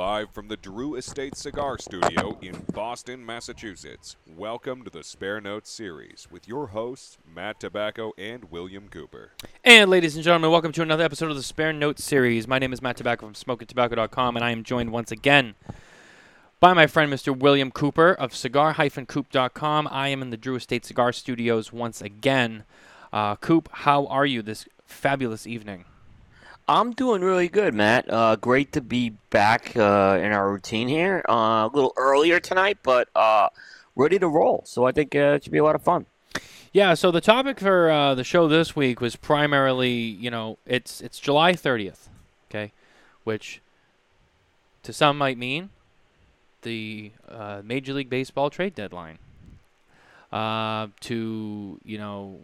[0.00, 4.16] live from the Drew Estate Cigar Studio in Boston, Massachusetts.
[4.26, 9.32] Welcome to the Spare Notes series with your hosts, Matt Tabacco and William Cooper.
[9.62, 12.48] And ladies and gentlemen, welcome to another episode of the Spare Notes series.
[12.48, 15.54] My name is Matt Tabacco from SmokinTabacco.com, and I am joined once again
[16.60, 17.38] by my friend Mr.
[17.38, 19.86] William Cooper of Cigar-Coop.com.
[19.90, 22.64] I am in the Drew Estate Cigar Studios once again.
[23.12, 25.84] Uh, Coop, how are you this fabulous evening?
[26.70, 28.08] I'm doing really good, Matt.
[28.08, 31.20] Uh, great to be back uh, in our routine here.
[31.28, 33.48] Uh, a little earlier tonight, but uh,
[33.96, 34.62] ready to roll.
[34.66, 36.06] So I think uh, it should be a lot of fun.
[36.72, 36.94] Yeah.
[36.94, 41.18] So the topic for uh, the show this week was primarily, you know, it's it's
[41.18, 42.06] July 30th,
[42.48, 42.70] okay,
[43.24, 43.60] which
[44.84, 45.70] to some might mean
[46.62, 47.10] the
[47.64, 49.18] Major League Baseball trade deadline.
[50.30, 52.38] to you know,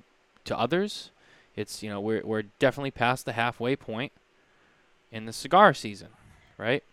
[0.47, 1.13] to others,
[1.57, 4.13] it's you know we're we're definitely past the halfway point
[5.11, 6.09] in the cigar season,
[6.59, 6.85] right?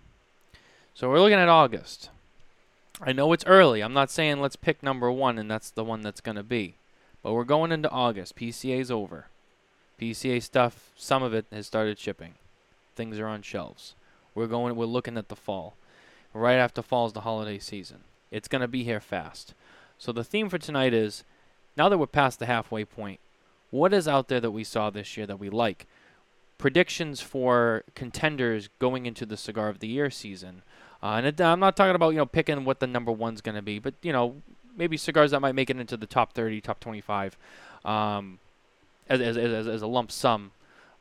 [0.94, 2.10] So we're looking at August.
[3.02, 3.82] I know it's early.
[3.82, 6.76] I'm not saying let's pick number one and that's the one that's going to be.
[7.24, 8.36] But we're going into August.
[8.36, 9.26] PCA's over.
[10.00, 12.36] PCA stuff, some of it has started shipping.
[12.96, 13.96] Things are on shelves.
[14.36, 15.76] We're going we're looking at the fall.
[16.34, 18.00] Right after fall is the holiday season.
[18.32, 19.54] It's going to be here fast.
[19.98, 21.24] So the theme for tonight is
[21.78, 23.20] now that we're past the halfway point,
[23.74, 25.88] what is out there that we saw this year that we like?
[26.60, 30.62] Predictions for contenders going into the Cigar of the Year season.
[31.02, 33.56] Uh, and it, I'm not talking about you know picking what the number one's going
[33.56, 34.36] to be, but you know
[34.78, 37.36] maybe cigars that might make it into the top 30, top 25,
[37.84, 38.40] um,
[39.10, 40.52] as, as, as, as, a lump sum.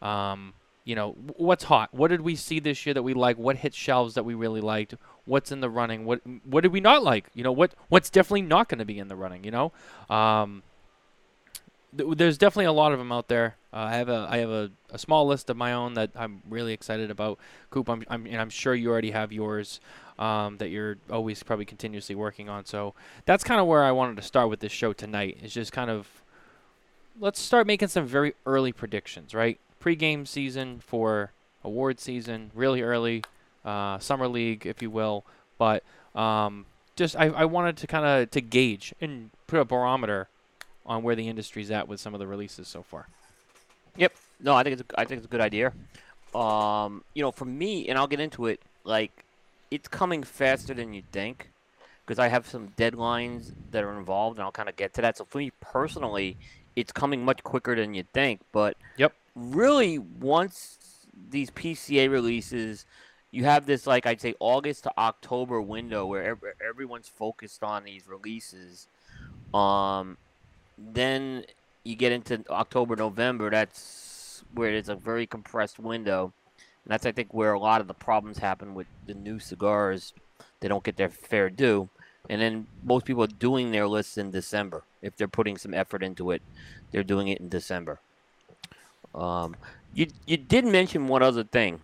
[0.00, 1.92] Um, you know what's hot?
[1.92, 3.36] What did we see this year that we like?
[3.36, 4.94] What hit shelves that we really liked?
[5.26, 6.06] What's in the running?
[6.06, 7.26] What what did we not like?
[7.34, 9.44] You know what what's definitely not going to be in the running?
[9.44, 9.72] You know.
[10.08, 10.62] Um,
[11.92, 13.56] there's definitely a lot of them out there.
[13.72, 16.42] Uh, I have a I have a, a small list of my own that I'm
[16.48, 17.38] really excited about.
[17.70, 19.80] Coop, I'm, I'm and I'm sure you already have yours
[20.18, 22.64] um, that you're always probably continuously working on.
[22.64, 22.94] So
[23.26, 25.38] that's kind of where I wanted to start with this show tonight.
[25.42, 26.08] Is just kind of
[27.20, 29.58] let's start making some very early predictions, right?
[29.78, 31.32] Pre-game season for
[31.64, 33.22] award season, really early,
[33.64, 35.24] uh, summer league, if you will.
[35.58, 35.82] But
[36.14, 40.28] um, just I, I wanted to kind of to gauge and put a barometer
[40.86, 43.06] on where the industry's at with some of the releases so far.
[43.96, 44.12] Yep.
[44.40, 45.72] No, I think it's a, I think it's a good idea.
[46.34, 48.60] Um, you know, for me, and I'll get into it.
[48.84, 49.24] Like,
[49.70, 51.50] it's coming faster than you think
[52.04, 55.18] because I have some deadlines that are involved, and I'll kind of get to that.
[55.18, 56.36] So for me personally,
[56.74, 58.40] it's coming much quicker than you think.
[58.52, 60.78] But yep, really, once
[61.30, 62.86] these PCA releases,
[63.30, 68.06] you have this like I'd say August to October window where everyone's focused on these
[68.06, 68.88] releases.
[69.54, 70.16] Um,
[70.92, 71.44] then
[71.84, 73.50] you get into October, November.
[73.50, 76.32] That's where it's a very compressed window.
[76.84, 80.12] And that's, I think, where a lot of the problems happen with the new cigars.
[80.60, 81.88] They don't get their fair due.
[82.28, 84.84] And then most people are doing their lists in December.
[85.00, 86.42] If they're putting some effort into it,
[86.90, 87.98] they're doing it in December.
[89.14, 89.56] Um,
[89.94, 91.80] you you did mention one other thing,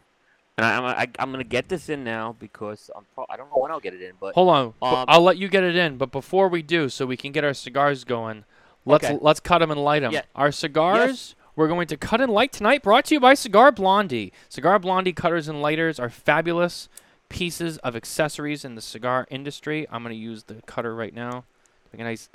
[0.57, 3.51] and I, I, I'm going to get this in now because I'm pro- I don't
[3.51, 4.13] know when I'll get it in.
[4.19, 5.99] But hold on, um, I'll let you get it in.
[5.99, 8.45] But before we do, so we can get our cigars going,
[8.89, 9.19] Let's okay.
[9.21, 10.13] let's cut them and light them.
[10.13, 10.23] Yeah.
[10.35, 11.09] Our cigars.
[11.09, 11.35] Yes.
[11.57, 12.83] We're going to cut and light tonight.
[12.83, 14.33] Brought to you by Cigar Blondie.
[14.49, 16.89] Cigar Blondie cutters and lighters are fabulous
[17.29, 19.87] pieces of accessories in the cigar industry.
[19.91, 21.45] I'm going to use the cutter right now.
[21.93, 22.29] Make a nice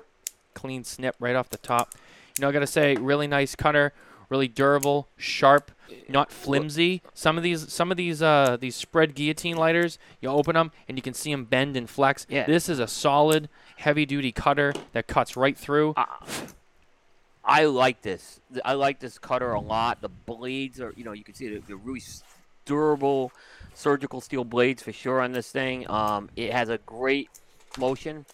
[0.53, 1.95] clean snip right off the top.
[2.37, 3.93] You know, I got to say, really nice cutter,
[4.33, 5.71] really durable, sharp,
[6.09, 7.03] not flimsy.
[7.13, 10.97] Some of these, some of these, uh, these spread guillotine lighters, you open them and
[10.97, 12.25] you can see them bend and flex.
[12.27, 12.47] Yeah.
[12.47, 15.93] This is a solid, heavy-duty cutter that cuts right through.
[15.95, 16.05] Uh,
[17.45, 18.41] I like this.
[18.65, 20.01] I like this cutter a lot.
[20.01, 22.01] The blades are, you know, you can see they're really
[22.65, 23.31] durable,
[23.75, 25.87] surgical steel blades for sure on this thing.
[25.91, 27.29] Um, it has a great
[27.77, 28.25] motion.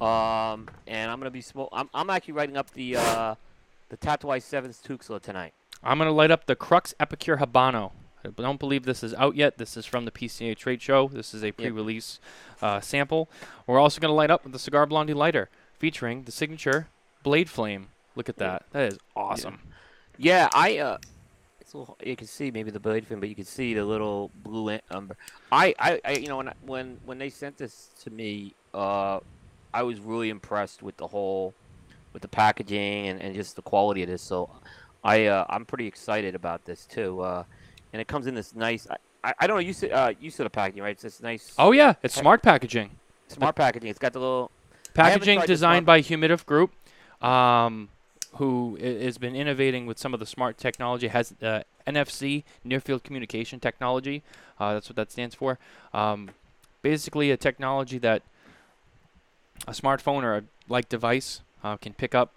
[0.00, 1.70] Um, and I'm gonna be smoke.
[1.72, 3.34] I'm, I'm actually writing up the uh,
[3.88, 5.54] the Tatuaje Sevens Tuxla tonight.
[5.82, 7.92] I'm gonna light up the Crux Epicure Habano.
[8.24, 9.58] I don't believe this is out yet.
[9.58, 11.08] This is from the PCA trade show.
[11.08, 12.20] This is a pre-release
[12.62, 13.28] uh, sample.
[13.66, 16.88] We're also gonna light up with the Cigar Blondie lighter, featuring the signature
[17.22, 17.88] Blade Flame.
[18.16, 18.64] Look at that.
[18.72, 19.60] That is awesome.
[20.16, 20.78] Yeah, I.
[20.78, 20.98] Uh,
[21.74, 24.78] little, you can see maybe the blade fin, but you can see the little blue
[24.90, 25.16] umber.
[25.50, 29.20] I, I, I, you know, when when when they sent this to me, uh,
[29.72, 31.54] I was really impressed with the whole,
[32.14, 34.22] with the packaging and, and just the quality of this.
[34.22, 34.48] So,
[35.04, 37.20] I, uh, I'm pretty excited about this too.
[37.20, 37.44] Uh,
[37.92, 38.88] and it comes in this nice.
[39.22, 39.60] I, I don't know.
[39.60, 40.92] You said uh, you said the packaging, right?
[40.92, 41.54] It's this nice.
[41.58, 42.90] Oh yeah, it's smart packaging.
[43.28, 43.88] Smart packaging.
[43.90, 44.50] It's got the little
[44.94, 46.72] packaging designed by Humidiv Group.
[47.22, 47.90] Um,
[48.36, 53.04] who has been innovating with some of the smart technology, has uh, NFC, Near Field
[53.04, 54.24] Communication Technology.
[54.58, 55.58] Uh, that's what that stands for.
[55.92, 56.30] Um,
[56.82, 58.22] basically, a technology that
[59.68, 62.34] a smartphone or a like device uh, can pick up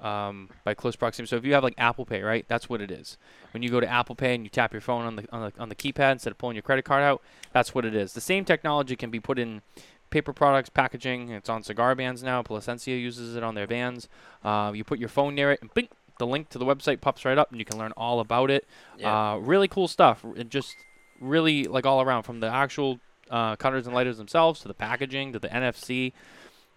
[0.00, 1.30] um, by close proximity.
[1.30, 2.44] So if you have like Apple Pay, right?
[2.48, 3.16] That's what it is.
[3.52, 5.60] When you go to Apple Pay and you tap your phone on the on the,
[5.60, 7.22] on the keypad instead of pulling your credit card out,
[7.52, 8.12] that's what it is.
[8.12, 9.62] The same technology can be put in
[10.10, 11.30] paper products, packaging.
[11.30, 12.42] It's on cigar bands now.
[12.42, 14.08] Plasencia uses it on their bands.
[14.44, 15.88] Uh, you put your phone near it, and bing,
[16.18, 18.66] the link to the website pops right up, and you can learn all about it.
[18.98, 19.32] Yeah.
[19.32, 20.24] Uh, really cool stuff.
[20.36, 20.76] It just
[21.20, 23.00] really like all around from the actual
[23.30, 26.12] uh, cutters and lighters themselves to the packaging to the NFC.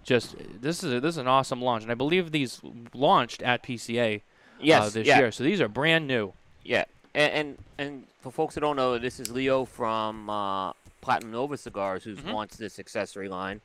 [0.06, 2.62] Just this is a, this is an awesome launch, and I believe these
[2.94, 4.22] launched at PCA
[4.62, 4.84] yes.
[4.84, 5.18] uh, this yeah.
[5.18, 5.32] year.
[5.32, 6.34] So these are brand new.
[6.64, 11.32] Yeah, and, and and for folks who don't know, this is Leo from uh, Platinum
[11.32, 12.34] Nova Cigars who's Mhm.
[12.34, 13.62] launched this accessory line.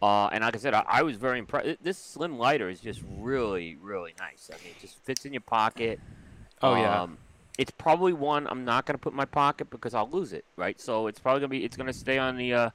[0.00, 1.82] Uh, and like I said, I, I was very impressed.
[1.82, 4.50] This slim lighter is just really, really nice.
[4.52, 6.00] I mean, it just fits in your pocket.
[6.62, 7.02] Oh yeah.
[7.02, 7.18] Um,
[7.58, 10.80] it's probably one I'm not gonna put in my pocket because I'll lose it, right?
[10.80, 12.70] So it's probably gonna be it's gonna stay on the uh,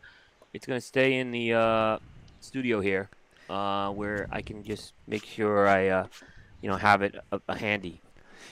[0.54, 2.00] it's gonna stay in the uh,
[2.40, 3.10] studio here,
[3.50, 6.08] uh, where I can just make sure I uh,
[6.62, 8.02] you know have it uh, uh, handy.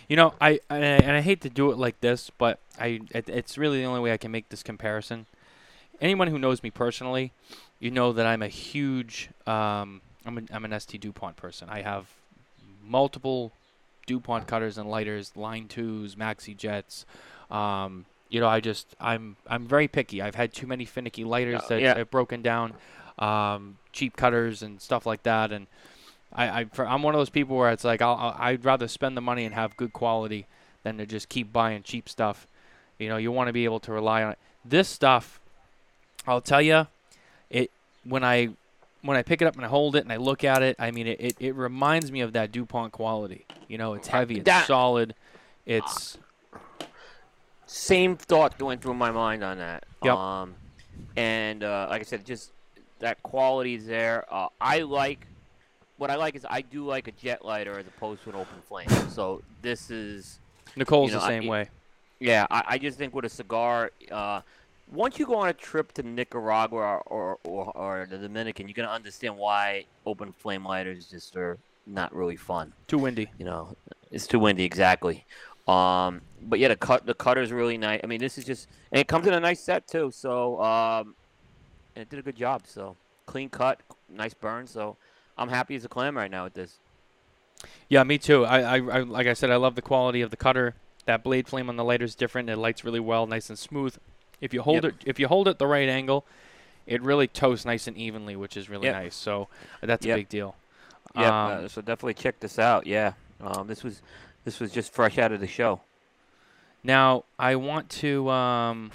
[0.07, 3.29] You know, I, I and I hate to do it like this, but I it,
[3.29, 5.25] it's really the only way I can make this comparison.
[6.01, 7.31] Anyone who knows me personally,
[7.79, 11.69] you know that I'm a huge um, I'm an, I'm an ST Dupont person.
[11.69, 12.07] I have
[12.83, 13.51] multiple
[14.05, 17.05] Dupont cutters and lighters, line twos, maxi jets.
[17.49, 20.21] Um, you know, I just I'm I'm very picky.
[20.21, 21.97] I've had too many finicky lighters that yeah.
[21.97, 22.73] have broken down,
[23.19, 25.67] um, cheap cutters and stuff like that, and
[26.33, 28.87] I, I for, I'm one of those people where it's like I'll, I'll I'd rather
[28.87, 30.47] spend the money and have good quality
[30.83, 32.47] than to just keep buying cheap stuff.
[32.99, 34.37] You know, you want to be able to rely on it.
[34.63, 35.39] This stuff,
[36.27, 36.87] I'll tell you,
[37.49, 37.71] it
[38.03, 38.49] when I
[39.01, 40.91] when I pick it up and I hold it and I look at it, I
[40.91, 43.45] mean it, it, it reminds me of that DuPont quality.
[43.67, 45.13] You know, it's heavy, it's That- solid,
[45.65, 46.17] it's
[47.67, 49.85] Same thought going through my mind on that.
[50.03, 50.13] Yep.
[50.15, 50.55] Um,
[51.15, 52.51] and uh, like I said, just
[52.99, 54.25] that quality is there.
[54.33, 55.27] Uh, I like
[55.97, 58.61] what I like is I do like a jet lighter as opposed to an open
[58.67, 58.89] flame.
[59.09, 60.39] So this is
[60.75, 61.69] Nicole's You know, the I- same way.
[62.19, 62.45] yeah.
[62.51, 64.41] I, I just think with a cigar, uh,
[64.91, 68.89] once you go on a trip to Nicaragua or or, or the Dominican, you're gonna
[68.89, 71.57] understand why open flame lighters just are
[71.87, 72.73] not really fun.
[72.87, 73.29] Too windy.
[73.37, 73.75] you know,
[74.11, 75.25] it's too windy exactly.
[75.67, 77.99] Um, but yeah, the cut the cutter's really nice.
[78.03, 80.11] I mean, this is just and it comes in a nice set too.
[80.13, 81.15] So um,
[81.95, 82.63] and it did a good job.
[82.67, 82.95] So
[83.25, 84.67] clean cut, nice burn.
[84.67, 84.97] So
[85.37, 86.77] I'm happy as a clam right now with this.
[87.89, 88.45] Yeah, me too.
[88.45, 90.75] I, I, I like I said, I love the quality of the cutter.
[91.05, 92.49] That blade flame on the lighter is different.
[92.49, 93.95] It lights really well, nice and smooth.
[94.41, 94.93] If you hold Yep.
[94.93, 96.25] it, if you hold it the right angle,
[96.85, 98.95] it really toasts nice and evenly, which is really Yep.
[98.95, 99.15] nice.
[99.15, 99.47] So
[99.81, 100.55] that's a big deal.
[101.15, 101.27] Yeah,
[101.59, 102.85] Um, uh, so definitely check this out.
[102.85, 104.01] Yeah, um, this was
[104.43, 105.79] this was just fresh out of the show.
[106.83, 108.29] Now I want to.
[108.29, 108.91] Um,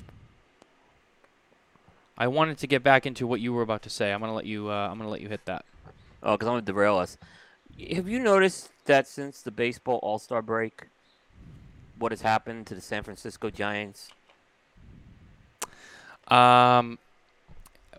[2.20, 4.12] I wanted to get back into what you were about to say.
[4.12, 4.70] I'm gonna let you.
[4.70, 5.64] Uh, I'm gonna let you hit that.
[6.22, 7.16] Oh, because I'm gonna derail us.
[7.94, 10.88] Have you noticed that since the baseball All Star break,
[11.98, 14.10] what has happened to the San Francisco Giants?
[16.28, 16.98] Um,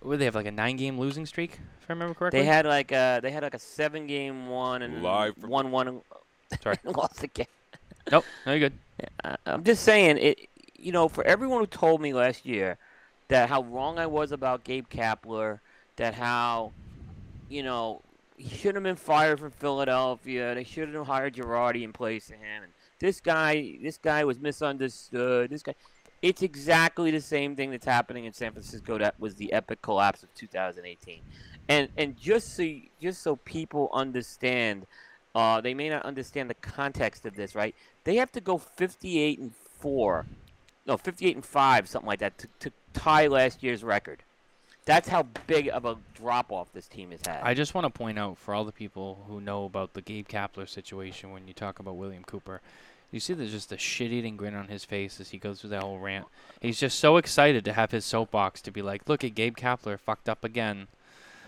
[0.03, 2.41] what, they have like a nine-game losing streak, if I remember correctly.
[2.41, 5.71] They had like a they had like a seven game one and Live from- one
[5.71, 6.01] one.
[6.61, 6.77] Sorry.
[6.83, 7.47] lost again.
[8.11, 8.77] Nope, no, you're good.
[9.23, 10.39] I- I'm just saying it.
[10.77, 12.77] You know, for everyone who told me last year
[13.31, 15.61] that how wrong I was about Gabe Kapler,
[15.95, 16.73] that how,
[17.47, 18.01] you know,
[18.35, 20.53] he shouldn't have been fired from Philadelphia.
[20.53, 22.63] They should have hired Girardi in place of him.
[22.63, 25.49] And this guy, this guy was misunderstood.
[25.49, 25.75] This guy.
[26.21, 28.97] It's exactly the same thing that's happening in San Francisco.
[28.97, 31.21] That was the epic collapse of 2018.
[31.69, 32.69] And and just so
[33.01, 34.85] just so people understand,
[35.35, 37.73] uh, they may not understand the context of this, right?
[38.03, 40.25] They have to go 58 and four,
[40.85, 44.19] no, 58 and five, something like that, to, to tie last year's record.
[44.85, 47.41] That's how big of a drop off this team has had.
[47.43, 50.27] I just want to point out for all the people who know about the Gabe
[50.27, 52.61] Kapler situation when you talk about William Cooper,
[53.11, 55.83] you see there's just a shit-eating grin on his face as he goes through that
[55.83, 56.25] whole rant.
[56.61, 59.99] He's just so excited to have his soapbox to be like, look at Gabe Kapler
[59.99, 60.87] fucked up again.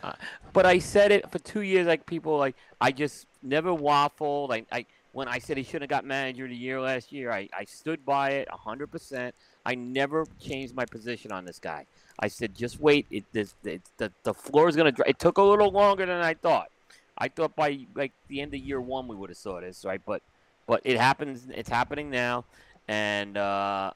[0.03, 0.13] Uh,
[0.51, 1.87] but I said it for two years.
[1.87, 4.49] Like people, like I just never waffled.
[4.49, 7.31] Like I, when I said he shouldn't have got manager of the year last year,
[7.31, 9.33] I, I stood by it hundred percent.
[9.65, 11.85] I never changed my position on this guy.
[12.19, 13.07] I said, just wait.
[13.09, 14.91] It this it, the the floor is gonna.
[14.91, 15.05] dry.
[15.07, 16.69] It took a little longer than I thought.
[17.17, 20.01] I thought by like the end of year one we would have saw this, right?
[20.05, 20.21] But
[20.67, 21.47] but it happens.
[21.53, 22.45] It's happening now,
[22.87, 23.91] and uh,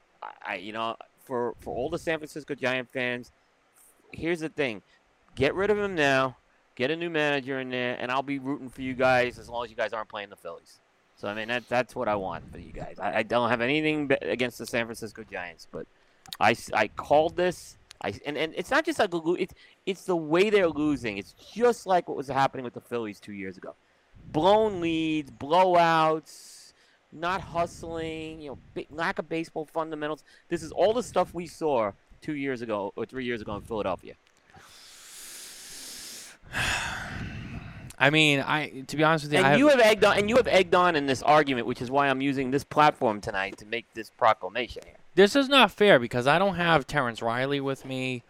[0.46, 3.30] I you know for for all the San Francisco Giant fans,
[4.12, 4.82] here's the thing:
[5.34, 6.36] get rid of him now,
[6.74, 9.64] get a new manager in there, and I'll be rooting for you guys as long
[9.64, 10.80] as you guys aren't playing the Phillies.
[11.18, 12.96] So I mean that that's what I want for you guys.
[13.00, 15.86] I, I don't have anything against the San Francisco Giants, but
[16.38, 17.76] I, I called this.
[18.00, 21.18] I and, and it's not just like it's it's the way they're losing.
[21.18, 23.74] It's just like what was happening with the Phillies two years ago.
[24.30, 26.72] Blown leads, blowouts,
[27.12, 30.22] not hustling, you know, lack of baseball fundamentals.
[30.48, 33.62] This is all the stuff we saw two years ago or three years ago in
[33.62, 34.14] Philadelphia.
[38.00, 40.18] I mean, I to be honest with you, I And have, you have egged on,
[40.18, 43.20] and you have egged on in this argument, which is why I'm using this platform
[43.20, 44.94] tonight to make this proclamation here.
[45.14, 48.22] this is not fair because I don't have Terrence Riley with me.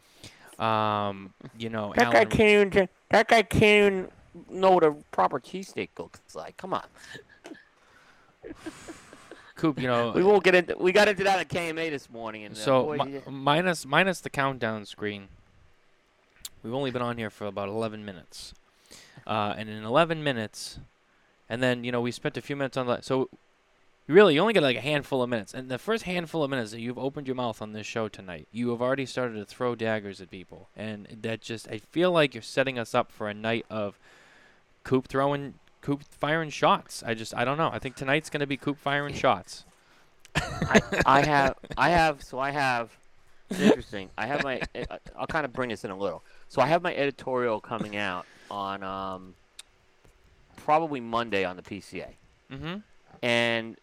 [0.58, 2.88] Um, you know, That guy Alan, can't even.
[3.10, 4.08] That guy can't even
[4.50, 6.56] know what a proper cheesesteak looks like.
[6.56, 6.84] Come on,
[9.54, 9.80] Coop.
[9.80, 10.76] You know, we won't get into.
[10.78, 13.84] We got into that at KMA this morning, and uh, So boy, mi- you- minus
[13.87, 15.28] minus the countdown screen.
[16.62, 18.52] We've only been on here for about 11 minutes,
[19.28, 20.80] uh, and in 11 minutes,
[21.49, 23.04] and then you know we spent a few minutes on that.
[23.04, 23.28] So
[24.08, 26.73] really, you only get like a handful of minutes, and the first handful of minutes
[26.73, 29.75] that you've opened your mouth on this show tonight, you have already started to throw
[29.75, 33.35] daggers at people, and that just I feel like you're setting us up for a
[33.35, 33.99] night of
[34.82, 35.54] Coop throwing.
[35.80, 37.04] Coop firing shots.
[37.06, 37.70] I just I don't know.
[37.73, 39.64] I think tonight's gonna be Coop firing shots.
[40.35, 41.54] I, I have.
[41.76, 42.23] I have.
[42.23, 42.97] So I have.
[43.50, 44.11] It's interesting.
[44.18, 44.61] I have my.
[45.16, 46.25] I'll kind of bring this in a little.
[46.49, 49.35] So I have my editorial coming out on um,
[50.57, 52.09] probably Monday on the PCA.
[52.50, 52.76] Mm-hmm.
[53.23, 53.76] and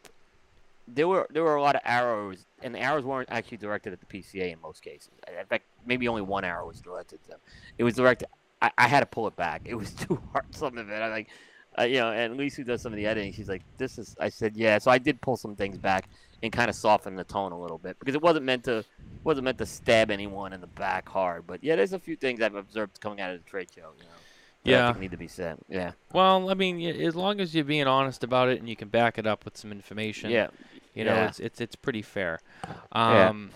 [0.87, 3.99] there were there were a lot of arrows, and the arrows weren't actually directed at
[3.99, 5.09] the PCA in most cases.
[5.27, 7.39] In fact, maybe only one arrow was directed to them.
[7.77, 8.27] It was directed.
[8.61, 9.61] I, I had to pull it back.
[9.65, 10.45] It was too hard.
[10.51, 11.29] Some of it, I'm like,
[11.77, 12.11] uh, you know.
[12.11, 14.77] And Lisa, who does some of the editing, she's like, "This is." I said, "Yeah."
[14.77, 16.07] So I did pull some things back
[16.43, 18.85] and kind of soften the tone a little bit because it wasn't meant to
[19.23, 21.47] wasn't meant to stab anyone in the back hard.
[21.47, 23.91] But yeah, there's a few things I've observed coming out of the trade show.
[23.97, 24.09] You know,
[24.65, 24.93] Yeah.
[24.99, 25.57] need to be said.
[25.69, 28.89] Yeah, Well, I mean, as long as you're being honest about it and you can
[28.89, 30.47] back it up with some information, yeah.
[30.93, 31.27] you know, yeah.
[31.27, 32.39] it's it's it's pretty fair.
[32.91, 33.29] Yeah.
[33.29, 33.51] Um,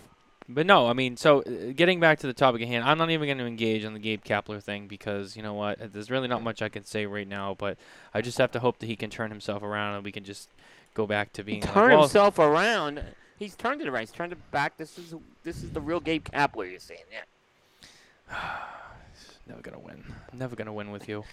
[0.51, 3.11] but no, I mean, so uh, getting back to the topic at hand, I'm not
[3.11, 6.09] even going to engage on the Gabe Kapler thing because you know what, Uh, there's
[6.09, 7.53] really not much I can say right now.
[7.53, 7.77] But
[8.15, 10.49] I just have to hope that he can turn himself around and we can just
[10.95, 13.03] go back to being like, turn well, himself around.
[13.37, 14.01] He's turned it around.
[14.01, 14.75] He's turned it back.
[14.77, 15.13] This is
[15.43, 16.99] this is the real Gabe Kapler you're seeing.
[17.11, 18.39] Yeah.
[19.49, 20.03] Never gonna win.
[20.31, 21.23] Never gonna win with you.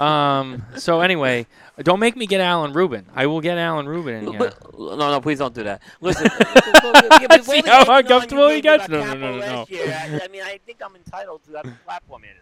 [0.00, 0.64] Um.
[0.76, 1.46] so anyway,
[1.82, 3.04] don't make me get Alan Rubin.
[3.14, 4.52] I will get Alan Rubin in here.
[4.78, 5.82] No, no, please don't do that.
[6.00, 6.30] Listen,
[7.42, 8.88] See how uncomfortable he gets?
[8.88, 9.92] No, no, no, no, year.
[10.22, 12.32] I, mean, I think I'm entitled to a platform here.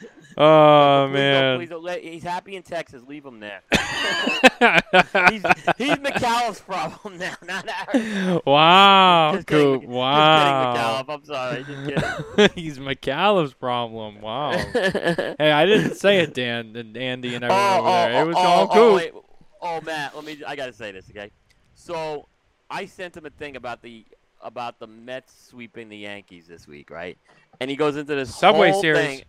[0.40, 1.58] Oh Please don't- man.
[1.58, 3.02] please don't let, he's happy in Texas.
[3.08, 3.60] Leave him there.
[3.72, 5.42] he's
[5.76, 8.40] he's McAuliffe's problem now, not ours.
[8.46, 9.88] wow, Just kidding, Coop.
[9.90, 11.02] Wow.
[11.02, 11.14] Just kidding, McAuliffe.
[11.16, 11.64] I'm sorry.
[11.64, 12.50] Just kidding.
[12.54, 14.20] He's McAuliffe's problem.
[14.20, 14.52] Wow.
[14.52, 18.18] hey, I didn't say it, Dan and Andy and oh, everyone over there.
[18.18, 18.94] Oh, it was oh, all oh, Coop.
[18.96, 19.12] wait.
[19.60, 20.40] Oh, Matt, let me.
[20.46, 21.32] I gotta say this, okay?
[21.74, 22.28] So,
[22.70, 24.04] I sent him a thing about the
[24.40, 27.18] about the Mets sweeping the Yankees this week, right?
[27.60, 29.00] And he goes into this Subway whole Series.
[29.04, 29.22] Thing.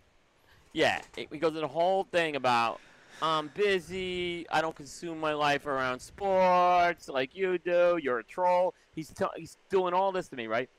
[0.72, 2.80] Yeah, he goes into the whole thing about
[3.22, 4.46] I'm busy.
[4.50, 7.98] I don't consume my life around sports like you do.
[8.02, 8.74] You're a troll.
[8.94, 10.70] He's t- he's doing all this to me, right?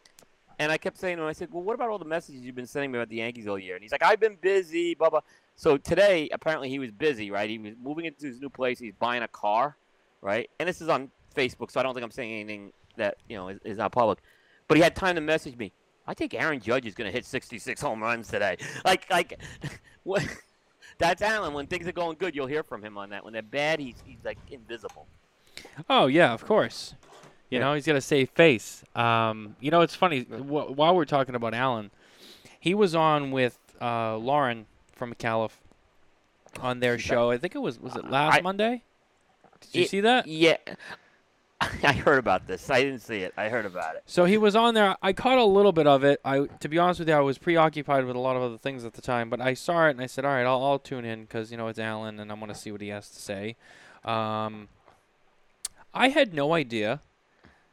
[0.60, 2.56] And I kept saying to him, I said, well, what about all the messages you've
[2.56, 3.76] been sending me about the Yankees all year?
[3.76, 5.22] And he's like, I've been busy, blah, blah.
[5.56, 7.50] So today, apparently, he was busy, right?
[7.50, 8.78] He was moving into his new place.
[8.78, 9.76] He's buying a car,
[10.22, 10.50] right?
[10.60, 13.48] And this is on Facebook, so I don't think I'm saying anything that, you know,
[13.50, 14.20] is, is not public.
[14.68, 15.74] But he had time to message me.
[16.12, 18.58] I think Aaron Judge is going to hit 66 home runs today.
[18.84, 19.40] Like, like,
[20.04, 20.22] what?
[20.98, 21.54] That's Alan.
[21.54, 23.24] When things are going good, you'll hear from him on that.
[23.24, 25.08] When they're bad, he's, he's like invisible.
[25.90, 26.96] Oh yeah, of course.
[27.50, 27.66] You Yeah.
[27.66, 28.84] know, he's got a safe face.
[28.94, 30.24] Um, you know, it's funny.
[30.24, 31.92] Wh- while we're talking about Alan,
[32.60, 35.52] he was on with uh, Lauren from McAuliffe
[36.60, 37.32] on their show.
[37.32, 38.84] I think it was was it last I- Monday?
[39.62, 40.28] Did you It- see that?
[40.28, 40.58] Yeah.
[41.84, 42.70] I heard about this.
[42.70, 43.34] I didn't see it.
[43.38, 44.04] I heard about it.
[44.06, 44.96] So he was on there.
[45.02, 46.20] I caught a little bit of it.
[46.26, 48.84] I, to be honest with you, I was preoccupied with a lot of other things
[48.84, 49.30] at the time.
[49.30, 51.58] But I saw it and I said, "All right, I'll, I'll tune in because you
[51.58, 53.56] know it's Alan and I want to see what he has to say."
[54.04, 54.70] Um,
[55.94, 57.02] I had no idea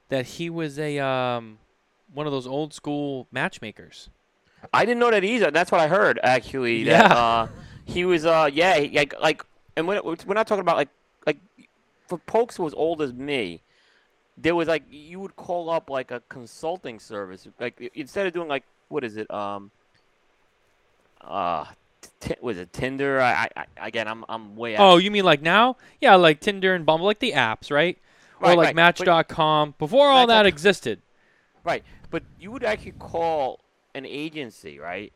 [0.08, 1.58] that he was a um,
[2.12, 4.10] one of those old school matchmakers.
[4.72, 5.50] I didn't know that either.
[5.50, 6.84] That's what I heard actually.
[6.84, 7.14] That, Yeah.
[7.14, 7.48] Uh,
[7.84, 8.26] he was.
[8.26, 8.78] Uh, yeah.
[8.78, 9.42] He, like, like,
[9.76, 10.88] and we're, we're not talking about like,
[11.26, 11.38] like,
[12.06, 13.62] for folks who was old as me,
[14.40, 17.46] there was like you would call up like a consulting service.
[17.58, 19.30] Like instead of doing like what is it?
[19.30, 19.70] Um.
[21.20, 21.64] Uh,
[22.20, 23.20] t- was it Tinder?
[23.20, 24.80] I, I, I again, I'm, I'm way out.
[24.80, 25.76] Oh, you mean like now?
[26.00, 27.98] Yeah, like Tinder and Bumble, like the apps, right?
[28.40, 28.76] or Right, like right.
[28.76, 31.00] Match.com before all that existed.
[31.64, 33.60] Right, but you would actually call
[33.94, 35.12] an agency, right?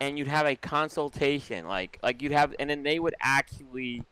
[0.00, 4.02] And you'd have a consultation, like like you'd have, and then they would actually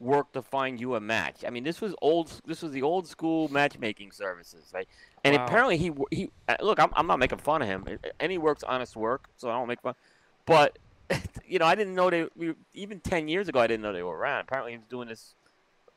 [0.00, 1.44] work to find you a match.
[1.46, 2.40] I mean, this was old.
[2.46, 4.88] This was the old school matchmaking services, right?
[5.24, 5.46] And Wow.
[5.46, 6.78] apparently he he uh, look.
[6.80, 7.86] I'm, I'm not making fun of him,
[8.20, 9.94] and he works honest work, so I don't make fun.
[10.46, 10.78] But
[11.46, 13.60] you know, I didn't know they we, even ten years ago.
[13.60, 14.42] I didn't know they were around.
[14.42, 15.34] Apparently, he was doing this,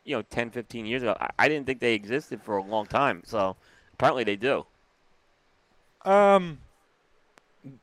[0.03, 1.15] you know, 10, 15 years ago.
[1.19, 3.23] I, I didn't think they existed for a long time.
[3.25, 3.55] So
[3.93, 4.65] apparently, they do.
[6.03, 6.59] Um,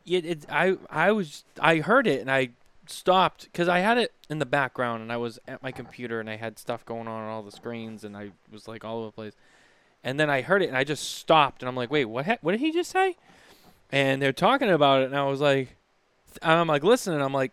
[0.07, 2.51] it, it I I was I heard it and I
[2.91, 6.29] stopped because I had it in the background and I was at my computer and
[6.29, 9.07] I had stuff going on on all the screens and I was like all over
[9.07, 9.33] the place,
[10.03, 12.27] and then I heard it and I just stopped and I'm like, wait, what?
[12.27, 13.17] Ha- what did he just say?
[13.91, 15.77] And they're talking about it and I was like,
[16.43, 17.21] I'm like listening.
[17.21, 17.53] I'm like,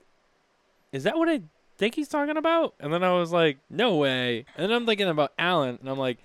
[0.91, 1.41] is that what I
[1.77, 2.75] think he's talking about?
[2.79, 4.45] And then I was like, no way.
[4.55, 6.19] And then I'm thinking about Alan and I'm like,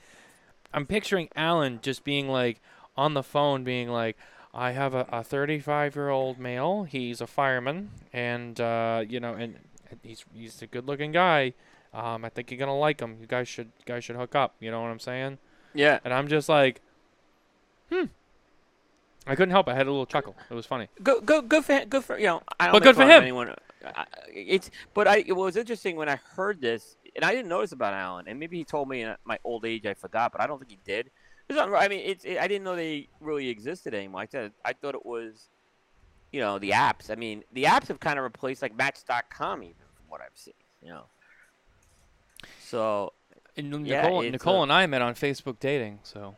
[0.72, 2.60] I'm picturing Alan just being like
[2.96, 4.16] on the phone, being like,
[4.52, 6.84] I have a, a 35 year old male.
[6.84, 9.56] He's a fireman, and uh, you know, and
[10.02, 11.54] he's he's a good looking guy.
[11.92, 13.18] Um, I think you're gonna like him.
[13.20, 14.54] You guys should you guys should hook up.
[14.60, 15.38] You know what I'm saying?
[15.74, 16.00] Yeah.
[16.04, 16.80] And I'm just like,
[17.90, 18.04] hmm.
[19.26, 19.68] I couldn't help.
[19.68, 19.72] it.
[19.72, 20.34] I had a little chuckle.
[20.50, 20.88] It was funny.
[21.02, 21.84] Good, good, good for.
[21.84, 22.42] Good for you know.
[22.58, 23.22] I don't But good for him.
[23.22, 23.54] Anyone.
[23.84, 27.72] I, it's but I it was interesting when I heard this, and I didn't notice
[27.72, 30.46] about Alan, and maybe he told me in my old age I forgot, but I
[30.46, 31.10] don't think he did.
[31.50, 34.20] It's not, I mean, it's it, I didn't know they really existed anymore.
[34.20, 35.48] I said I thought it was,
[36.30, 37.10] you know, the apps.
[37.10, 40.54] I mean, the apps have kind of replaced like Match.com even from what I've seen.
[40.80, 41.04] You know.
[42.60, 43.14] So
[43.56, 45.98] And Yeah, Nicole, it's, Nicole uh, and I met on Facebook dating.
[46.04, 46.36] So,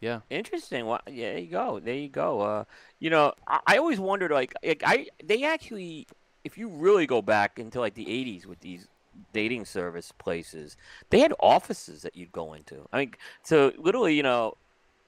[0.00, 0.20] yeah.
[0.30, 0.86] Interesting.
[0.86, 1.80] Well, yeah, there you go.
[1.80, 2.42] There you go.
[2.42, 2.64] Uh,
[3.00, 6.06] you know, I, I always wondered, like, like, I they actually,
[6.44, 8.86] if you really go back into like the '80s with these
[9.32, 10.76] dating service places,
[11.10, 12.86] they had offices that you'd go into.
[12.92, 14.56] I mean, so literally, you know,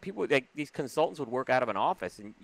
[0.01, 2.35] people like these consultants would work out of an office, and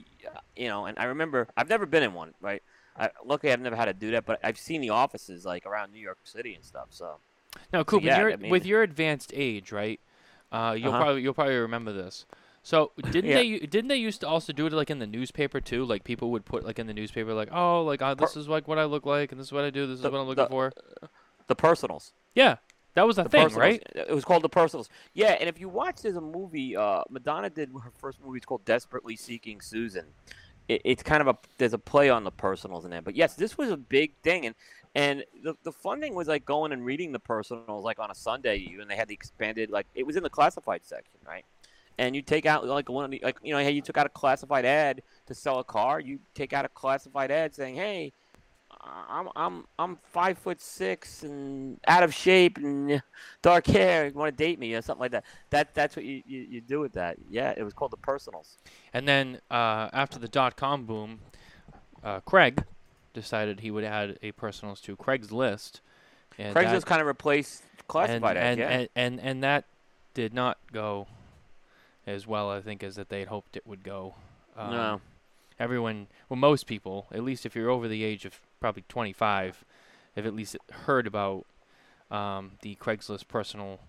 [0.56, 2.62] you know, and I remember I've never been in one, right?
[2.98, 5.92] I, luckily, I've never had to do that, but I've seen the offices like around
[5.92, 6.88] New York City and stuff.
[6.90, 7.16] So
[7.72, 9.98] Now, Coop, yeah, you're, I mean- with your advanced age, right?
[10.50, 11.00] Uh, you'll Uh-huh.
[11.02, 12.26] probably you'll probably remember this.
[12.64, 13.36] So didn't Yeah.
[13.36, 15.84] they didn't they used to also do it like in the newspaper too?
[15.84, 18.68] Like people would put like in the newspaper like, oh, like uh, this is like
[18.68, 19.86] what I look like and this is what I do.
[19.86, 20.72] This is The- what I'm looking the- for.
[21.48, 22.12] The personals.
[22.34, 22.56] Yeah,
[22.94, 23.60] that was a The thing, Personals.
[23.60, 23.82] right?
[23.94, 24.88] It was called The Personals.
[25.14, 26.76] Yeah, and if you watch, there's a movie.
[26.76, 28.36] Uh, Madonna did her first movie.
[28.38, 30.06] It's called Desperately Seeking Susan.
[30.68, 33.02] It, it's kind of a there's a play on the personals in there.
[33.02, 34.54] But yes, this was a big thing, and
[34.94, 38.14] and the the fun thing was like going and reading the personals like on a
[38.14, 41.44] Sunday, and they had the expanded like it was in the classified section, right?
[41.98, 44.06] And you take out like one of the like you know hey you took out
[44.06, 45.98] a classified ad to sell a car.
[46.00, 48.12] You take out a classified ad saying, hey.
[48.84, 53.00] I'm I'm I'm five foot six and out of shape and
[53.40, 54.06] dark hair.
[54.06, 55.24] You want to date me or something like that?
[55.50, 57.16] That that's what you, you, you do with that.
[57.30, 58.58] Yeah, it was called the personals.
[58.92, 61.20] And then uh, after the dot com boom,
[62.02, 62.64] uh, Craig
[63.14, 65.80] decided he would add a personals to Craigslist.
[66.38, 68.46] And Craigslist that- kind of replaced and, classified ads.
[68.46, 68.68] and, yeah.
[68.70, 69.64] and, and and that
[70.14, 71.06] did not go
[72.06, 74.14] as well, I think, as that they'd hoped it would go.
[74.56, 75.00] Um, no.
[75.58, 79.64] everyone, well, most people, at least if you're over the age of probably 25,
[80.16, 81.44] have at least heard about
[82.10, 83.80] um, the Craigslist personal.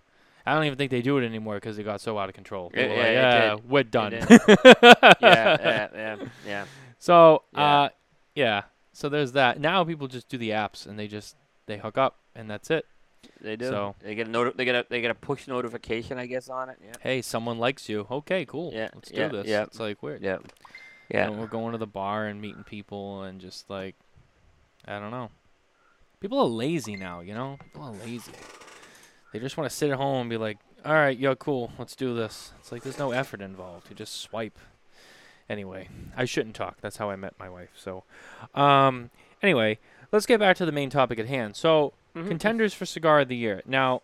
[0.46, 2.70] I don't even think they do it anymore because it got so out of control.
[2.74, 4.12] It- yeah, like, yeah, we're done.
[4.20, 4.26] yeah,
[5.20, 6.64] yeah, yeah, yeah.
[6.98, 7.60] So, Yeah.
[7.82, 7.88] uh,
[8.34, 8.62] yeah.
[8.92, 9.60] So there's that.
[9.60, 12.86] Now people just do the apps and they just they hook up and that's it.
[13.40, 13.68] They do.
[13.70, 16.48] So- they get a noti- they get a they get a push notification, I guess,
[16.48, 16.78] on it.
[16.84, 16.92] Yeah.
[17.00, 18.06] Hey, someone likes you.
[18.10, 18.70] Okay, cool.
[18.74, 19.46] Yeah, Let's yeah, do this.
[19.46, 19.62] yeah.
[19.64, 20.22] It's like weird.
[20.22, 20.38] Yeah.
[21.08, 21.26] You Yeah.
[21.26, 23.94] know, we're going to the bar and meeting people and just like,
[24.86, 25.30] I don't know.
[26.20, 27.58] People are lazy now, you know?
[27.62, 28.32] People are lazy.
[29.32, 31.96] They just want to sit at home and be like, all right, yo, cool, let's
[31.96, 32.52] do this.
[32.60, 33.88] It's like there's no effort involved.
[33.90, 34.58] You just swipe.
[35.48, 36.78] Anyway, I shouldn't talk.
[36.80, 37.70] That's how I met my wife.
[37.76, 38.04] So,
[38.54, 39.10] um,
[39.42, 39.78] anyway,
[40.12, 41.56] let's get back to the main topic at hand.
[41.56, 42.28] So, Mhm.
[42.28, 43.60] contenders for cigar of the year.
[43.66, 44.02] Now,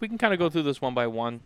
[0.00, 1.40] we can kind of go through this one by one.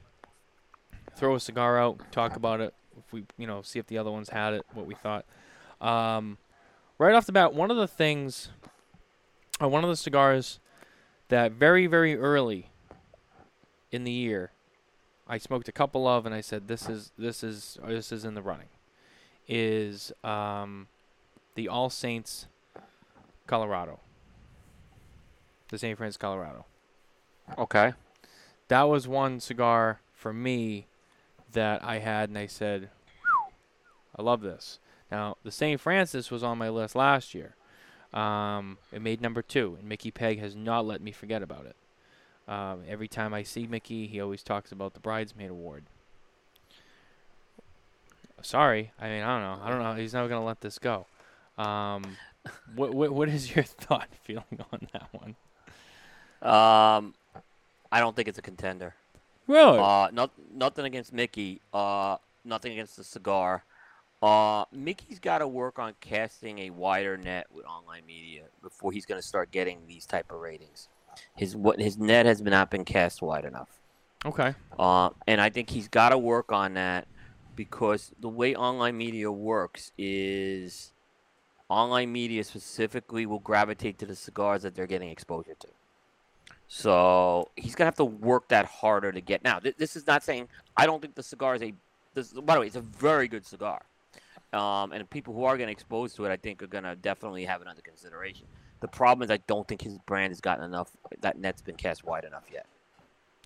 [1.15, 2.75] Throw a cigar out, talk about it.
[2.99, 5.25] If we, you know, see if the other ones had it, what we thought.
[5.81, 6.39] Um,
[7.03, 8.49] right off the bat, one of the things,
[9.61, 10.61] or one of the cigars
[11.29, 12.69] that very, very early
[13.91, 14.53] in the year,
[15.27, 18.35] I smoked a couple of, and I said, "This is this is this is in
[18.35, 18.69] the running."
[19.49, 20.89] Is um,
[21.55, 22.47] the All Saints
[23.47, 24.01] Colorado,
[25.69, 25.99] the St.
[25.99, 26.65] Francis Colorado.
[27.59, 27.93] Okay.
[28.69, 30.87] That was one cigar for me
[31.53, 32.89] that I had, and I said,
[34.17, 34.79] I love this.
[35.13, 35.79] Now, the St.
[35.79, 37.55] Francis was on my list last year.
[38.15, 41.77] Um, it made number two, and Mickey Peg has not let me forget about it.
[42.51, 45.85] Um, every time I see Mickey, he always talks about the Bridesmaid Award.
[48.41, 49.65] Sorry, I mean I don't know.
[49.65, 49.95] I don't know.
[49.95, 51.07] He's never gonna let this go.
[51.59, 52.17] Um,
[52.75, 55.37] what, what what is your thought feeling on that one?
[56.43, 57.15] Um,
[57.93, 58.95] I don't think it's a contender.
[59.47, 59.79] Really?
[59.79, 61.61] Uh, not nothing against Mickey.
[61.73, 63.63] Uh, nothing against the cigar.
[64.23, 69.05] Uh, Mickey's got to work on casting a wider net with online media before he's
[69.05, 70.89] going to start getting these type of ratings.
[71.37, 73.69] His what his net has not been cast wide enough.
[74.25, 74.55] okay.
[74.79, 77.09] Uh, and I think he's got to work on that
[77.57, 80.93] because the way online media works is
[81.69, 85.69] online media specifically will gravitate to the cigars that they're getting exposure to.
[86.69, 89.45] So he's gonna have to work that harder to get.
[89.45, 91.75] Now, th- this is not saying I don't think the cigar is a.
[92.15, 93.83] This, by the way, it's a very good cigar,
[94.53, 97.61] um, and people who are getting exposed to it, I think, are gonna definitely have
[97.63, 98.47] it under consideration.
[98.81, 100.91] The problem is, I don't think his brand has gotten enough.
[101.21, 102.67] That net's been cast wide enough yet.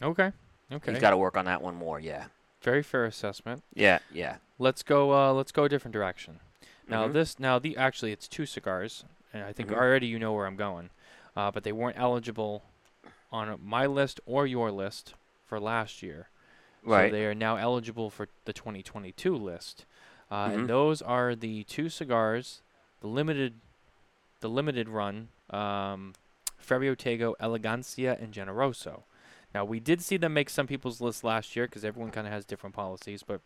[0.02, 0.32] Okay.
[0.72, 0.92] Okay.
[0.92, 2.00] He's got to work on that one more.
[2.00, 2.24] Yeah.
[2.62, 3.62] Very fair assessment.
[3.74, 3.98] Yeah.
[4.10, 4.36] Yeah.
[4.58, 5.12] Let's go.
[5.12, 6.40] Uh, let's go a different direction.
[6.88, 7.12] Now Mhm.
[7.12, 7.38] this.
[7.38, 9.76] Now the actually it's two cigars, and I think Mhm.
[9.76, 10.90] already you know where I'm going,
[11.36, 12.64] uh, but they weren't eligible
[13.30, 15.14] on my list or your list
[15.44, 16.28] for last year.
[16.82, 17.08] Right.
[17.10, 19.84] So they are now eligible for the 2022 list,
[20.30, 20.54] uh, Mhm.
[20.54, 22.60] and those are the two cigars,
[23.00, 23.54] the limited,
[24.40, 26.14] the limited run, um,
[26.68, 29.02] Tego Elegancia and Generoso.
[29.54, 32.32] Now we did see them make some people's lists last year because everyone kind of
[32.32, 33.40] has different policies, but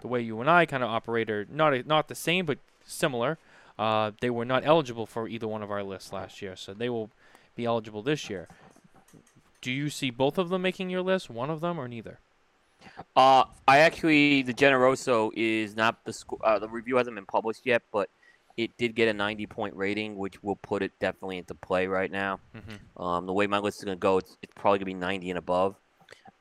[0.00, 2.58] the way you and I kind of operate are not a, not the same but
[2.86, 3.38] similar.
[3.78, 6.88] Uh, they were not eligible for either one of our lists last year, so they
[6.88, 7.10] will
[7.56, 8.46] be eligible this year.
[9.60, 12.18] Do you see both of them making your list, one of them, or neither?
[13.16, 17.66] Uh, I actually the Generoso is not the sco- uh, the review hasn't been published
[17.66, 18.08] yet, but
[18.56, 22.10] it did get a 90 point rating, which will put it definitely into play right
[22.10, 22.40] now.
[22.56, 23.02] Mm-hmm.
[23.02, 25.38] Um, the way my list is gonna go, it's, it's probably gonna be 90 and
[25.38, 25.76] above.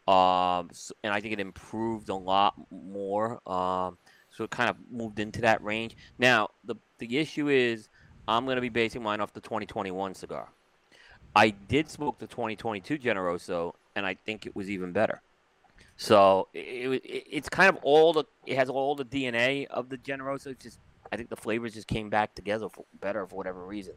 [0.08, 3.39] Um, s and I think it improved a lot more.
[3.49, 3.97] Um,
[4.30, 5.95] so it kind of moved into that range.
[6.17, 7.89] Now the the issue is
[8.27, 10.49] I'm gonna be basing mine off the 2021 cigar.
[11.36, 15.21] I did smoke the 2022 Generoso, and I think it was even better.
[16.01, 19.99] So it, it, it's kind of all the it has all the DNA of the
[19.99, 20.47] Generoso.
[20.47, 20.79] It's just
[21.11, 23.93] I think the flavors just came back together for, better for whatever reason.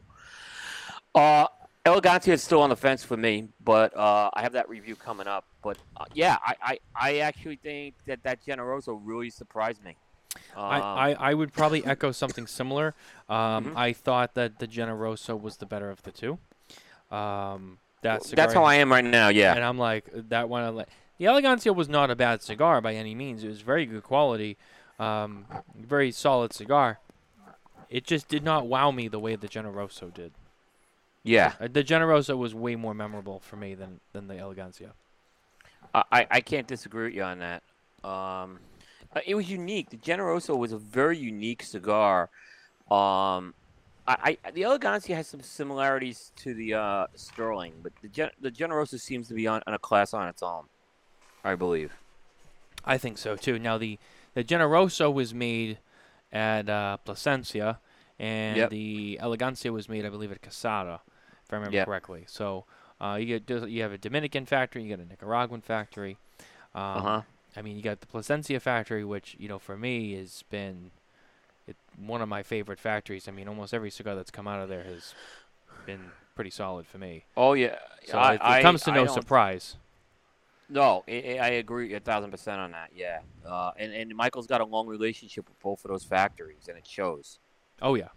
[1.15, 1.47] Uh,
[1.83, 5.25] Elegancia is still on the fence for me, but uh, I have that review coming
[5.25, 5.45] up.
[5.63, 9.95] But uh, yeah, I, I, I actually think that that Generoso really surprised me.
[10.55, 12.93] Um, I, I, I would probably echo something similar.
[13.29, 13.73] Um, Mhm.
[13.75, 16.37] I thought that the Generoso was the better of the two.
[17.09, 19.29] Um, that that's how I am right now.
[19.29, 20.85] Yeah, and I'm like that one.
[21.17, 23.43] The Elegancia was not a bad cigar by any means.
[23.43, 24.57] It was very good quality,
[24.99, 25.45] um,
[25.77, 26.99] very solid cigar.
[27.89, 30.33] It just did not wow me the way the Generoso did.
[31.23, 31.53] yeah.
[31.59, 34.91] Uh, the Generoso was way more memorable for me than than the Elegancia.
[35.93, 37.63] I, I- I can't disagree with you on that.
[38.03, 38.59] Um,
[39.15, 39.89] uh, it was unique.
[39.91, 42.23] The Generoso was a very unique cigar.
[42.91, 43.53] Um,
[44.07, 48.51] I, I the Elegancia has some similarities to the uh, Sterling, but the Gen- the
[48.51, 50.65] Generoso seems to be on, on a class on its own.
[51.45, 51.93] I believe.
[52.83, 53.57] I think so too.
[53.59, 53.97] Now the
[54.33, 55.77] the Generoso was made
[56.33, 57.77] at uh, Plasencia,
[58.19, 58.69] and Yep.
[58.71, 60.99] the Elegancia was made, I believe, at Casada,
[61.45, 61.85] if I remember Yep.
[61.87, 62.25] correctly.
[62.27, 62.65] So
[62.99, 66.17] uh, you get you have a Dominican factory, you got a Nicaraguan factory.
[66.73, 67.21] Um, Uh huh.
[67.55, 70.91] I mean, you got the Plasencia factory, which you know for me has been
[71.67, 73.27] it, one of my favorite factories.
[73.27, 75.13] I mean, almost every cigar that's come out of there has
[75.85, 77.23] been pretty solid for me.
[77.37, 77.77] Oh yeah.
[78.05, 79.77] So I, it, it I- comes to I no surprise.
[80.67, 82.89] No, I, agree a thousand percent on that.
[82.95, 83.19] Yeah.
[83.45, 86.87] Uh, and and Michael's got a long relationship with both of those factories, and it
[86.87, 87.39] shows.
[87.81, 88.09] Oh yeah,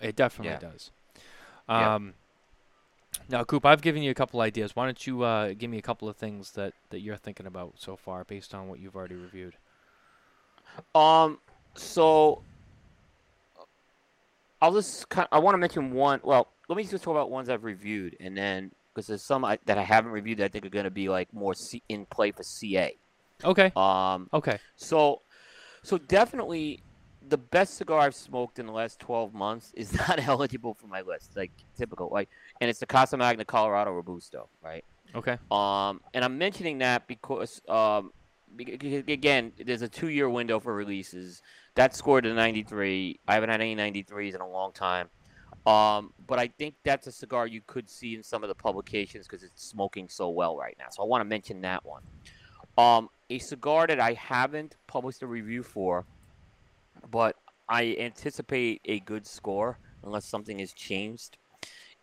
[0.00, 0.70] it definitely Yeah.
[0.70, 0.90] does.
[1.68, 1.94] Yeah.
[1.94, 2.14] Um,
[3.28, 4.76] now, Coop, I've given you a couple ideas.
[4.76, 7.74] Why don't you uh, give me a couple of things that, that you're thinking about
[7.76, 9.56] so far, based on what you've already reviewed?
[10.94, 11.38] Um.
[11.74, 12.42] So
[14.60, 15.28] I'll just kind.
[15.30, 16.20] I want to mention one.
[16.22, 19.58] Well, let me just talk about ones I've reviewed, and then because there's some I,
[19.66, 22.06] that I haven't reviewed that I think are going to be like more C, in
[22.06, 22.96] play for CA.
[23.44, 23.70] Okay.
[23.76, 24.30] Um.
[24.32, 24.58] Okay.
[24.76, 25.20] So,
[25.82, 26.80] so definitely
[27.28, 31.02] the best cigar I've smoked in the last 12 months is not eligible for my
[31.02, 31.36] list.
[31.36, 32.30] Like typical, like,
[32.62, 34.84] and it's the Casa Magna Colorado Robusto, right?
[35.14, 35.36] Okay.
[35.50, 38.12] Um, and I'm mentioning that because, um,
[38.58, 41.42] again, there's a two-year window for releases.
[41.74, 43.20] That scored a 93.
[43.28, 45.10] I haven't had any 93s in a long time.
[45.66, 49.26] Um, but I think that's a cigar you could see in some of the publications
[49.26, 50.86] because it's smoking so well right now.
[50.90, 52.02] So I want to mention that one.
[52.78, 56.06] Um, a cigar that I haven't published a review for,
[57.10, 57.36] but
[57.68, 61.36] I anticipate a good score unless something has changed,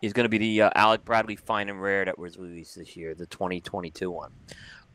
[0.01, 2.97] is going to be the uh, Alec Bradley Fine and Rare that was released this
[2.97, 4.31] year, the 2022 one.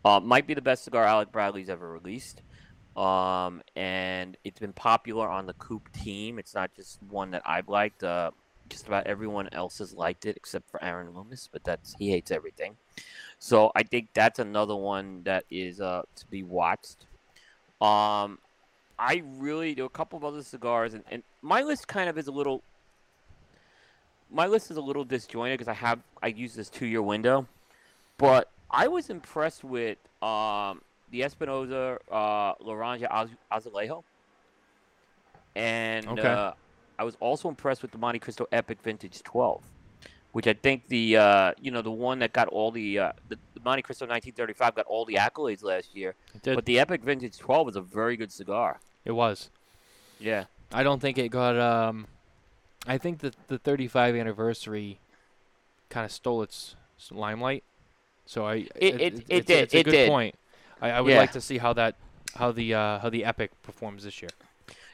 [0.04, 2.42] Uh, might be the best cigar Alec Bradley's ever released.
[2.96, 6.38] Um, and it's been popular on the Coop team.
[6.38, 8.02] It's not just one that I've liked.
[8.02, 8.32] Uh,
[8.68, 12.30] just about everyone else has liked it except for Aaron Loomis, but that's he hates
[12.30, 12.76] everything.
[13.38, 17.06] So I think that's another one that is uh, to be watched.
[17.80, 18.38] Um,
[18.98, 22.26] I really do a couple of other cigars, and, and my list kind of is
[22.26, 22.62] a little.
[24.30, 27.46] My list is a little disjointed because I have I use this two year window,
[28.18, 34.02] but I was impressed with um, the Espinosa uh, Laranja Az- Azulejo,
[35.54, 36.28] and Okay.
[36.28, 36.52] uh,
[36.98, 39.62] I was also impressed with the Montecristo Epic Vintage 12,
[40.32, 43.36] which I think the uh, you know the one that got all the, uh, the
[43.54, 47.76] the Montecristo 1935 got all the accolades last year, but the Epic Vintage 12 was
[47.76, 48.80] a very good cigar.
[49.04, 49.50] it was.
[50.20, 50.44] Yeah.
[50.72, 51.56] I don't think it got.
[51.58, 52.06] Um,
[52.86, 54.98] I think that the 35 anniversary
[55.88, 56.74] kind of stole its
[57.10, 57.62] limelight.
[58.26, 58.54] So I.
[58.56, 60.08] It- it- it it's, did, It's a it good did.
[60.10, 60.34] point.
[60.80, 61.18] I, I would Yeah.
[61.20, 61.94] like to see how that,
[62.34, 64.30] how the uh, how the Epic performs this year.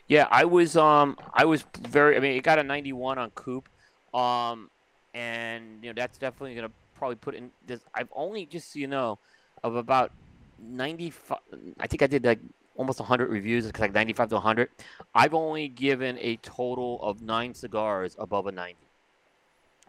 [0.09, 3.69] Yeah, I was um I was very I mean it got a 91 on Coop.
[4.13, 4.71] Um
[5.15, 8.87] and you know that's definitely to probably put in this I've only just so you
[8.87, 9.19] know
[9.63, 10.13] of about
[10.61, 11.39] 95
[11.81, 12.41] I think I did like
[12.77, 14.69] almost 100 reviews like 95 to 100.
[15.15, 18.77] I've only given a total of 9 cigars above a 90.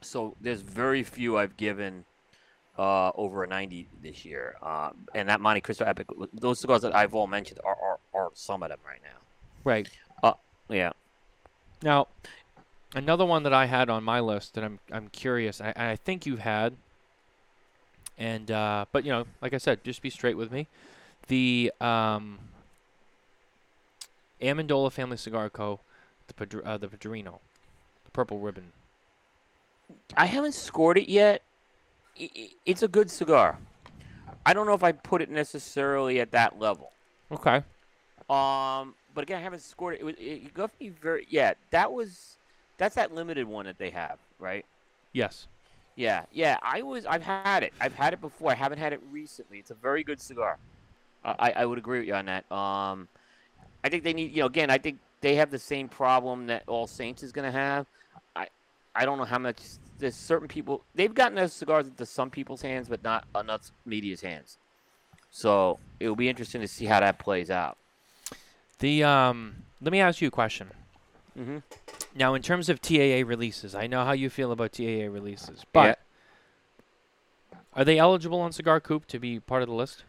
[0.01, 2.05] So there's very few I've given
[2.77, 4.55] uh, over a 90 this year.
[4.61, 8.61] Uh, and that Montecristo Epic, those cigars that I've all mentioned are, are, are some
[8.63, 9.17] of them right now.
[9.63, 9.89] Right.
[10.69, 10.91] Yeah.
[11.83, 12.07] Now,
[12.95, 15.61] another one that I had on my list that I'm I'm curious.
[15.61, 16.75] I, I think you've had.
[18.17, 20.67] And uh, but you know, like I said, just be straight with me.
[21.27, 22.39] The um,
[24.41, 25.79] Amendola Family Cigar Co.
[26.27, 27.39] The Padr- uh, the Padrino,
[28.05, 28.71] the purple ribbon.
[30.17, 31.43] I haven't scored it yet.
[32.65, 33.59] It's a good cigar.
[34.45, 36.91] I don't know if I put it necessarily at that level.
[37.31, 37.63] Okay.
[38.29, 40.01] Um, but again, I haven't scored it.
[40.01, 41.25] It, was, it got me very.
[41.29, 42.37] Yeah, that was.
[42.77, 44.65] That's that limited one that they have, right?
[45.13, 45.47] Yes.
[45.95, 46.57] Yeah, yeah.
[46.61, 47.05] I was.
[47.05, 47.73] I've had it.
[47.79, 48.51] I've had it before.
[48.51, 49.57] I haven't had it recently.
[49.57, 50.57] It's a very good cigar.
[51.23, 52.51] Uh, I I would agree with you on that.
[52.51, 53.07] Um,
[53.83, 54.31] I think they need.
[54.31, 57.51] You know, again, I think they have the same problem that All Saints is going
[57.51, 57.87] to have.
[58.35, 58.47] I
[58.93, 59.61] I don't know how much.
[59.97, 60.83] There's certain people.
[60.93, 64.57] They've gotten those cigars into some people's hands, but not enough media's hands.
[65.31, 67.77] So it will be interesting to see how that plays out.
[68.79, 70.71] The um, let me ask you a question.
[71.37, 71.57] Mm-hmm.
[72.15, 75.99] Now, in terms of TAA releases, I know how you feel about TAA releases, but
[77.73, 80.03] are they eligible on Cigar Coop to be part of the list?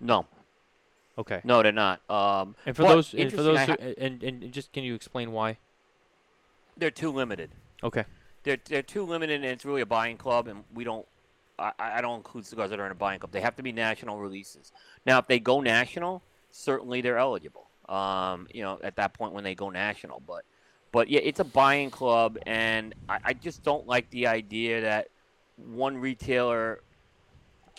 [0.00, 0.26] No,
[1.18, 1.40] Okay.
[1.44, 2.00] no, they're not.
[2.10, 5.58] Um, And for those, and for those, who, and, and just can you explain why?
[6.76, 7.50] they're too limited.
[7.84, 8.04] Okay.
[8.44, 11.06] they're they're too limited, and it's really a buying club, and we don't.
[11.58, 13.32] I, I don't include cigars that are in a buying club.
[13.32, 14.72] They have to be national releases.
[15.04, 17.66] Now, if they go national, certainly they're eligible.
[17.90, 20.44] Um, you know, at that point when they go national, but
[20.92, 25.08] but yeah, it's a buying club, and I, I just don't like the idea that
[25.56, 26.80] one retailer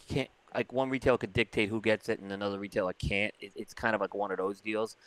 [0.10, 3.34] can't like one retailer could dictate who gets it and another retailer can't.
[3.39, 4.97] It, it's kind of like one of those deals.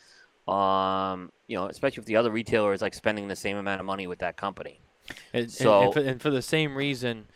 [0.49, 3.87] Um, you know, especially if the other retailer is like spending the same amount of
[3.87, 4.81] money with that company.
[5.33, 7.27] And, and- So- and, for, and for the same reason,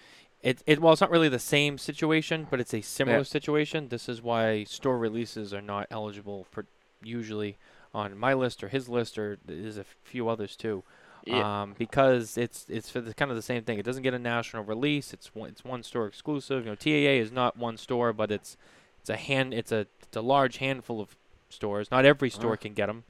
[0.42, 3.22] it, it well, it's not really the same situation, but it's a similar Yeah.
[3.24, 3.88] situation.
[3.88, 6.64] This is why store releases are not eligible for
[7.02, 7.56] usually
[7.94, 10.82] on my list or his list, or there's a few others too.
[11.24, 11.62] Yeah.
[11.62, 13.78] Um, because it's it's for the kind of the same thing.
[13.78, 15.12] It doesn't get a national release.
[15.12, 16.64] It's one it's one store exclusive.
[16.64, 18.56] You know, TAA is not one store, but it's
[19.00, 21.16] it's a hand it's a it's a large handful of
[21.50, 21.90] stores.
[21.90, 22.56] Not every store Uh.
[22.56, 23.04] can get them.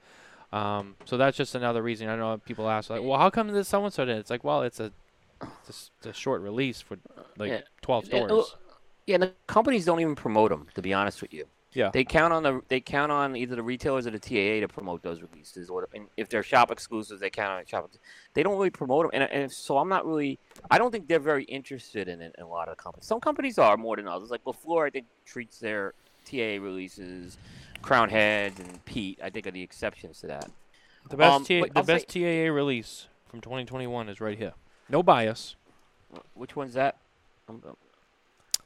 [0.53, 2.09] Um, so that's just another reason.
[2.09, 4.17] I know people ask like, well, how come this so and so did?
[4.17, 4.91] It's like, well, it's a
[5.41, 6.97] it's a it's a, short release for
[7.37, 7.61] like Yeah.
[7.83, 8.31] 12 stores.
[8.33, 8.49] well,
[9.07, 10.67] Yeah, the companies don't even promote them.
[10.75, 11.91] To be honest with you, Yeah.
[11.93, 15.03] they count on the they count on either the retailers or the TAA to promote
[15.03, 17.91] those releases, or and if they're shop exclusives, they count on shop.
[18.35, 20.39] They don't really promote them, and, and so I'm not really.
[20.71, 22.35] I don't think they're very interested in it.
[22.39, 24.31] In a lot of companies, some companies are more than others.
[24.31, 25.93] Like La Flor, I think treats their
[26.25, 27.37] TAA releases,
[27.83, 29.19] Crown Heads, and Pete.
[29.23, 30.51] I think are the exceptions to that.
[31.11, 32.01] The best Um, TA the I'll say-
[32.47, 34.53] TAA release from 2021 is right here.
[34.89, 35.55] No bias.
[36.35, 36.97] Which one's that?
[37.49, 37.63] Um,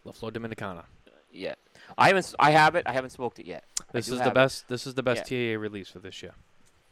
[0.05, 0.85] La Flor Dominicana.
[1.33, 1.55] yeah,
[1.97, 2.35] I haven't.
[2.39, 2.85] I have it.
[2.87, 3.65] I haven't smoked it yet.
[3.93, 4.35] This is the have it.
[4.35, 4.69] best.
[4.69, 6.33] This is the best TAA release for this year.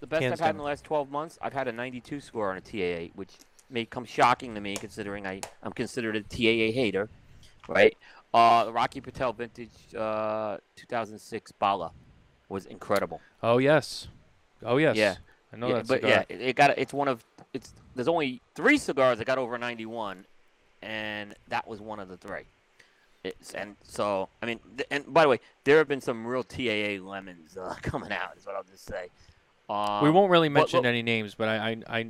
[0.00, 2.50] The best Hands I've had in the last 12 months, I've had a 92 score
[2.50, 3.33] on a TAA, which
[3.68, 7.09] may come shocking to me considering I, I'm considered a TAA hater,
[7.68, 7.96] right?
[8.33, 11.92] Uh, the Rocky Patel Vintage uh, 2006 Bala
[12.48, 13.20] was incredible.
[13.42, 14.09] Oh yes.
[14.64, 14.96] Oh yes.
[14.96, 15.16] Yeah.
[15.53, 16.11] I know yeah, that but cigar.
[16.11, 19.59] yeah, it, it got it's one of it's there's only three cigars that got over
[19.59, 20.24] 91,
[20.83, 22.44] and that was one of the three.
[23.22, 26.42] It's, and so I mean, th- and by the way, there have been some real
[26.42, 28.37] TAA lemons uh, coming out.
[28.38, 29.09] Is what I'll just say.
[29.68, 32.06] Um, we won't really mention but- any names, but I, I, I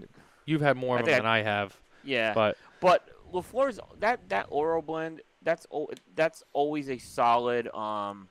[0.47, 1.77] you've had more of them than I have.
[2.05, 2.33] Yeah.
[2.33, 5.67] But But La Flor's that that Oro blend, that's
[6.15, 7.69] that's always a solid.
[7.75, 8.29] Um,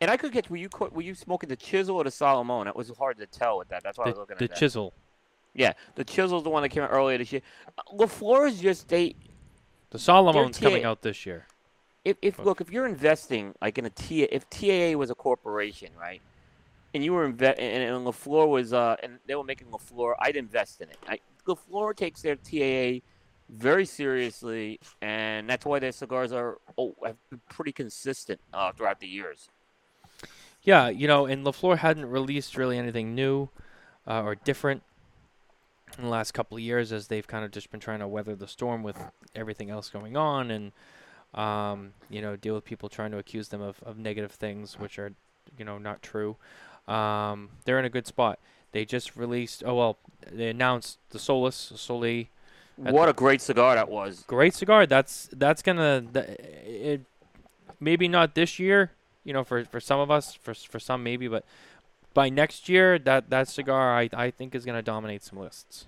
[0.00, 2.68] and I could get were you were you smoking the Chisel or the Solomon?
[2.68, 3.82] It was hard to tell with that.
[3.82, 4.54] That's why I was looking the at that.
[4.54, 4.94] The chisel,
[5.54, 7.42] Yeah, the Chisel's the one that came out earlier this year.
[7.78, 9.14] Uh, La Flor's just they
[9.90, 11.46] the Solomon's coming out this year.
[12.04, 15.90] If, if look if you're investing like in a T if TAA was a corporation
[15.98, 16.20] right
[16.92, 19.78] and you were inve- and, and La Flor was uh and they were making La
[19.78, 20.98] Flor I'd invest in it.
[21.08, 23.00] I, La Flor takes their TAA
[23.48, 29.00] very seriously and that's why their cigars are oh have been pretty consistent uh, throughout
[29.00, 29.48] the years.
[30.62, 33.50] Yeah, you know, and La Flor hadn't released really anything new
[34.06, 34.82] uh, or different
[35.98, 38.34] in the last couple of years, as they've kind of just been trying to weather
[38.34, 38.98] the storm with
[39.34, 40.72] everything else going on, and
[41.34, 44.98] um, you know, deal with people trying to accuse them of, of negative things, which
[44.98, 45.12] are,
[45.58, 46.36] you know, not true.
[46.86, 48.38] Um, they're in a good spot.
[48.72, 49.62] They just released.
[49.64, 49.98] Oh well,
[50.30, 52.30] they announced the Solus Soli.
[52.76, 54.84] What a great cigar that was Great cigar.
[54.84, 56.04] That's that's gonna.
[56.64, 57.02] It,
[57.78, 58.90] maybe not this year.
[59.22, 61.44] You know, for for some of us, for for some maybe, but
[62.14, 65.86] by next year, that that cigar I I think is gonna dominate some lists.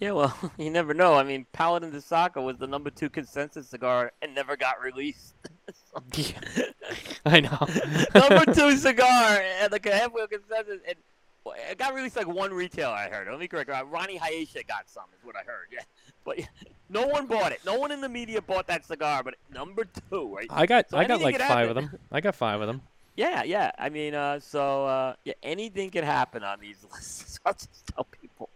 [0.00, 3.68] Yeah well you never know I mean Paladin de Saka was the number two consensus
[3.68, 5.34] cigar and never got released
[7.26, 7.66] I know.
[8.14, 10.96] number two cigar and like a halfway consensus and
[11.44, 13.28] well, it got released like one retailer I heard.
[13.28, 13.70] Let me correct.
[13.70, 15.68] Uh, Ronnie Hayesha got some is what I heard.
[15.72, 15.80] Yeah,
[16.24, 16.46] but yeah,
[16.88, 17.60] no one bought it.
[17.64, 19.22] No one in the media bought that cigar.
[19.22, 20.46] But number two, right?
[20.50, 21.90] I got So I got like five of them.
[22.12, 22.82] I got five of them.
[23.16, 23.72] Yeah, yeah.
[23.78, 27.38] I mean, uh, so uh, yeah, anything can happen on these lists.
[27.46, 28.48] I'll just tell people.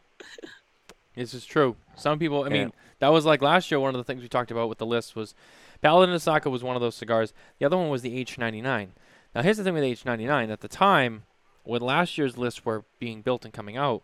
[1.15, 1.77] This is true.
[1.97, 2.53] Some people, I Yeah.
[2.53, 3.79] mean, that was like last year.
[3.81, 5.35] One of the things we talked about with the list was
[5.83, 7.33] Paladin Osaka was one of those cigars.
[7.59, 8.91] The other one was the H99.
[9.35, 10.51] Now, here's the thing with the H99.
[10.51, 11.25] At the time,
[11.65, 14.03] when last year's lists were being built and coming out,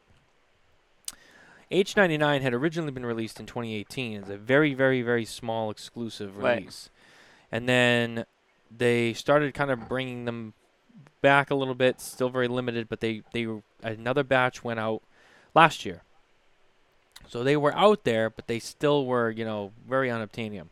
[1.70, 6.58] H99 had originally been released in 2018 as a very, very, very small exclusive Right.
[6.60, 6.88] release.
[7.52, 8.24] And then
[8.74, 10.54] they started kind of bringing them
[11.20, 13.46] back a little bit, still very limited, but they, they
[13.82, 15.02] another batch went out
[15.54, 16.02] last year.
[17.26, 20.68] So they were out there, but they still were, you know, very unobtainium.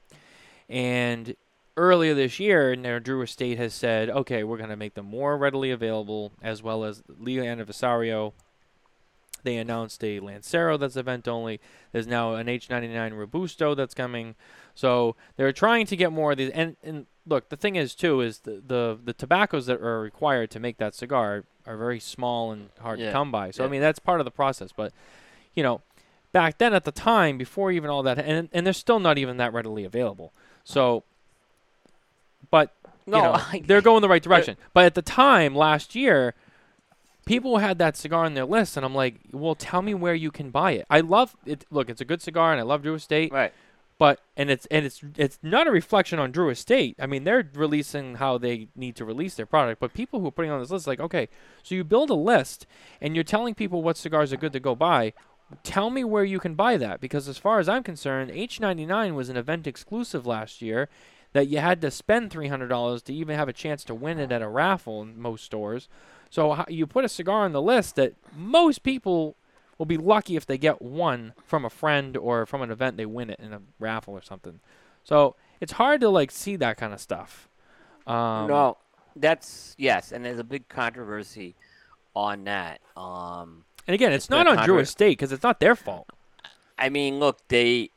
[0.69, 1.37] And
[1.77, 5.37] earlier this year, now Drew Estate has said, okay, we're going to make them more
[5.37, 8.33] readily available, as well as Leo Anniversario.
[9.43, 11.61] They announced a Lancero that's event only.
[11.93, 14.35] There's now an H99 Robusto that's coming.
[14.75, 16.51] So they're trying to get more of these.
[16.51, 20.51] And, and look, the thing is, too, is the, the, the tobaccos that are required
[20.53, 23.07] to make that cigar are very small and hard Yeah.
[23.07, 23.51] to come by.
[23.53, 24.73] So, I mean, that's part of the process.
[24.77, 24.93] But,
[25.55, 25.81] you know,
[26.37, 29.39] back then at the time, before even all that, and, and they're still not even
[29.39, 30.33] that readily available.
[30.65, 31.03] So,
[32.51, 32.75] but
[33.07, 34.57] No, you know, I- they're going the right direction.
[34.75, 36.35] But at the time last year,
[37.25, 40.31] people had that cigar on their list, and I'm like, well, tell me where you
[40.31, 40.87] can buy it.
[40.91, 41.65] I love it.
[41.71, 43.33] Look, it's a good cigar, and I love Drew Estate.
[43.33, 43.53] right.
[43.99, 46.97] But and it's and it's it's not a reflection on Drew Estate.
[47.01, 49.81] I mean, they're releasing how they need to release their product.
[49.81, 51.31] But people who are putting on this list, like, okay,
[51.63, 52.67] so you build a list,
[53.01, 55.15] and you're telling people what cigars are good to go buy.
[55.63, 59.29] Tell me where you can buy that, because as far as I'm concerned, H99 was
[59.29, 60.89] an event exclusive last year
[61.33, 64.43] that you had to spend $300 to even have a chance to win it at
[64.43, 65.89] a raffle in most stores.
[66.31, 69.37] So you put a cigar on the list that most people
[69.79, 73.07] will be lucky if they get one from a friend or from an event they
[73.07, 74.61] win it in a raffle or something.
[75.05, 77.49] So it's hard to like see that kind of stuff.
[78.07, 78.79] Um, no,
[79.15, 81.55] that's yes, and there's a big controversy
[82.15, 82.81] on that.
[82.97, 86.11] Um, And again, it's It's not on Drew Estate because it's not their fault.
[86.79, 87.91] I mean, look, they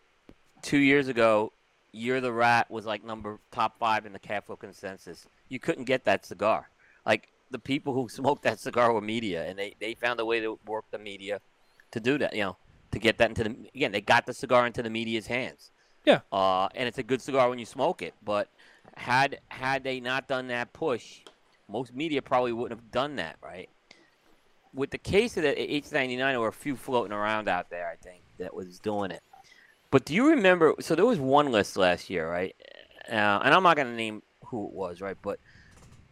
[0.61, 1.51] two years ago,
[1.91, 5.25] You're the Rat was like number top five in the CAFO consensus.
[5.49, 6.69] You couldn't get that cigar.
[7.05, 10.39] Like the people who smoked that cigar were media, and they, they found a way
[10.39, 11.41] to work the media
[11.91, 12.35] to do that.
[12.35, 12.57] You know,
[12.91, 15.71] to get that into the again, they got the cigar into the media's hands.
[16.05, 16.21] Yeah.
[16.31, 18.13] Uh, and it's a good cigar when you smoke it.
[18.23, 18.49] But
[18.95, 21.21] had had they not done that push,
[21.67, 23.69] most media probably wouldn't have done that, right?
[24.73, 27.95] With the case of the H99, there were a few floating around out there, I
[27.95, 29.21] think, that was doing it.
[29.91, 30.75] But do you remember?
[30.79, 32.55] So there was one list last year, right?
[33.09, 35.17] Uh, and I'm not going to name who it was, right?
[35.21, 35.39] But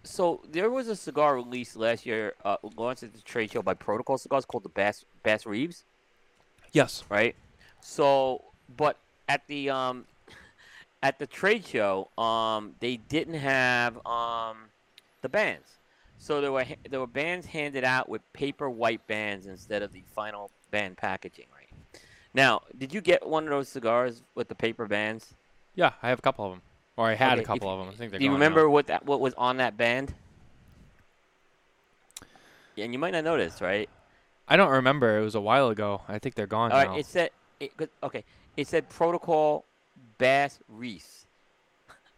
[0.03, 3.75] so there was a cigar released last year, uh, launched at the trade show by
[3.75, 5.83] Protocol Cigars called the Bass Bass Reeves,
[6.71, 7.03] Yes.
[7.09, 7.35] right?
[7.81, 8.43] So,
[8.75, 8.97] but
[9.29, 10.05] at the um,
[11.03, 14.57] at the trade show, um, they didn't have um,
[15.21, 15.67] the bands.
[16.19, 20.03] So there were there were bands handed out with paper white bands instead of the
[20.15, 22.01] final band packaging, right?
[22.33, 25.33] Now, did you get one of those cigars with the paper bands?
[25.75, 26.61] Yeah, I have a couple of them,
[26.97, 27.89] or I had Okay, a if- couple of them.
[27.93, 28.35] I think they're Do you now.
[28.35, 30.13] remember what that what was on that band?
[32.75, 33.89] Yeah, and you might not notice, right?
[34.47, 35.19] I don't remember.
[35.19, 36.01] It was a while ago.
[36.07, 36.89] I think they're gone All now.
[36.91, 37.71] right, it said it,
[38.03, 38.23] okay,
[38.55, 39.65] it said Protocol
[40.17, 41.25] Bass Reese.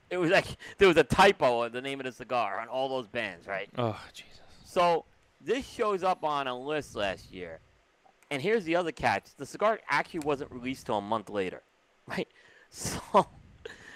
[0.09, 0.45] It was like
[0.77, 3.69] there was a typo in the name of the cigar on all those bands, right?
[3.77, 4.39] Oh Jesus.
[4.65, 5.05] So
[5.41, 7.59] this shows up on a list last year.
[8.31, 11.61] And here's the other catch: the cigar actually wasn't released till a month later,
[12.07, 12.27] right?
[12.71, 12.99] So,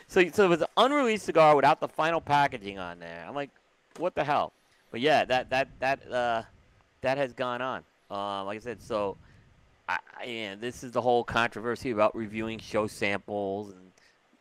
[0.07, 3.23] so, so it was an unreleased cigar without the final packaging on there.
[3.27, 3.51] I'm like,
[3.97, 4.53] what the hell?
[4.91, 6.43] But yeah, that that that uh,
[7.01, 7.83] that has gone on.
[8.09, 9.17] Um, like I said, so
[9.87, 13.91] I, I, yeah, this is the whole controversy about reviewing show samples and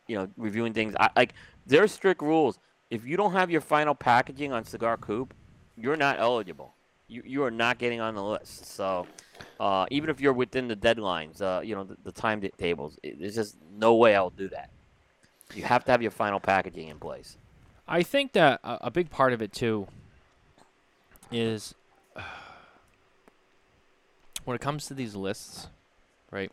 [0.07, 0.95] you know reviewing things.
[0.99, 1.33] I, like
[1.65, 2.59] there are strict rules.
[2.89, 5.33] If you don't have your final packaging on Cigar Coop,
[5.75, 6.75] you're not eligible.
[7.07, 8.65] You you are not getting on the list.
[8.65, 9.07] So
[9.59, 13.19] uh, even if you're within the deadlines, uh, you know the, the time tables, it,
[13.19, 14.69] there's just no way I'll do that.
[15.53, 17.37] You have to have your final packaging in place.
[17.87, 19.87] I think that a, a big part of it too
[21.31, 21.75] is
[24.45, 25.67] when it comes to these lists,
[26.31, 26.51] right?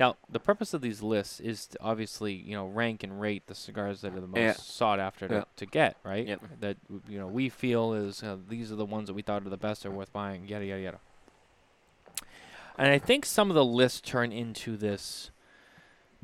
[0.00, 3.54] Now, the purpose of these lists is to obviously, you know, rank and rate the
[3.54, 4.52] cigars that are the most Yeah.
[4.54, 5.44] sought after to, Yeah.
[5.56, 6.26] to get, right?
[6.26, 6.40] Yep.
[6.60, 6.76] That
[7.06, 9.58] you know we feel is uh, these are the ones that we thought are the
[9.58, 11.00] best are worth buying, yada yada yada.
[12.78, 15.30] And I think some of the lists turn into this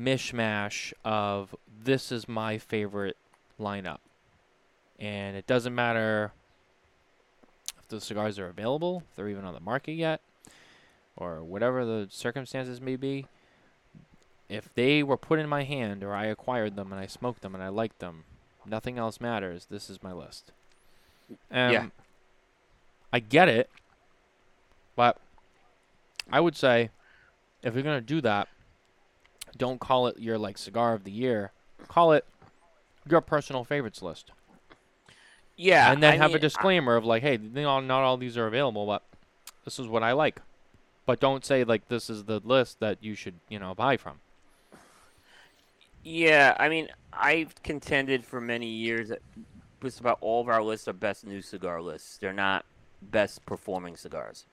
[0.01, 3.19] mishmash of this is my favorite
[3.61, 3.99] lineup.
[4.99, 6.33] And it doesn't matter
[7.79, 10.23] if the cigars are available, if they're even on the market yet,
[11.15, 13.27] or whatever the circumstances may be.
[14.49, 17.55] If they were put in my hand or I acquired them and I smoked them
[17.55, 18.25] and I liked them,
[18.65, 19.67] nothing else matters.
[19.69, 20.53] This is my list.
[21.51, 21.87] Um, Yeah.
[23.13, 23.71] I get it,
[24.95, 25.19] but
[26.31, 26.91] I would say
[27.63, 28.49] if you're gonna do that,
[29.57, 31.53] don't call it your like cigar of the year.
[31.89, 32.25] Call it
[33.09, 34.33] your personal favorites list,
[35.57, 38.17] Yeah, and then I have mean, a disclaimer of like, hey, they all, not all
[38.17, 39.03] these are available, but
[39.65, 40.41] this is what I like.
[41.07, 44.21] But don't say like this is the list that you should you know buy from.
[46.09, 49.19] Yeah, I mean, I've contended for many years that
[49.83, 52.19] just about all of our lists are best new cigar lists.
[52.19, 52.65] They're not
[53.03, 54.47] best performing cigars.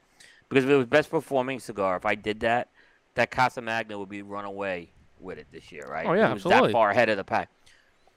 [0.50, 2.70] Because if it was best performing cigar, if I did that,
[3.14, 4.90] that Casa Magna would be run away
[5.20, 6.08] with it this year, right?
[6.08, 6.70] Oh, yeah, it was absolutely.
[6.70, 7.52] that far ahead of the pack.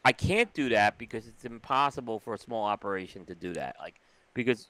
[0.03, 3.77] I can't do that because it's impossible for a small operation to do that.
[3.79, 4.01] Like,
[4.33, 4.69] because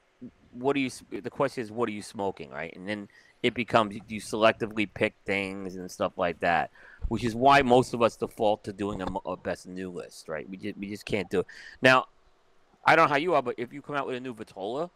[0.50, 0.90] what do you?
[1.12, 2.74] The question is, what are you smoking, right?
[2.74, 3.06] And then
[3.42, 6.70] it becomes you- selectively pick things and stuff like that,
[7.08, 10.48] which is why most of us default to doing a, a best new list, right?
[10.48, 11.46] We just we just can't do it.
[11.82, 12.06] Now,
[12.84, 14.90] I don't know how you are, but if you come out with a new Vitola,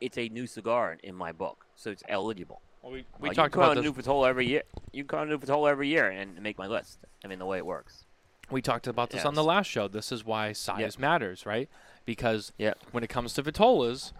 [0.00, 2.60] it's a new cigar in, my book, so it's eligible.
[2.82, 3.90] Well, we Like, talked you can about out this.
[3.90, 4.62] with a new Vitola every year.
[4.92, 6.98] You can come out a new Vitola every year and make my list.
[7.24, 8.04] I mean, the way it works.
[8.50, 9.88] We talked about this on the last show.
[9.88, 11.68] This is why size matters, right?
[12.04, 12.74] Because Yeah.
[12.92, 14.12] when it comes to Vitolas.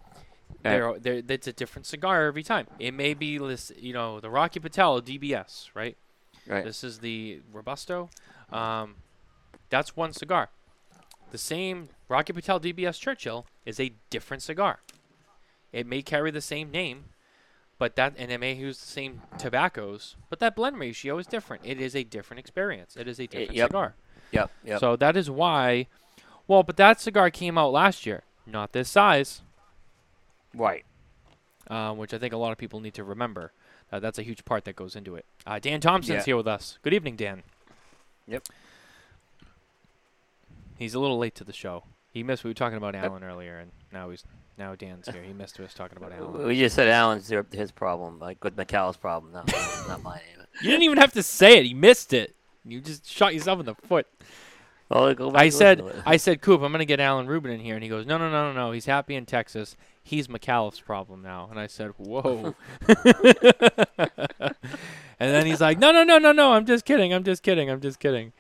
[0.63, 2.67] They're, they're, it's a different cigar every time.
[2.79, 5.97] It may be this, you know, the Rocky Patel DBS, right?
[6.47, 6.65] Right.
[6.65, 8.09] This is the Robusto.
[8.53, 8.97] Um,
[9.71, 10.49] that's one cigar.
[11.31, 14.81] The same Rocky Patel DBS Churchill is a different cigar.
[15.73, 17.07] It may carry the same name,
[17.79, 21.63] but that and it may use the same tobaccos, but that blend ratio is different.
[21.67, 22.97] It is a different experience.
[22.97, 23.69] It is a different yep.
[23.69, 23.95] cigar.
[24.31, 24.51] Yep.
[24.65, 24.81] Yep.
[24.81, 25.89] So that is why.
[26.49, 29.43] Well, but that cigar came out last year, not this size,
[30.57, 30.85] right.
[31.69, 33.53] uh, which I think a lot of people need to remember.
[33.93, 35.25] Uh, that's a huge part that goes into it.
[35.47, 36.25] Uh, Dan Thompson's Yeah.
[36.25, 36.79] here with us.
[36.83, 37.43] Good evening, Dan.
[38.27, 38.43] Yep.
[40.79, 41.85] He's a little late to the show.
[42.11, 42.45] He missed.
[42.45, 44.25] We were talking about Alan earlier, and now he's
[44.59, 45.23] now Dan's here.
[45.23, 46.47] He missed us talking about Alan.
[46.47, 49.33] We just said Alan's his problem, like with McCall's problem.
[49.33, 49.43] No,
[49.89, 50.21] not mine.
[50.63, 51.67] You didn't even have to say it.
[51.67, 52.35] He missed it.
[52.65, 54.07] You just shot yourself in the foot.
[54.89, 56.03] Well, go back I said, to.
[56.07, 58.31] I said, Coop, I'm gonna get Alan Rubin in here, and he goes, No, no,
[58.31, 58.73] no, no, no.
[58.73, 59.77] He's happy in Texas.
[60.03, 61.49] He's McAuliffe's problem now.
[61.51, 62.55] And I said, Whoa.
[62.89, 64.55] and
[65.19, 66.53] then he's like, No, no, no, no, no.
[66.53, 67.13] I'm just kidding.
[67.13, 67.69] I'm just kidding.
[67.69, 68.33] I'm just kidding.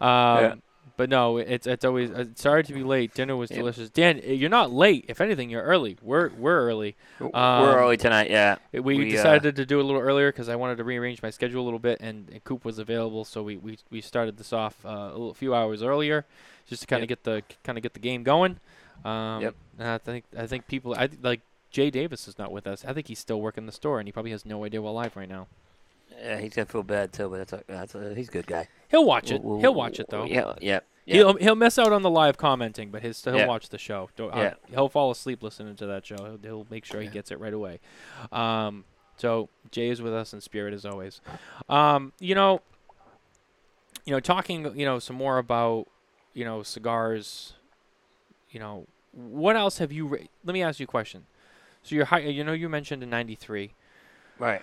[0.00, 0.54] Um, Yeah.
[0.96, 2.10] But no, it's it's always.
[2.10, 3.14] Uh, sorry to be late.
[3.14, 3.88] Dinner was delicious.
[3.90, 5.06] Dan, uh, you're not late.
[5.08, 5.96] If anything, you're early.
[6.02, 6.96] We're we're early.
[7.18, 8.56] We're um, early tonight, yeah.
[8.72, 11.22] We, We, uh, decided to do it a little earlier because I wanted to rearrange
[11.22, 14.36] my schedule a little bit, and, and Coop was available, so we, we, we started
[14.36, 16.26] this off uh, a little, few hours earlier,
[16.66, 18.58] just to kind of get the kind of get the game going.
[19.04, 19.54] Um, Yep.
[19.80, 21.40] I think I think people I th- like
[21.70, 22.84] Jay Davis is not with us.
[22.84, 25.16] I think he's still working the store, and he probably has no idea we're live
[25.16, 25.46] right now.
[26.20, 28.68] Yeah, he's gonna feel bad too, but that's a, that's a, he's a good guy.
[28.92, 29.42] He'll watch it.
[29.42, 30.24] We'll- He'll watch it though.
[30.24, 31.14] Yeah, yeah, yeah.
[31.16, 33.46] He'll he'll miss out on the live commenting, but his he'll Yeah.
[33.48, 34.08] watch the show.
[34.16, 34.54] Don't- uh, Yeah.
[34.70, 36.16] he'll fall asleep listening to that show.
[36.16, 37.80] He'll, he'll make sure he gets it right away.
[38.30, 38.84] Um,
[39.16, 41.20] so Jay is with us in spirit as always.
[41.68, 42.60] Um, you know,
[44.04, 45.86] you know, talking, you know, some more about,
[46.34, 47.54] you know, cigars.
[48.50, 50.06] You know, what else have you?
[50.06, 51.26] Ra- Let me ask you a question.
[51.82, 52.18] So you're high.
[52.20, 53.74] You know, you mentioned in '93.
[54.38, 54.62] Right.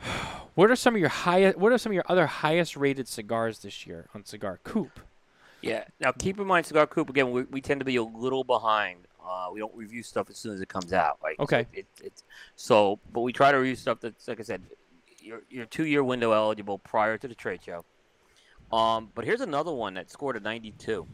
[0.54, 1.58] What are some of your highest?
[1.58, 5.00] What are some of your other highest rated cigars this year on Cigar Coop?
[5.62, 5.84] Yeah.
[5.98, 7.30] Now keep in mind, Cigar Coop again.
[7.30, 9.06] We, we tend to be a little behind.
[9.26, 11.18] Uh, we don't review stuff as soon as it comes out.
[11.24, 11.36] Right.
[11.38, 11.62] Okay.
[11.62, 12.24] So it, it's
[12.56, 14.62] so, but we try to review stuff that's like I said,
[15.18, 17.84] your your two year window eligible prior to the trade show.
[18.72, 21.06] Um, but here's another one that scored a 92,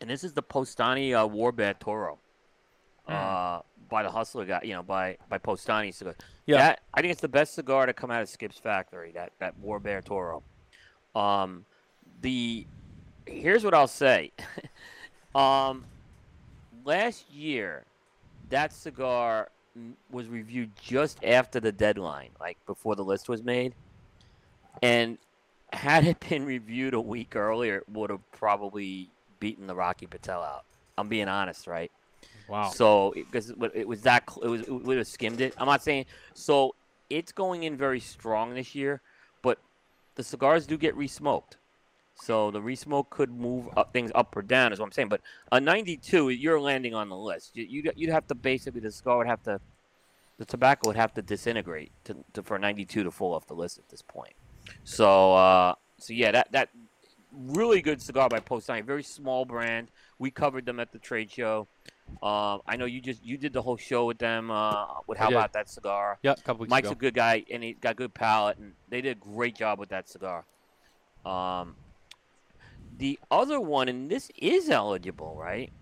[0.00, 2.18] and this is the Postani uh, Warbad Toro.
[3.08, 3.60] Uh,
[3.92, 6.16] by the Hustler guy, you know, by by Postani cigar.
[6.46, 6.58] Yeah.
[6.58, 9.12] That, I think it's the best cigar to come out of Skip's factory.
[9.12, 10.42] That that War Bear Toro.
[11.14, 11.64] Um,
[12.22, 12.66] the
[13.26, 14.32] here's what I'll say.
[15.34, 15.84] um,
[16.84, 17.84] last year,
[18.48, 19.50] that cigar
[20.10, 23.74] was reviewed just after the deadline, like before the list was made,
[24.82, 25.18] and
[25.72, 30.42] had it been reviewed a week earlier, it would have probably beaten the Rocky Patel
[30.42, 30.64] out.
[30.98, 31.90] I'm being honest, right?
[32.48, 32.70] Wow.
[32.70, 35.54] So because it, it was that it was it would have skimmed it.
[35.58, 36.74] I'm not saying so.
[37.10, 39.02] It's going in very strong this year,
[39.42, 39.58] but
[40.14, 41.56] the cigars do get resmoked.
[42.14, 45.08] So the resmoke could move up, things up or down, is what I'm saying.
[45.08, 45.20] But
[45.50, 47.56] a 92, you're landing on the list.
[47.56, 49.60] You, you'd, you'd have to basically the cigar would have to,
[50.38, 53.78] the tobacco would have to disintegrate to, to for 92 to fall off the list
[53.78, 54.34] at this point.
[54.84, 56.68] So uh, so yeah, that that
[57.32, 59.88] really good cigar by Postani, very small brand.
[60.18, 61.66] We covered them at the trade show.
[62.22, 64.50] Um, I know you just you did the whole show with them.
[64.50, 66.18] Uh, with how about that cigar?
[66.22, 66.92] yeah, a couple weeks Mike's ago.
[66.92, 69.88] a good guy, and he's got good palate, and they did a great job with
[69.90, 70.44] that cigar.
[71.24, 71.76] Um,
[72.98, 75.72] the other one, and this is eligible, right?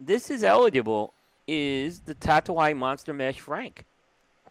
[0.00, 1.14] This is eligible.
[1.46, 3.84] Is the Tatuaje Monster Mash Frank?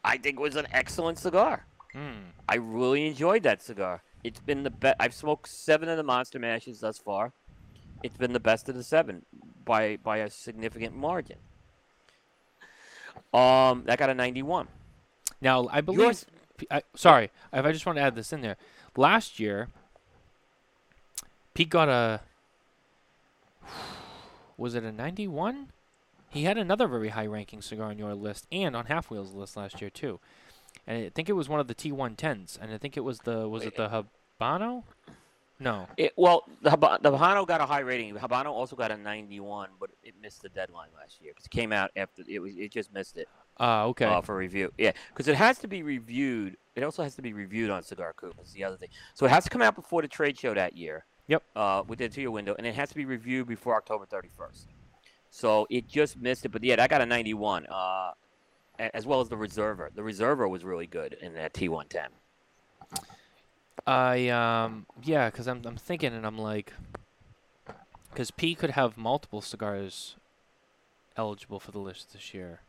[0.04, 1.66] I think it was an excellent cigar.
[1.94, 2.30] Hmm.
[2.48, 4.02] I really enjoyed that cigar.
[4.24, 4.96] It's been the best.
[5.00, 7.34] I've smoked seven of the Monster Mashes thus far.
[8.04, 9.26] It's been the best of the seven
[9.66, 11.38] by by a significant margin.
[13.34, 14.68] Um, that got a 91.
[15.42, 16.02] Now I believe.
[16.02, 16.26] Yours-
[16.70, 18.56] I, sorry, if I just want to add this in there.
[18.96, 19.70] Last year,
[21.54, 22.22] Pete got a.
[24.58, 25.70] Was it a 91?
[26.30, 29.82] He had another very high-ranking cigar on your list and on Half Wheel's list last
[29.82, 30.20] year too,
[30.86, 33.50] and I think it was one of the T110s, and I think it was the
[33.50, 34.06] was it the
[34.40, 34.84] Habano?
[35.62, 35.88] No.
[35.96, 38.16] It, well, the, the Habano got a high rating.
[38.16, 41.52] The Habano also got a 91, but it missed the deadline last year because it
[41.52, 42.56] came out after it was.
[42.58, 44.06] It just missed it Ah, okay.
[44.06, 44.74] uh, for review.
[44.80, 46.58] Yeah, because it has to be reviewed.
[46.76, 48.34] It also has to be reviewed on Cigar Coop.
[48.38, 48.90] That's the other thing.
[49.14, 51.06] So it has to come out before the trade show that year.
[51.28, 51.44] Yep.
[51.56, 54.66] Uh, within the two-year window, and it has to be reviewed before October 31st.
[55.30, 56.50] So it just missed it.
[56.50, 57.68] But yeah, that got a 91.
[57.68, 58.12] Uh,
[58.80, 59.94] as well as the Reserva.
[59.94, 62.08] The Reserva was really good in that T110.
[63.86, 66.74] I um yeah, because I'm I'm thinking and I'm like,
[68.12, 70.16] because P could have multiple cigars
[71.18, 72.62] eligible for the list this year.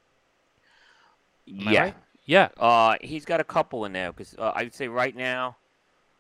[1.49, 1.81] Am yeah.
[1.81, 1.95] right?
[2.25, 2.49] Yeah.
[2.57, 5.57] Uh, he's got a couple in there because uh, I'd say right now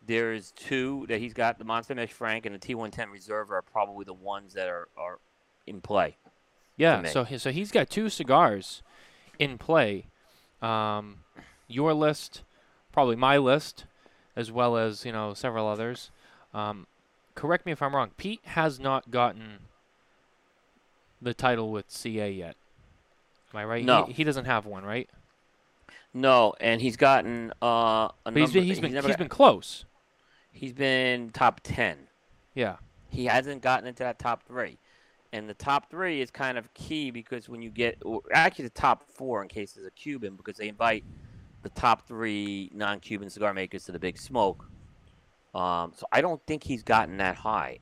[0.04, 1.58] there's two that he's got.
[1.58, 5.18] The Monster Mash Frank and the T110 Reserve are probably the ones that are, are
[5.66, 6.16] in play.
[6.76, 7.04] Yeah.
[7.04, 8.82] So he, so he's got two cigars
[9.38, 10.06] in play.
[10.60, 11.18] Um,
[11.68, 12.42] your list,
[12.92, 13.84] probably my list,
[14.36, 16.10] as well as you know several others.
[16.54, 16.86] Um,
[17.34, 18.10] correct me if I'm wrong.
[18.16, 19.58] Pete has not gotten
[21.20, 22.56] the title with CA yet.
[23.52, 23.84] Am I right?
[23.84, 24.04] No.
[24.06, 25.08] He, he doesn't have one, right?
[26.14, 29.84] No, and he's gotten uh, But he's been he's been never he's been close.
[30.52, 31.96] he's been top ten.
[32.54, 32.76] Yeah.
[33.08, 34.78] He hasn't gotten into that top three,
[35.32, 38.02] and the top three is kind of key because when you get
[38.32, 41.04] actually the top four in case there's a Cuban because they invite
[41.62, 44.68] the top three non-Cuban cigar makers to the Big Smoke.
[45.54, 47.78] Um, so I don't think he's gotten that high.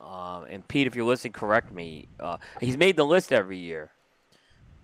[0.00, 2.08] Um, and Pete, if you're listening, correct me.
[2.18, 3.90] Uh, he's made the list every year,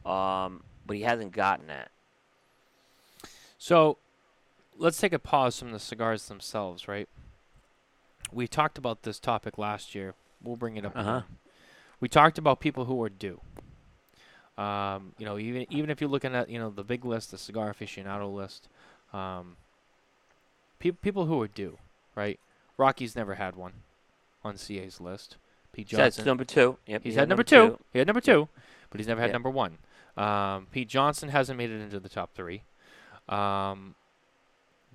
[0.05, 1.91] um, but he hasn't gotten that.
[3.59, 3.97] So
[4.77, 7.09] let's take a pause from the cigars themselves, right?
[8.31, 10.15] We talked about this topic last year.
[10.43, 10.93] We'll bring it up.
[10.95, 11.23] Uh-huh.
[11.99, 13.41] We talked about people who are due.
[14.59, 17.39] Um, you know, even even if you're looking at you know the big list, the
[17.39, 18.69] cigar aficionado list,
[19.13, 19.57] um,
[20.79, 21.79] pe- people who are due,
[22.15, 22.41] right?
[22.79, 23.73] Rocky's never had one
[24.43, 25.37] on CA's list.
[25.73, 26.79] Pete That's number two.
[26.87, 27.79] Yep, he's had number two.
[27.93, 28.49] He had number two,
[28.91, 29.33] but he's never had Yeah.
[29.35, 29.77] number one.
[30.17, 32.63] Um, Pete Johnson hasn't made it into the top three.
[33.29, 33.95] Um,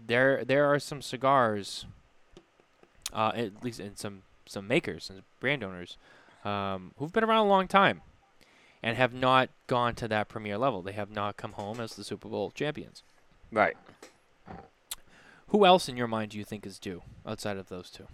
[0.08, 1.86] there there are some cigars,
[3.14, 5.98] uh, at least in some some makers and brand owners,
[6.44, 8.02] um, who've been around a long time,
[8.84, 10.82] and have not gone to that premier level.
[10.82, 13.04] They have not come home as the Super Bowl champions.
[13.52, 13.78] Right.
[15.48, 18.08] Who else in your mind do you think is due outside of those two?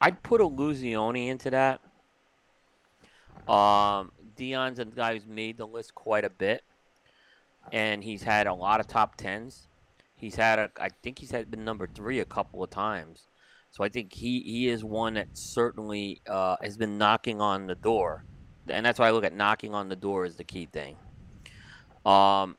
[0.00, 1.80] I'd put Illusione into that.
[3.50, 6.62] Um, Dion's a guy who's made the list quite a bit,
[7.72, 9.66] and he's had a lot of top tens.
[10.16, 13.26] He's had a, I think he's had been number three a couple of times.
[13.70, 17.74] So I think he, he is one that certainly uh, has been knocking on the
[17.74, 18.24] door,
[18.68, 20.96] and that's why I look at knocking on the door as the key thing.
[22.04, 22.56] Um,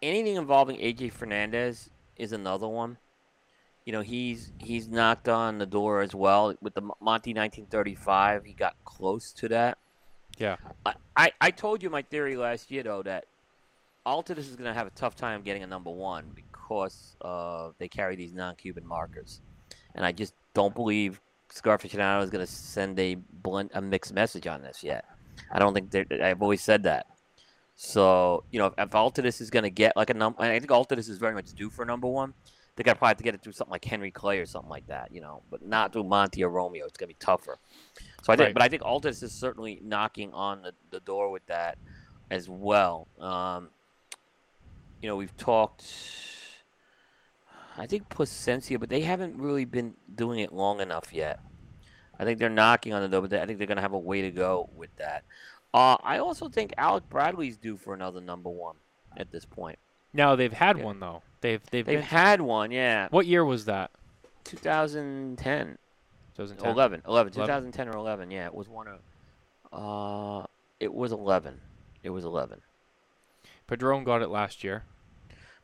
[0.00, 2.98] anything involving AJ Fernandez is another one.
[3.84, 8.44] You know, he's he's knocked on the door as well with the Monty 1935.
[8.44, 9.78] He got close to that.
[10.38, 10.56] Yeah.
[10.86, 13.24] I, I, I told you my theory last year though that
[14.06, 17.88] Altadis is going to have a tough time getting a number one because uh, they
[17.88, 19.40] carry these non-Cuban markers,
[19.94, 21.20] and I just don't believe
[21.50, 25.04] Cigar Aficionado is going to send a blunt a mixed message on this yet.
[25.50, 27.06] I don't think I've always said that.
[27.74, 30.70] So you know, if, if Altadis is going to get like a number, I think
[30.70, 32.34] Altadis is very much due for number one.
[32.76, 34.70] They got to probably have to get it through something like Henry Clay or something
[34.70, 36.86] like that, you know, but not through Monty or Romeo.
[36.86, 37.58] It's going to be tougher.
[38.22, 38.54] So I think, Right.
[38.54, 41.76] but I think Altadis is certainly knocking on the, the door with that
[42.30, 43.08] as well.
[43.20, 43.68] Um,
[45.02, 45.84] you know, we've talked.
[47.76, 51.40] I think Plasencia, but they haven't really been doing it long enough yet.
[52.18, 53.98] I think they're knocking on the door, but I think they're going to have a
[53.98, 55.24] way to go with that.
[55.74, 58.76] Uh, I also think Alec Bradley's due for another number one
[59.16, 59.78] at this point.
[60.12, 60.84] Now they've had Yeah.
[60.84, 61.22] one though.
[61.40, 62.02] They've they've, They've been.
[62.04, 63.08] had one, yeah.
[63.10, 63.90] what year was that?
[64.44, 65.78] 2010,
[66.36, 66.70] 2010.
[66.70, 67.32] 11, 11, 11.
[67.32, 68.46] 2010 or 11, yeah.
[68.46, 69.00] It was one of,
[69.72, 70.46] uh,
[70.80, 71.60] it was 11.
[72.02, 72.60] It was 11.
[73.66, 74.84] Padron got it last year.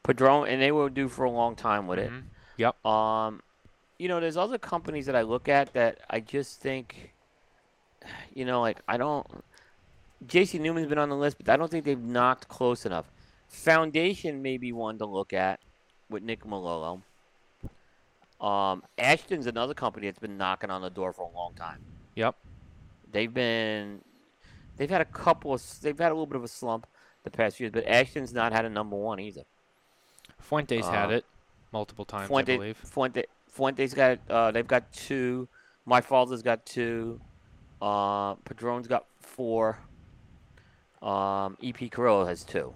[0.03, 2.11] Padron, and they were due for a long time with it.
[2.11, 2.22] Mhm.
[2.57, 2.86] Yep.
[2.86, 3.42] Um,
[3.99, 7.12] you know, there's other companies that I look at that I just think,
[8.34, 9.26] you know, like I don't.
[10.26, 10.59] J.C.
[10.59, 13.07] Newman's been on the list, but I don't think they've knocked close enough.
[13.49, 15.61] Foundation may be one to look at
[16.11, 17.03] with Nick Melillo.
[18.40, 21.78] Um, Ashton's another company that's been knocking on the door for a long time.
[22.14, 22.36] Yep.
[23.11, 24.01] They've been,
[24.76, 26.86] they've had a couple of, they've had a little bit of a slump
[27.24, 29.42] the past few years, but Ashton's not had a number one either.
[30.40, 31.24] Fuentes had Uh, it
[31.72, 32.76] multiple times, Fuente, I believe.
[32.78, 33.24] Fuente,
[33.55, 35.49] Fuente's got uh, they've got two.
[35.86, 37.20] My father's got two.
[37.80, 39.78] Uh, Padron's got four.
[41.03, 42.74] Um, EP Carrillo has two.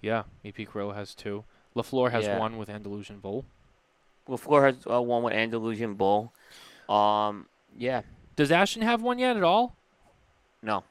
[0.00, 1.44] Yeah, EP Carrillo has two.
[1.74, 2.38] La Flor has Yeah.
[2.38, 3.44] one with Andalusian Bull.
[4.26, 6.32] La Flor has uh, one with Andalusian Bull.
[6.88, 7.46] Um,
[7.78, 8.02] yeah,
[8.36, 9.76] Does Ashton have one yet at all?
[10.62, 10.84] no,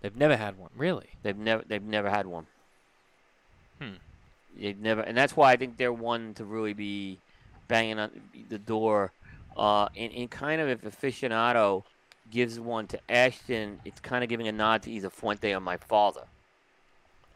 [0.00, 0.70] They've never had one.
[0.76, 1.08] Really?
[1.22, 2.46] they've never they've never had one.
[3.80, 3.94] Hmm.
[4.56, 7.18] They've never, and that's why I think they're one to really be
[7.68, 8.10] banging on
[8.48, 9.12] the door.
[9.56, 11.84] Uh, and, and kind of if aficionado
[12.30, 15.76] gives one to Ashton, it's kind of giving a nod to either Fuente or my
[15.76, 16.22] father.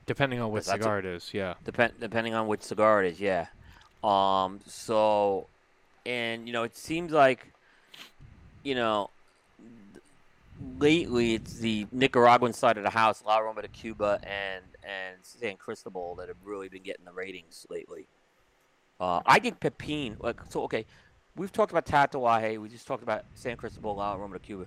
[0.07, 1.55] Depending on what That's a- cigar it is, yeah.
[1.65, 3.47] Depend depending on which cigar it is, yeah.
[4.03, 4.61] Um.
[4.67, 5.47] So,
[6.07, 7.53] and you know, it seems like,
[8.63, 9.11] you know,
[10.79, 15.57] lately it's the Nicaraguan side of the house, La Aroma de Cuba and and San
[15.57, 18.07] Cristobal that have really been getting the ratings lately.
[19.01, 20.85] Uh, I think Pepin, like, so okay,
[21.37, 24.67] we've talked about Tatuaje, we just talked about San Cristobal, La Aroma de Cuba.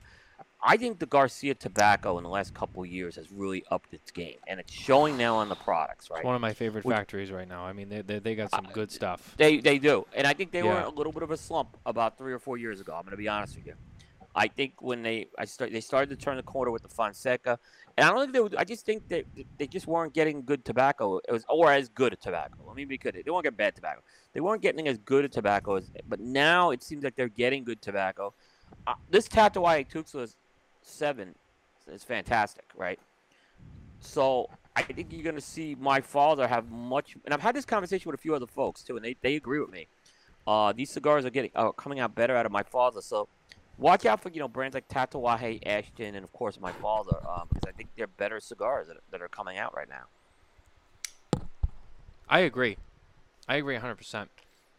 [0.63, 4.11] I think the Garcia tobacco in the last couple of years has really upped its
[4.11, 6.19] game, and it's showing now on the products, right?
[6.19, 7.65] It's one of my favorite Would- factories right now.
[7.65, 9.33] I mean, they they, they got some good stuff.
[9.37, 10.81] They they do, and I think they were Yeah.
[10.81, 12.93] in a little bit of a slump about three or four years ago.
[12.93, 13.73] I'm going to be honest with you.
[14.35, 17.59] I think when they I start they started to turn the corner with the Fonseca,
[17.97, 18.55] and I don't think they would.
[18.55, 19.25] I just think that
[19.57, 21.17] they just weren't getting good tobacco.
[21.17, 22.57] It was or as good a tobacco.
[22.65, 22.97] Let me be.
[22.97, 24.01] They weren't getting bad tobacco.
[24.33, 25.91] They weren't getting as good a tobacco as.
[26.07, 28.33] But now it seems like they're getting good tobacco.
[28.87, 30.33] Uh, this Tatuaje Tuxla
[30.81, 31.35] seven
[31.91, 32.99] is fantastic, right?
[33.99, 37.65] So I think you're going to see my father have much, and I've had this
[37.65, 39.87] conversation with a few other folks too, and they, they agree with me.
[40.47, 43.01] Uh, these cigars are getting are coming out better out of my father.
[43.01, 43.27] So
[43.81, 47.47] watch out for you know brands like Tatuaje, Ashton, and of course my father, um,
[47.49, 50.05] because I think they're better cigars that, that are coming out right now.
[52.29, 52.77] I agree.
[53.49, 54.27] I agree 100%.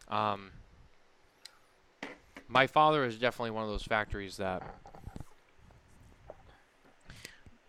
[0.08, 0.52] Um,
[2.48, 4.62] my father is definitely one of those factories that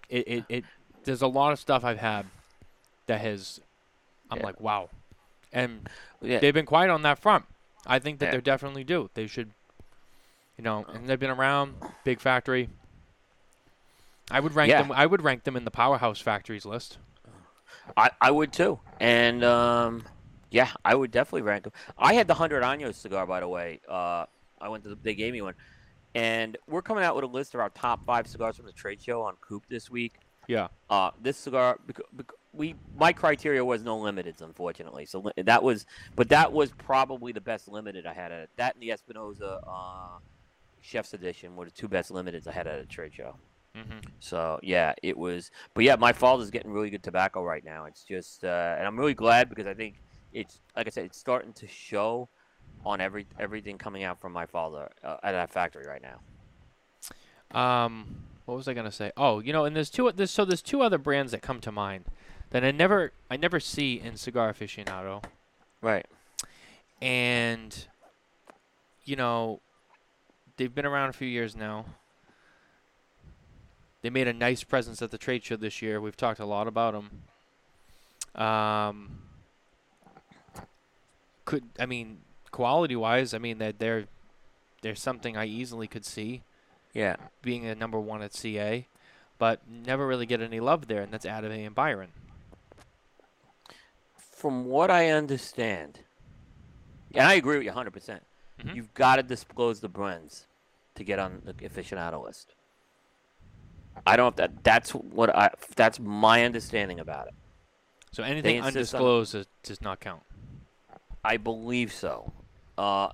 [0.09, 0.63] it, it, it
[1.03, 2.25] there's a lot of stuff I've had
[3.07, 3.59] that has
[4.29, 4.45] I'm Yeah.
[4.45, 4.89] like wow.
[5.51, 5.89] And
[6.21, 7.45] Yeah, they've been quiet on that front.
[7.85, 8.31] I think that Yeah.
[8.31, 9.09] they're definitely due.
[9.13, 9.51] They should
[10.57, 12.69] you know, and they've been around, big factory.
[14.31, 14.81] I would rank Yeah.
[14.83, 16.97] them I would rank them in the powerhouse factories list.
[17.97, 20.03] I, I would too, and um,
[20.51, 21.73] yeah, I would definitely rank them.
[21.97, 23.81] I had the hundred años cigar, by the way.
[23.87, 24.25] Uh,
[24.61, 25.55] I went to the, they gave me one,
[26.15, 29.01] and we're coming out with a list of our top five cigars from the trade
[29.01, 30.13] show on Coop this week.
[30.47, 30.67] Yeah.
[30.89, 31.77] Uh, this cigar,
[32.53, 35.05] we my criteria was no limiteds, unfortunately.
[35.05, 35.85] So that was,
[36.15, 38.49] but that was probably the best limited I had at it.
[38.55, 40.19] That and the Espinosa uh,
[40.83, 43.35] Chef's Edition were the two best limiteds I had at a trade show.
[43.75, 44.03] Mhm.
[44.19, 45.49] So yeah, it was.
[45.73, 47.85] But yeah, my father's getting really good tobacco right now.
[47.85, 49.95] It's just, uh, and I'm really glad because I think
[50.31, 52.29] it's like I said, it's starting to show
[52.85, 56.19] on every everything coming out from my father uh, at that factory right now.
[57.59, 59.11] Um, what was I gonna say?
[59.17, 60.11] Oh, you know, and there's two.
[60.11, 62.05] There's so there's two other brands that come to mind
[62.51, 65.23] that I never I never see in cigar aficionado,
[65.81, 66.05] Right.
[67.01, 67.87] and
[69.05, 69.61] you know,
[70.57, 71.85] they've been around a few years now.
[74.01, 76.01] They made a nice presence at the trade show this year.
[76.01, 78.41] We've talked a lot about them.
[78.43, 79.19] Um,
[81.45, 82.19] could I mean
[82.51, 83.33] quality wise?
[83.33, 84.05] I mean that they're
[84.81, 86.41] there's something I easily could see
[86.93, 87.15] Yeah.
[87.41, 88.85] being a number one at CA,
[89.37, 92.09] but never really get any love there, and that's Atabey and Byron.
[94.17, 95.99] From what I understand,
[97.13, 97.93] and I agree with you 100%.
[97.93, 98.23] percent
[98.59, 98.75] Mhm.
[98.75, 100.47] You've got to disclose the brands
[100.95, 102.53] to get on the aficionado list.
[104.05, 107.33] I don't that that's what I that's my understanding about it.
[108.11, 110.23] So anything insist on- undisclosed does not count.
[111.23, 112.31] I believe so.
[112.77, 113.09] Uh,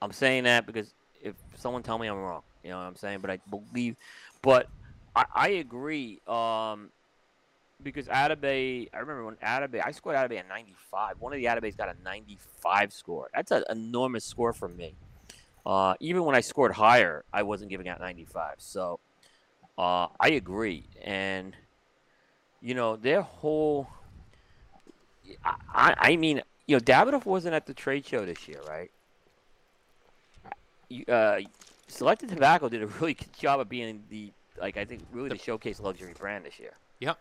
[0.00, 3.20] I'm saying that because if someone tell me I'm wrong, you know what I'm saying.
[3.20, 3.96] But I believe,
[4.42, 4.68] but
[5.16, 6.20] I, I agree.
[6.26, 6.90] Um,
[7.82, 11.16] because Atabey, I remember when Atabey, I scored Atabey at 95.
[11.20, 13.30] One of the Atabeys got a 95 score.
[13.34, 14.94] That's an enormous score for me.
[15.64, 18.56] Uh, even when I scored higher, I wasn't giving out 95.
[18.58, 19.00] So
[19.78, 20.84] uh, I agree.
[21.02, 21.54] And
[22.60, 23.88] you know their whole.
[25.44, 28.90] I, I I mean, you know, Davidoff wasn't at the trade show this year, right?
[30.88, 31.40] You, uh,
[31.88, 35.38] Selected Tobacco did a really good job of being the like I think really the
[35.38, 36.72] showcase luxury brand this year.
[37.00, 37.18] Yep.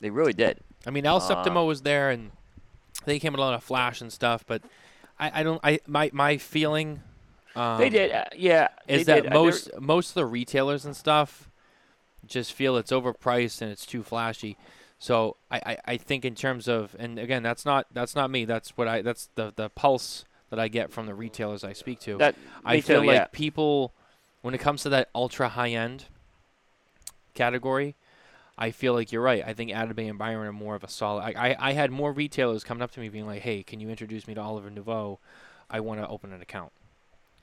[0.00, 0.58] They really did.
[0.86, 2.30] I mean, El Uh, Septimo was there, and
[3.04, 4.62] they came with a lot of flash and stuff, but
[5.18, 5.60] I, I don't.
[5.64, 7.02] I my my feeling.
[7.56, 8.68] Um, they did, uh, yeah.
[8.86, 9.32] Is that did.
[9.32, 11.50] Uh, most most of the retailers and stuff
[12.26, 14.56] just feel it's overpriced and it's too flashy.
[14.98, 18.44] So I, I, I think in terms of and again that's not that's not me
[18.44, 22.00] that's what I that's the the pulse that I get from the retailers I speak
[22.00, 22.16] to.
[22.18, 22.34] that,
[22.64, 23.26] I feel too, like yeah.
[23.32, 23.92] people,
[24.42, 26.06] when it comes to that ultra high end
[27.34, 27.94] category,
[28.60, 29.44] I feel like you're right.
[29.46, 31.22] I think Atabey and Byron are more of a solid.
[31.22, 33.88] I, I, I had more retailers coming up to me being like, "Hey, can you
[33.88, 35.20] introduce me to Oliver Nouveau?
[35.70, 36.72] I want to open an account."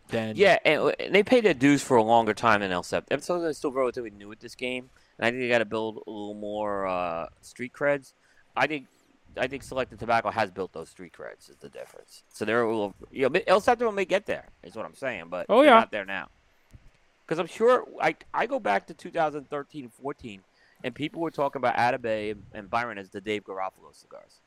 [0.09, 3.05] Then Yeah, and, and they paid their dues for a longer time than El Sept.
[3.09, 5.65] And so they're still relatively new at this game, and I think they got to
[5.65, 8.11] build a little more uh, street creds.
[8.55, 8.87] I think
[9.37, 11.49] I think Selected Tobacco has built those street creds.
[11.49, 12.23] Is the difference.
[12.33, 14.47] So they're a little, you know, El Septimo may get there.
[14.63, 15.79] Is what I'm saying, but Oh, they're yeah.
[15.79, 16.27] not there now.
[17.25, 20.41] Because I'm sure I I go back to 2013 14,
[20.85, 24.39] and people were talking about Atabey and, Byron as the Dave Garofalo cigars.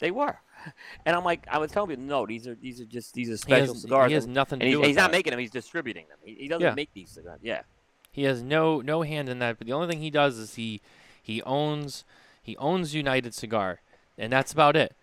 [0.00, 0.38] They were,
[1.06, 3.32] and I'm like, I was telling people, no, these are these are just these are
[3.32, 4.08] he special has, cigars.
[4.08, 6.18] he has nothing to and do he's, he's not making them; he's distributing them.
[6.24, 6.74] He, he doesn't Yeah.
[6.74, 7.40] make these cigars.
[7.42, 7.62] Yeah,
[8.10, 9.58] He has no no hand in that.
[9.58, 10.80] But the only thing he does is he
[11.22, 12.04] he owns
[12.40, 13.80] he owns United Cigar,
[14.16, 14.96] and that's about it.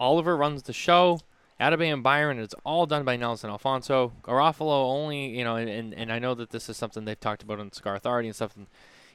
[0.00, 1.20] Oliver runs the show.
[1.60, 4.12] Atabey and Byron, it's all done by Nelson Alfonso.
[4.22, 7.42] Garofalo only, you know, and, and, and I know that this is something they've talked
[7.42, 8.56] about on Cigar Authority and stuff.
[8.56, 8.68] And,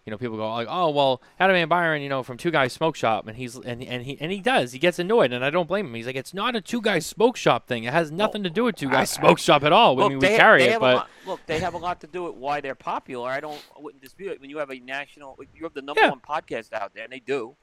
[0.06, 2.74] you know, people go like, "Oh, well, Atabey and Byron, you know, from Two Guys
[2.74, 4.74] Smoke Shop," and he's and and he and he does.
[4.74, 5.93] He gets annoyed, and I don't blame him.
[5.93, 7.86] He's like, "It's not a Two Guys Smoke Shop thing.
[7.86, 9.97] It has nothing to do with Two Guys Smoke Shop at all.
[9.97, 12.01] I look, mean, they, we carry they it, but lot, look, they have a lot
[12.01, 13.30] to do with why they're popular.
[13.30, 14.41] I don't, I wouldn't dispute it.
[14.41, 16.10] When you have a national, you have the number Yeah.
[16.10, 17.56] one podcast out there, and they do.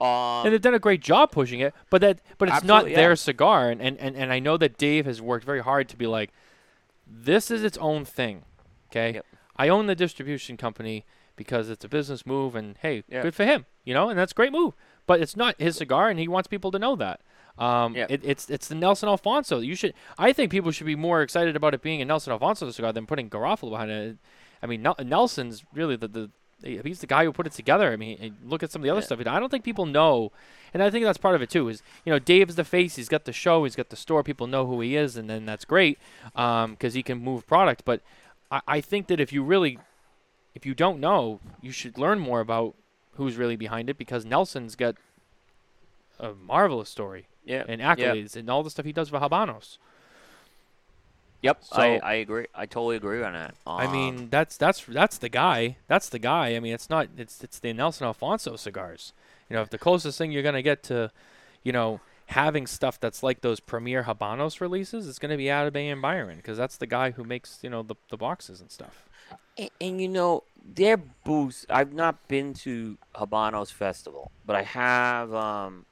[0.00, 1.74] Um, and they've done a great job pushing it.
[1.90, 3.14] But that, but it's not their yeah.
[3.16, 6.06] cigar, and, and and and I know that Dave has worked very hard to be
[6.06, 6.30] like,
[7.04, 8.44] this is its own thing.
[8.90, 9.26] Okay, Yep.
[9.56, 11.04] I own the distribution company
[11.38, 13.22] because it's a business move, and hey, Yeah.
[13.22, 14.74] good for him, you know, and that's a great move.
[15.06, 17.20] But it's not his cigar, and he wants people to know that.
[17.56, 18.06] Um, Yeah.
[18.10, 19.60] it, it's it's the Nelson Alfonso.
[19.60, 19.94] You should.
[20.18, 23.06] I think people should be more excited about it being a Nelson Alfonso cigar than
[23.06, 24.18] putting Garofalo behind it.
[24.62, 26.30] I mean, Nel- Nelson's really the, the
[26.62, 27.92] he's the guy who put it together.
[27.92, 29.06] I mean, look at some of the other Yeah.
[29.06, 29.20] stuff.
[29.26, 30.32] I don't think people know,
[30.74, 31.68] and I think that's part of it too.
[31.68, 32.96] Is you know, Dave's the face.
[32.96, 33.62] He's got the show.
[33.64, 34.22] He's got the store.
[34.24, 35.98] People know who he is, and then that's great
[36.34, 37.84] because he can move product.
[37.84, 38.02] But
[38.50, 39.78] I, I think that if you really,
[40.58, 42.74] if you don't know, you should learn more about
[43.14, 44.96] who's really behind it because Nelson's got
[46.18, 47.94] a marvelous story yeah, and yeah.
[47.94, 49.78] accolades and all the stuff he does for Habanos.
[51.42, 52.46] Yep, So- I, I agree.
[52.56, 53.54] I totally agree on that.
[53.64, 55.76] I Um, mean, that's that's that's the guy.
[55.86, 56.56] That's the guy.
[56.56, 57.06] I mean, it's not.
[57.16, 59.12] It's it's the Nelson Alfonso cigars.
[59.48, 61.12] You know, if the closest thing you're gonna get to,
[61.62, 66.02] you know, having stuff that's like those premier Habanos releases, it's gonna be Atabey and
[66.02, 69.07] Byron because that's the guy who makes you know the the boxes and stuff.
[69.56, 71.66] And, and you know, their booths.
[71.70, 75.32] I've not been to Habanos Festival, but I have.
[75.34, 75.84] Um,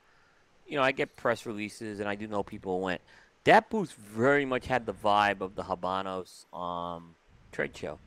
[0.67, 3.01] you know, I get press releases, and I do know people went.
[3.45, 7.15] That booth very much had the vibe of the Habanos um,
[7.53, 7.99] trade show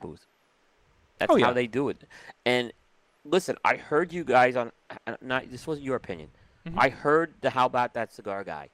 [0.00, 0.26] booth.
[1.18, 1.46] That's Oh, yeah.
[1.46, 2.02] how they do it.
[2.44, 2.72] And
[3.24, 4.72] listen, I heard you guys on.
[5.06, 6.28] uh, Not this wasn't your opinion.
[6.66, 6.74] Mhm.
[6.76, 8.68] I heard the How About That Cigar guy,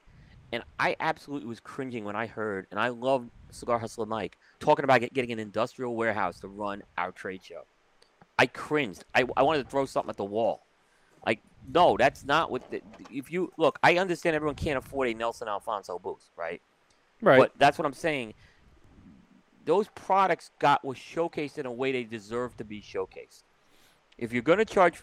[0.51, 4.85] and I absolutely was cringing when I heard, and I love Cigar Hustler Mike talking
[4.85, 7.63] about get, getting an industrial warehouse to run our trade show.
[8.39, 9.03] I cringed.
[9.13, 10.61] I, I wanted to throw something at the wall.
[11.25, 11.39] Like,
[11.71, 12.69] no, that's not what.
[12.71, 12.81] The,
[13.11, 16.61] if you look, I understand everyone can't afford a Nelson Alfonso booth, right?
[17.21, 17.37] Right.
[17.37, 18.33] But that's what I'm saying.
[19.65, 23.43] Those products got was showcased in a way they deserve to be showcased.
[24.17, 25.01] If you're going to charge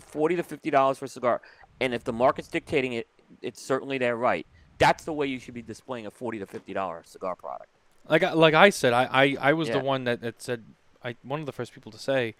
[0.00, 1.42] forty to fifty dollars for a cigar,
[1.80, 3.06] and if the market's dictating it,
[3.42, 4.46] it's certainly their right.
[4.78, 7.68] That's the way you should be displaying a forty to fifty dollar cigar product.
[8.08, 10.64] Like I- like I said, I I, I was the one that, that said
[11.04, 12.34] I one of the first people to say,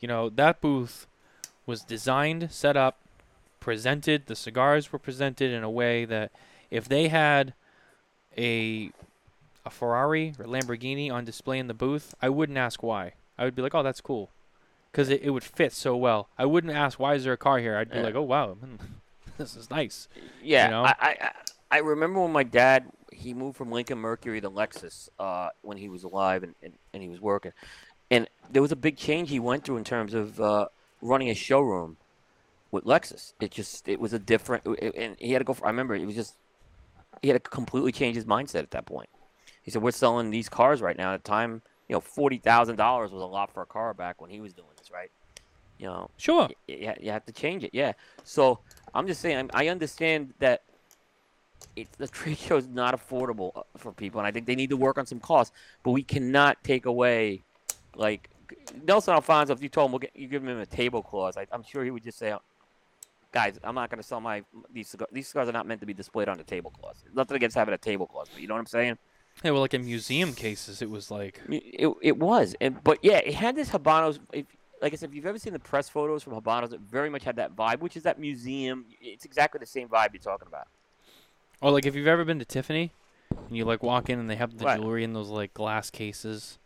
[0.00, 1.06] you know, that booth
[1.66, 2.98] was designed, set up,
[3.60, 4.26] presented.
[4.26, 6.30] The cigars were presented in a way that
[6.70, 7.54] if they had
[8.36, 8.90] a
[9.64, 13.14] a Ferrari or Lamborghini on display in the booth, I wouldn't ask why.
[13.36, 14.30] I would be like, oh, that's cool,
[14.92, 16.28] because it, it would fit so well.
[16.38, 17.76] I wouldn't ask why is there a car here.
[17.76, 18.04] I'd be Yeah.
[18.04, 18.56] like, oh wow,
[19.38, 20.08] this is nice.
[20.42, 20.84] Yeah, know?
[20.84, 21.32] I, I I-
[21.68, 25.88] I remember when my dad he moved from Lincoln Mercury to Lexus uh, when he
[25.88, 27.52] was alive and, and, and he was working,
[28.10, 30.66] and there was a big change he went through in terms of uh,
[31.02, 31.96] running a showroom
[32.70, 33.32] with Lexus.
[33.40, 35.54] It just it was a different, it- and he had to go.
[35.54, 36.34] For, I remember it was just
[37.22, 39.08] he had to completely change his mindset at that point.
[39.62, 42.76] He said, "We're selling these cars right now." At the time, you know, forty thousand
[42.76, 45.10] dollars was a lot for a car back when he was doing this, right?
[45.78, 46.48] You know, Sure.
[46.68, 47.70] you, you have to change it.
[47.74, 47.92] Yeah.
[48.24, 48.60] So
[48.94, 50.62] I'm just saying, I understand that
[51.76, 54.70] it, the trade show is not affordable uh, for people, and I think they need
[54.70, 55.54] to work on some costs.
[55.82, 57.42] But we cannot take away,
[57.94, 58.28] like
[58.84, 59.52] Nelson Alfonso.
[59.52, 61.90] If you told him we'll get, you give him a tablecloth, I, I'm sure he
[61.90, 62.34] would just say,
[63.32, 65.10] "Guys, I'm not going to sell my these cigars.
[65.12, 67.02] These cigars are not meant to be displayed on a tablecloth.
[67.14, 68.98] Nothing against having a table tablecloth, but you know what I'm saying."
[69.44, 73.18] Yeah, well, like in museum cases, it was like It, it was, and but yeah,
[73.18, 74.18] it had this Habanos.
[74.32, 74.46] If,
[74.80, 77.24] like I said, if you've ever seen the press photos from Habanos, it very much
[77.24, 78.86] had that vibe, which is that museum.
[79.00, 80.68] It's exactly the same vibe you're talking about.
[81.60, 82.92] Or like if you've ever been to Tiffany,
[83.30, 84.78] and you like walk in and they have the Right.
[84.80, 86.58] jewelry in those like glass cases,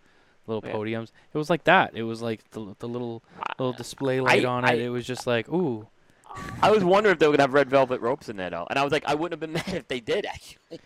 [0.47, 0.75] little Yeah.
[0.75, 1.11] podiums.
[1.33, 1.93] It was like that.
[1.95, 3.23] It was like the the little
[3.59, 4.81] little display light on I- it.
[4.81, 5.87] It was just like ooh.
[6.63, 8.79] I was wondering if they were gonna have red velvet ropes in there though, and
[8.79, 10.27] I was like, I wouldn't have been mad if they did.
[10.27, 10.81] Actually,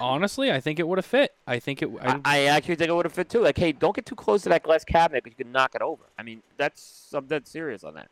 [0.00, 1.34] Honestly, I think it would have fit.
[1.46, 1.90] I think it.
[2.00, 3.40] I, I, I actually think it would have fit too.
[3.40, 5.82] Like, hey, don't get too close to that glass cabinet because you can knock it
[5.82, 6.04] over.
[6.18, 8.08] I mean, that's I'm dead serious on that.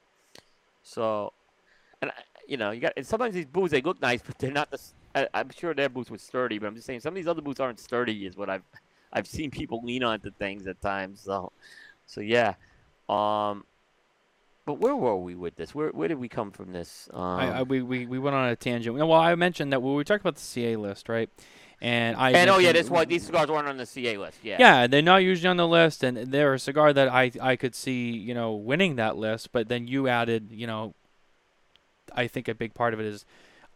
[0.82, 1.32] So,
[2.02, 4.50] and I- you know, you got and sometimes these boots they look nice, but they're
[4.50, 4.76] not the.
[4.78, 7.28] s- I, am sure their boots were sturdy, but I'm just saying some of these
[7.28, 8.26] other boots aren't sturdy.
[8.26, 8.62] Is what I've
[9.12, 11.20] I've seen people lean onto things at times.
[11.20, 11.52] So,
[12.06, 12.54] so yeah.
[13.08, 13.64] Um,
[14.66, 15.74] but where were we with this?
[15.74, 17.08] Where where did we come from this?
[17.12, 18.96] Um, I, I we, we we went on a tangent.
[18.96, 21.28] Well, I mentioned that when we talked about the CA list, right?
[21.82, 22.30] And I.
[22.32, 24.38] and oh yeah, this why these cigars weren't on the CA list.
[24.42, 24.58] Yeah.
[24.60, 27.74] Yeah, they're not usually on the list, and they're a cigar that I I could
[27.74, 29.50] see you know winning that list.
[29.50, 30.94] But then you added, you know,
[32.14, 33.24] I think a big part of it is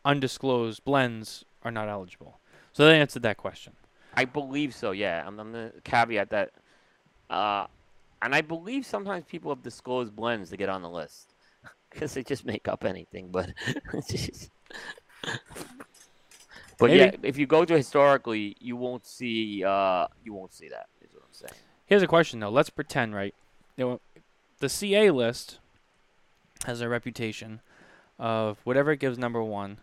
[0.04, 2.38] undisclosed blends are not eligible.
[2.72, 3.74] So they answered that question.
[4.14, 4.90] I believe so.
[4.92, 6.52] Yeah, I'm, I'm gonna caveat that.
[7.30, 7.66] Uh,
[8.22, 11.34] and I believe sometimes people have disclosed blends to get on the list
[11.90, 13.28] because they just make up anything.
[13.30, 13.52] But,
[16.78, 19.64] but yeah, if you go to historically, you won't see.
[19.64, 20.88] Uh, you won't see that.
[21.00, 21.60] Is what I'm saying.
[21.86, 22.50] Here's a question though.
[22.50, 23.34] Let's pretend, right?
[23.76, 24.00] You know,
[24.58, 25.58] the CA list
[26.64, 27.60] has a reputation
[28.18, 29.78] of whatever it gives number one,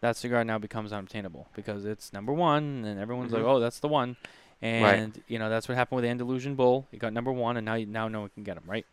[0.00, 3.48] that cigar now becomes unobtainable because it's number one, and everyone's like, Mhm.
[3.48, 4.16] "Oh, that's the one,"
[4.62, 6.86] and you know that's what happened with Andalusian Bull.
[6.92, 8.86] It got number one, and now now no one can get him, right?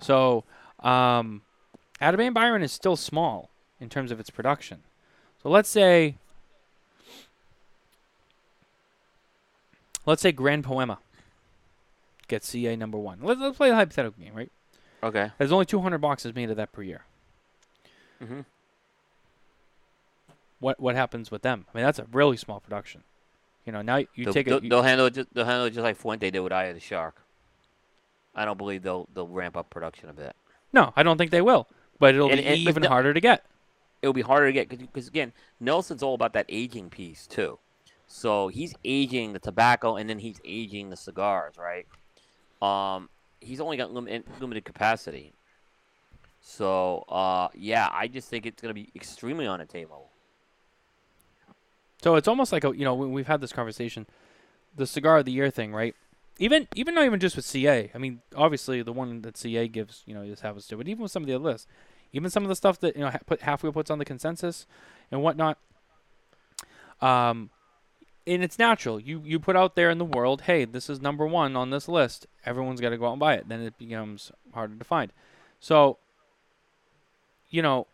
[0.00, 0.44] So,
[0.80, 1.42] um,
[2.00, 3.50] Atabey and Byron is still small
[3.80, 4.82] in terms of its production.
[5.42, 6.16] So let's say,
[10.06, 10.98] let's say Grand Poema
[12.28, 13.18] gets CA number one.
[13.22, 14.50] Let's, let's play a hypothetical game, right?
[15.02, 15.30] Okay.
[15.38, 17.04] There's only 200 boxes made of that per year.
[18.22, 18.40] Mm-hmm.
[20.62, 21.66] What what happens with them?
[21.74, 23.02] I mean, that's a really small production.
[23.66, 24.64] You know, now you they'll, take they'll, it.
[24.64, 25.14] you- they'll handle it.
[25.14, 27.16] Just, they'll handle it just like Fuente did with Eye of the Shark.
[28.34, 30.34] I don't believe they'll they'll ramp up production a bit.
[30.72, 31.66] no, I don't think they will.
[31.98, 33.44] But it'll And- be and- even no- harder to get.
[34.02, 37.58] it'll be harder to get because again, Nelson's all about that aging piece too.
[38.06, 41.86] So he's aging the tobacco and then he's aging the cigars, right?
[42.62, 43.08] Um,
[43.40, 45.32] he's only got lim- limited capacity.
[46.40, 50.08] So uh, yeah, I just think it's gonna be extremely unattainable.
[52.02, 54.06] So it's almost like a you know we've had this conversation,
[54.74, 55.94] the cigar of the year thing, right?
[56.38, 57.90] Even even not even just with CA.
[57.94, 61.02] I mean, obviously the one that CA gives you know just happens to, but even
[61.02, 61.68] with some of the other lists,
[62.12, 64.04] even some of the stuff that you know ha- put half wheel puts on the
[64.04, 64.66] consensus
[65.10, 65.58] and whatnot.
[67.00, 67.50] Um,
[68.26, 68.98] and it's natural.
[68.98, 71.86] You you put out there in the world, hey, this is number one on this
[71.88, 72.26] list.
[72.44, 73.48] Everyone's got to go out and buy it.
[73.48, 75.12] Then it becomes harder to find.
[75.60, 75.98] So,
[77.48, 77.86] you know,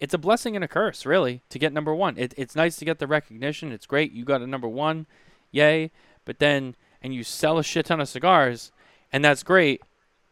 [0.00, 2.16] it's a blessing and a curse, really, to get number one.
[2.16, 3.72] It, it's nice to get the recognition.
[3.72, 4.12] It's great.
[4.12, 5.06] You got a number one,
[5.50, 5.90] yay.
[6.24, 8.70] But then, and you sell a shit ton of cigars,
[9.12, 9.82] and that's great.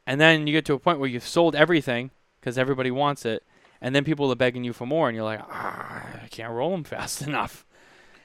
[0.06, 2.10] And then you get to a point where you've sold everything
[2.40, 3.42] because everybody wants it,
[3.80, 6.70] and then people are begging you for more, and you're like, ah, I can't roll
[6.70, 7.66] them fast enough.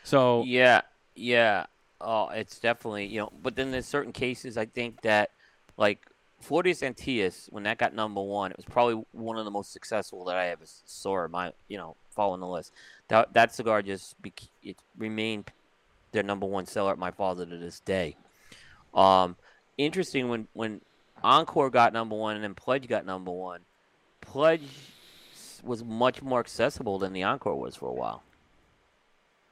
[0.04, 0.82] So Yeah,
[1.16, 1.66] yeah.
[2.00, 3.32] Oh, it's definitely you know.
[3.42, 5.32] But then there's certain cases I think that,
[5.78, 6.06] like
[6.42, 9.52] Flor de las Antillas, when that got number one, it was probably one of the
[9.52, 11.28] most successful that I ever saw.
[11.28, 12.74] My you know following the list,
[13.08, 14.16] that that cigar just
[14.64, 15.52] it remained
[16.12, 18.18] their number one seller at my father to this day.
[18.94, 19.38] Um,
[19.78, 20.82] interesting when when
[21.24, 23.62] Encore got number one and then Pledge got number one.
[24.22, 24.68] Pledge
[25.64, 28.24] was much more accessible than the Encore was for a while.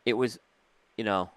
[0.05, 0.39] It was,
[0.97, 1.29] you know,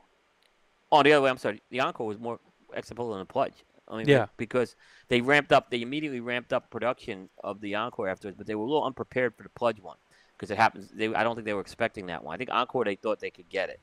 [0.91, 1.31] oh the other way.
[1.31, 1.61] I'm sorry.
[1.71, 2.41] The Encore was more
[2.75, 3.65] accessible than the Pledge.
[3.93, 4.27] I mean, Yeah.
[4.37, 4.75] because
[5.09, 5.71] they ramped up.
[5.71, 9.35] They immediately ramped up production of the Encore afterwards, but they were a little unprepared
[9.37, 9.99] for the Pledge one
[10.37, 10.89] because it happens.
[10.93, 12.35] They, I don't think they were expecting that one.
[12.35, 13.81] I think Encore they thought they could get it.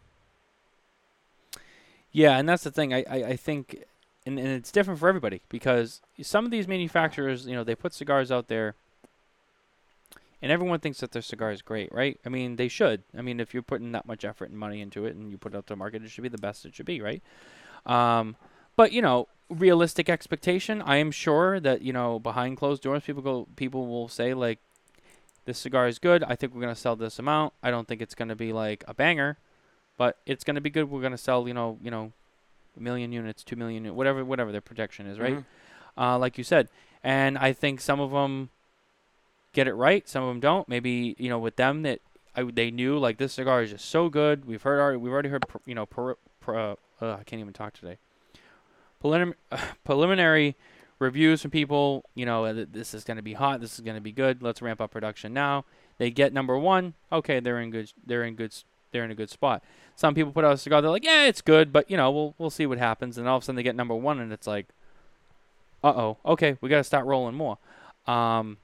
[2.12, 2.93] Yeah, and that's the thing.
[2.93, 3.84] I, I, I think,
[4.26, 7.93] and, and it's different for everybody because some of these manufacturers, you know, they put
[7.93, 8.74] cigars out there,
[10.41, 12.20] and everyone thinks that their cigar is great, right?
[12.26, 13.03] I mean, they should.
[13.16, 15.53] I mean, if you're putting that much effort and money into it, and you put
[15.53, 17.22] it out to the market, it should be the best it should be, right?
[17.86, 18.36] Um,
[18.76, 20.82] but you know, realistic expectation.
[20.82, 24.60] I am sure that you know, behind closed doors, people go, people will say like,
[25.45, 26.24] "This cigar is good.
[26.24, 27.54] I think we're gonna sell this amount.
[27.64, 29.38] I don't think it's gonna be like a banger."
[29.97, 30.89] but it's going to be good.
[30.89, 32.14] We're going to sell, you know, you know,
[32.78, 35.36] a million units, two million, whatever, whatever their projection is, right?
[35.39, 35.45] Mhm.
[35.97, 36.70] Uh, like you said,
[37.04, 38.50] and I think some of them
[39.52, 40.70] get it right, some of them don't.
[40.70, 42.00] Maybe you know, with them that
[42.34, 44.45] I, they knew like this cigar is just so good.
[44.45, 47.74] We've heard already, we've already heard, you know, per, per, uh, I can't even talk
[47.74, 47.97] today.
[49.04, 49.34] Prelim-
[49.84, 50.56] preliminary
[51.00, 54.02] reviews from people, you know, this is going to be hot, this is going to
[54.02, 54.41] be good.
[54.43, 55.66] Let's ramp up production now.
[55.97, 56.93] They get number one.
[57.12, 57.91] Okay, they're in good.
[58.06, 58.54] They're in good.
[58.91, 59.64] They're in a good spot.
[59.95, 60.82] Some people put out a cigar.
[60.82, 63.18] They're like, yeah, it's good, but you know, we'll we'll see what happens.
[63.18, 64.68] And all of a sudden they get number one, and it's like,
[65.84, 67.58] uh oh, okay, we got to start rolling more.
[68.08, 68.58] Um,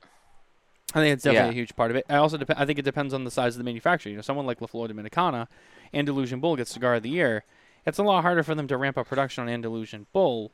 [0.93, 1.51] I think it's definitely Yeah.
[1.51, 2.05] a huge part of it.
[2.09, 4.11] I also dep- I think it depends on the size of the manufacturer.
[4.11, 5.47] You know, someone like La Flor Dominicana,
[5.93, 7.43] Andalusian Bull gets cigar of the year.
[7.85, 10.51] It's a lot harder for them to ramp up production on Andalusian Bull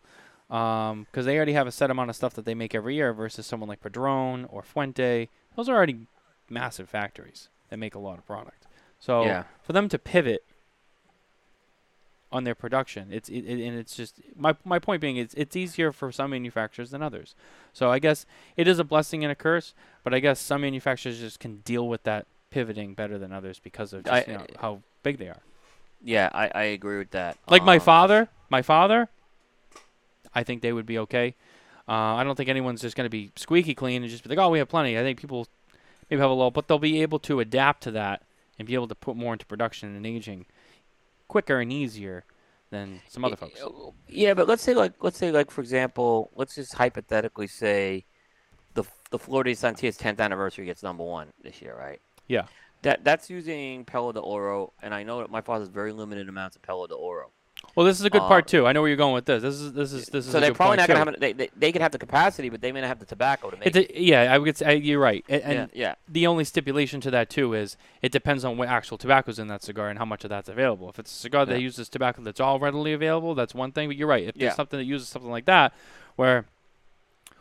[0.49, 3.13] um, because they already have a set amount of stuff that they make every year
[3.13, 5.29] versus someone like Padron or Fuente.
[5.55, 5.99] Those are already
[6.49, 8.67] massive factories that make a lot of product.
[8.99, 9.43] So Yeah.
[9.63, 10.43] for them to pivot
[12.33, 15.55] on their production, it's it, it, and it's just my my point being it's it's
[15.55, 17.35] easier for some manufacturers than others.
[17.73, 18.25] So I guess
[18.55, 19.73] it is a blessing and a curse,
[20.03, 23.91] but I guess some manufacturers just can deal with that pivoting better than others because
[23.93, 25.41] of just, I- you know, how big they are.
[26.03, 27.37] Yeah, I, I agree with that.
[27.47, 29.09] Like my Um, father, my father,
[30.33, 31.35] I think they would be okay.
[31.87, 34.37] Uh, I don't think anyone's just going to be squeaky clean and just be like,
[34.39, 34.97] oh, we have plenty.
[34.97, 35.47] I think people
[36.09, 38.23] maybe have a little, but they'll be able to adapt to that
[38.57, 40.45] and be able to put more into production and aging
[41.27, 42.23] quicker and easier
[42.69, 43.61] than some other folks.
[44.07, 48.05] Yeah, but let's say like let's say like for example, let's just hypothetically say
[48.73, 51.99] the the Flor de las Antillas 10th anniversary gets number one this year, right?
[52.27, 52.45] Yeah.
[52.83, 56.55] That that's using Pelo de Oro, and I know that my father's very limited amounts
[56.55, 57.29] of Pelo de Oro.
[57.75, 58.65] Well, this is a good Uh, part too.
[58.65, 59.43] I know where you're going with this.
[59.43, 61.71] This is this is this is so they're probably not gonna have they, they they
[61.71, 63.75] could have the capacity, but they may not have the tobacco to make.
[63.75, 65.23] A, yeah, I would say you're right.
[65.29, 68.67] A- And yeah, yeah, the only stipulation to that too is it depends on what
[68.67, 70.89] actual tobacco's in that cigar and how much of that's available.
[70.89, 73.89] If it's a cigar that uses tobacco that's all readily available, that's one thing.
[73.89, 74.27] But you're right.
[74.27, 75.71] If there's something that uses something like that,
[76.15, 76.45] where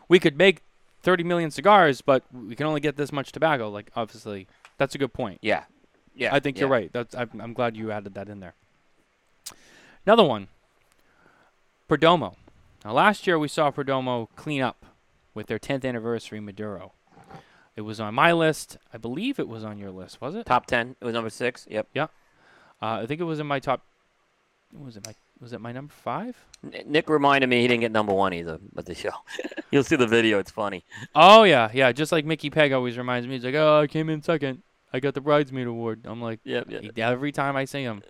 [0.06, 0.62] we could make
[1.02, 4.46] 30 million cigars, but we can only get this much tobacco, like obviously
[4.80, 5.38] that's a good point.
[5.42, 5.64] yeah,
[6.14, 6.34] yeah.
[6.34, 6.90] I think you're right.
[6.92, 8.54] That's I'm, I'm glad you added that in there.
[10.06, 10.48] Another one,
[11.88, 12.36] Perdomo.
[12.84, 14.86] Now last year we saw Perdomo clean up
[15.34, 16.92] with their 10th anniversary Maduro.
[17.76, 18.78] It was on my list.
[18.92, 20.46] I believe it was on your list, was it?
[20.46, 20.96] Top ten.
[21.00, 21.66] It was number six.
[21.70, 21.88] Yep.
[21.94, 22.04] Yeah.
[22.82, 23.82] Uh, I think it was in my top.
[24.76, 25.14] Was it my?
[25.40, 26.36] Was it my number five?
[26.86, 29.12] Nick reminded me he didn't get number one either at the show.
[29.70, 30.38] You'll see the video.
[30.38, 30.84] It's funny.
[31.14, 31.92] Oh yeah, yeah.
[31.92, 33.34] Just like Mickey Peg always reminds me.
[33.34, 34.62] He's like, "Oh, I came in second.
[34.92, 36.66] I got the bridesmaid award." I'm like, Yep.
[36.70, 36.98] yep.
[36.98, 38.02] every time I see him.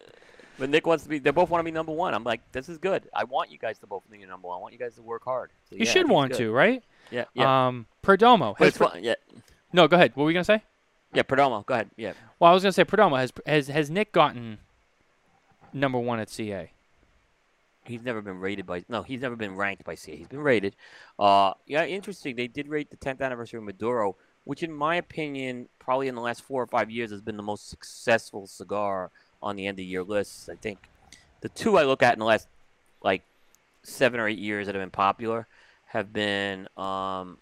[0.58, 1.18] But Nick wants to be.
[1.18, 2.12] They both want to be number one.
[2.12, 3.08] I'm like, this is good.
[3.14, 4.58] I want you guys to both be number one.
[4.58, 5.50] I want you guys to work hard.
[5.70, 6.82] So, You yeah, should want to, right?
[7.10, 7.24] Yeah.
[7.34, 7.68] Yeah.
[7.68, 8.54] Um, Perdomo.
[8.58, 8.98] but Has Per-.
[8.98, 9.14] Yeah.
[9.72, 10.10] no, go ahead.
[10.14, 10.62] What were we gonna say?
[11.14, 11.22] Yeah.
[11.22, 11.64] Perdomo.
[11.64, 11.90] Go ahead.
[11.96, 12.12] Yeah.
[12.38, 14.58] Well, I was gonna say Perdomo has has has Nick gotten
[15.72, 16.70] number one at CA?
[17.84, 18.84] He's never been rated by.
[18.88, 20.14] No, he's never been ranked by CA.
[20.14, 20.76] He's been rated.
[21.18, 21.86] Uh, yeah.
[21.86, 22.36] Interesting.
[22.36, 26.20] They did rate the 10th anniversary of Maduro, which, in my opinion, probably in the
[26.20, 29.10] last four or five years has been the most successful cigar
[29.42, 30.48] on the end of year lists.
[30.48, 30.78] I think
[31.40, 32.48] the two I look at in the last
[33.02, 33.22] like
[33.82, 35.46] seven or eight years that have been popular
[35.86, 37.38] have been um,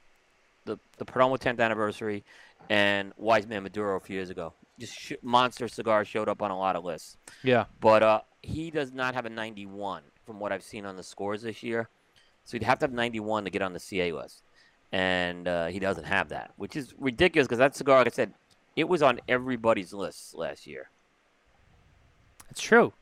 [0.64, 2.24] the the Perdomo 10th anniversary
[2.70, 4.52] and Wise Man Maduro a few years ago.
[4.78, 7.64] Just sh- monster cigar showed up on a lot of lists, Yeah.
[7.80, 11.42] but uh, he does not have a 91 from what I've seen on the scores
[11.42, 11.88] this year.
[12.44, 14.42] So he'd have to have 91 to get on the CA list,
[14.92, 18.34] and uh, he doesn't have that, which is ridiculous because that cigar, like I said,
[18.76, 20.90] it was on everybody's list last year.
[22.48, 22.92] That's true.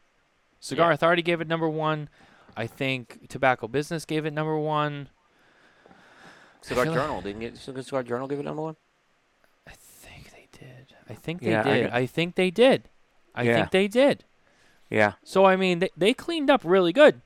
[0.60, 0.94] Cigar Yeah.
[0.94, 2.08] Authority gave it number one.
[2.56, 5.08] I think Tobacco Business gave it number one.
[6.62, 8.76] Cigar feel like- Journal didn't get Cigar Journal give it number one.
[9.66, 10.94] I think they did.
[11.08, 11.84] I think they Yeah, did.
[11.84, 12.88] got- I, think they did.
[13.34, 13.56] I Yeah.
[13.56, 14.24] think they did.
[14.88, 17.20] Yeah, So I mean, they, they cleaned up really good.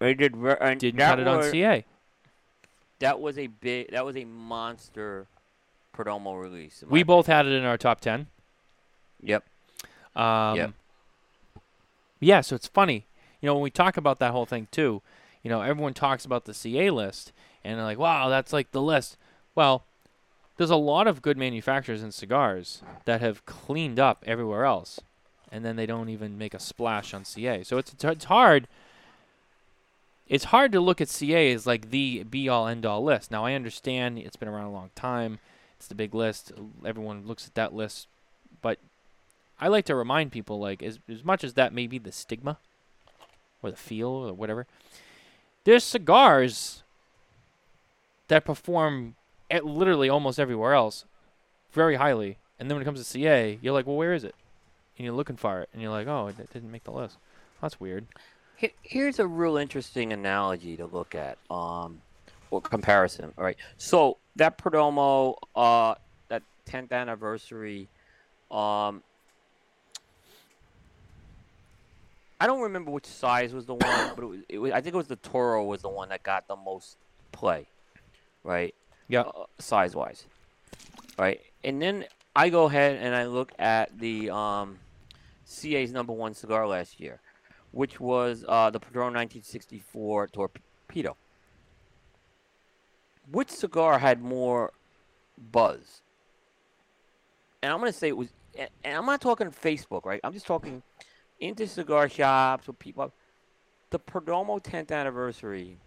[0.00, 0.34] they did.
[0.34, 1.84] and Didn't cut it on CA.
[3.00, 3.90] That was a big.
[3.92, 5.26] That was a monster
[5.96, 6.82] Perdomo release.
[6.82, 7.06] We opinion.
[7.06, 8.26] both had it in our top ten.
[9.22, 9.44] Yep.
[10.16, 10.72] Um, Yep.
[12.20, 13.06] Yeah, so it's funny.
[13.40, 15.02] You know, when we talk about that whole thing too,
[15.42, 17.32] you know, everyone talks about the CA list
[17.64, 19.16] and they're like, wow, that's like the list.
[19.54, 19.84] Well,
[20.56, 25.00] there's a lot of good manufacturers in cigars that have cleaned up everywhere else,
[25.52, 27.62] and then they don't even make a splash on CA.
[27.62, 28.66] So it's it's hard.
[30.28, 33.30] It's hard to look at CA as like the be all end all list.
[33.30, 35.38] Now I understand it's been around a long time.
[35.78, 36.52] It's the big list.
[36.84, 38.08] Everyone looks at that list,
[38.60, 38.78] but
[39.60, 42.58] I like to remind people like as as much as that may be the stigma
[43.62, 44.66] or the feel or whatever,
[45.64, 46.82] there's cigars
[48.28, 49.14] that perform
[49.50, 51.04] at literally almost everywhere else
[51.72, 52.36] very highly.
[52.58, 54.34] And then when it comes to CA, you're like, well, where is it?
[54.96, 57.16] And you're looking for it, and you're like, oh, it it didn't make the list.
[57.62, 58.06] That's weird.
[58.58, 62.02] He- Here's a real interesting analogy to look at, um,
[62.50, 63.32] or comparison.
[63.38, 65.94] All right, so that Perdomo, uh,
[66.28, 67.88] that 10th anniversary,
[68.50, 69.02] um,
[72.40, 74.72] I don't remember which size was the one, but it was, it was.
[74.72, 76.96] I think it was the Toro was the one that got the most
[77.32, 77.66] play,
[78.42, 78.74] right?
[79.08, 79.22] Yeah.
[79.22, 80.24] Uh, size wise,
[81.16, 81.40] right?
[81.64, 84.78] And then I go ahead and I look at the um,
[85.46, 87.20] CA's number one cigar last year
[87.72, 91.16] which was uh, the Padron 1964 Torpedo.
[93.30, 94.72] Which cigar had more
[95.36, 96.02] buzz?
[97.62, 100.20] And I'm going to say it was, and I'm not talking Facebook, right?
[100.24, 100.82] I'm just talking
[101.40, 103.12] into cigar shops with people.
[103.90, 105.78] The Perdomo 10th anniversary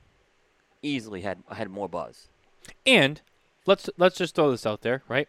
[0.81, 2.29] easily had had more buzz.
[2.85, 3.21] And
[3.65, 5.27] let's let's just throw this out there, right?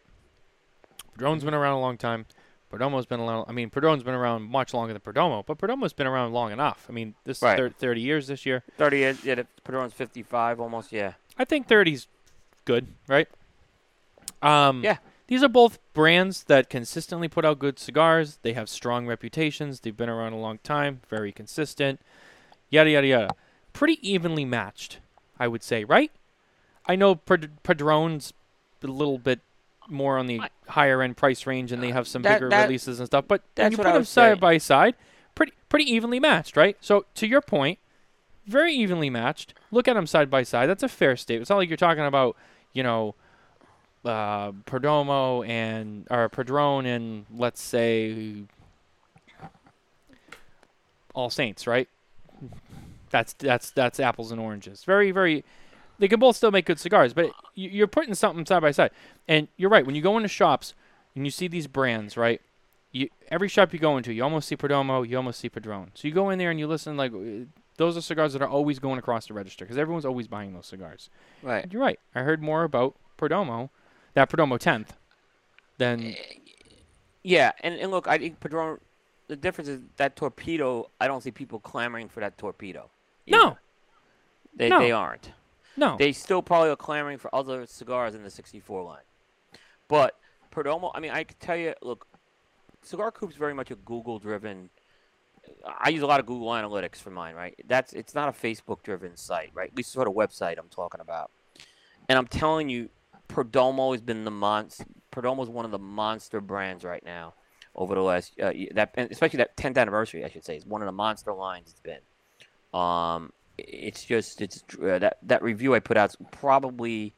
[1.13, 2.27] Padron's been around a long time.
[2.73, 3.45] Perdomo's been around.
[3.49, 6.87] I mean, Perdomo's been around much longer than Perdomo, but Perdomo's been around long enough.
[6.89, 7.53] I mean, this Right.
[7.61, 8.63] is thir- 30 years this year.
[8.79, 11.13] 30 years, yeah, Padron's 55 almost, yeah.
[11.39, 12.09] I think 30's
[12.65, 13.29] good, right?
[14.43, 14.99] Um, Yeah.
[15.29, 18.39] These are both brands that consistently put out good cigars.
[18.43, 19.81] They have strong reputations.
[19.81, 22.01] They've been around a long time, very consistent.
[22.69, 23.31] Yada yada yada.
[23.73, 24.99] Pretty evenly matched,
[25.39, 26.11] I would say, right?
[26.87, 28.35] I know Pad- Padron's
[28.83, 29.41] a little bit
[29.93, 32.65] more on the I- higher end price range, and they have some That- bigger that-
[32.65, 33.27] releases and stuff.
[33.29, 34.41] But when you put them side say.
[34.41, 34.95] by side,
[35.35, 36.77] pretty pretty evenly matched, right?
[36.81, 37.79] So to your point,
[38.47, 39.55] very evenly matched.
[39.71, 40.67] Look at them side by side.
[40.69, 41.43] That's a fair statement.
[41.43, 42.37] It's not like you're talking about,
[42.73, 43.15] you know,
[44.05, 48.43] uh, Perdomo and or Padron and let's say
[51.15, 51.89] All Saints, right?
[53.11, 54.85] That's that's that's apples and oranges.
[54.85, 55.45] Very very.
[56.03, 58.91] They can both still make good cigars, but you- you're putting something side by side.
[59.29, 59.87] And you're right.
[59.87, 60.75] When you go into shops
[61.15, 62.41] and you see these brands, right?
[62.91, 65.93] You, every shop you go into, you almost see Perdomo, you almost see Padron.
[65.95, 67.13] So you go in there and you listen, like
[67.77, 70.67] those are cigars that are always going across the register because everyone's always buying those
[70.67, 71.09] cigars.
[71.41, 71.73] Right.
[71.73, 72.01] You're right.
[72.17, 73.71] I heard more about Perdomo,
[74.15, 74.89] that Perdomo 10th,
[75.79, 76.15] than eh,
[77.23, 78.79] Yeah, and, and look, I think Padron.
[79.29, 80.91] The difference is that torpedo.
[81.01, 82.91] I don't see people clamoring for that torpedo.
[83.25, 83.39] either.
[83.39, 83.59] no,
[84.57, 84.81] they no.
[84.81, 85.31] they aren't.
[85.77, 85.97] No.
[85.97, 89.03] They still probably are clamoring for other cigars in the 64 line.
[89.89, 90.19] But
[90.53, 92.07] Perdomo, I mean, I can tell you, look,
[92.83, 94.71] Cigar Coop's very much a Google-driven.
[95.67, 97.55] I use a lot of Google Analytics for mine, right?
[97.67, 99.71] That's it's not a Facebook-driven site, right?
[99.71, 101.31] At least sort of website I'm talking about.
[102.09, 102.91] And I'm telling you,
[103.29, 104.85] Perdomo has been the monster.
[105.11, 107.35] Perdomo is one of the monster brands right now
[107.75, 110.87] over the last uh, that, especially that 10th anniversary, I should say, is one of
[110.87, 112.79] the monster lines it's been.
[112.79, 117.15] Um, it's just it's uh, that that review I put out probably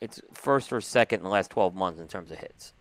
[0.00, 2.72] it's first or second in the last 12 months in terms of hits,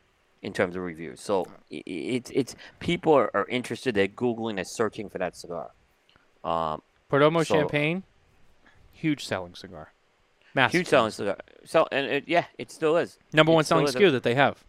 [0.42, 1.22] in terms of reviews.
[1.22, 3.96] So i- i- it's it's people are, are interested.
[3.96, 5.72] They're googling, they're searching for that cigar.
[6.44, 8.04] Um, Perdomo so- Champagne,
[8.92, 9.92] huge selling cigar.
[10.56, 11.38] Massive huge selling cigar.
[11.66, 13.18] So and it, yeah, it still is.
[13.32, 14.64] Number it one selling SKU that they have.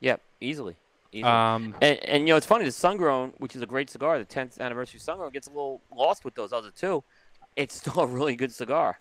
[0.00, 0.76] Yep, easily.
[1.12, 1.30] easily.
[1.30, 2.64] Um, And, and you know it's funny.
[2.64, 6.24] The Sungrown, which is a great cigar, the 10th anniversary Sungrown, gets a little lost
[6.24, 7.04] with those other two.
[7.56, 8.98] It's still a really good cigar.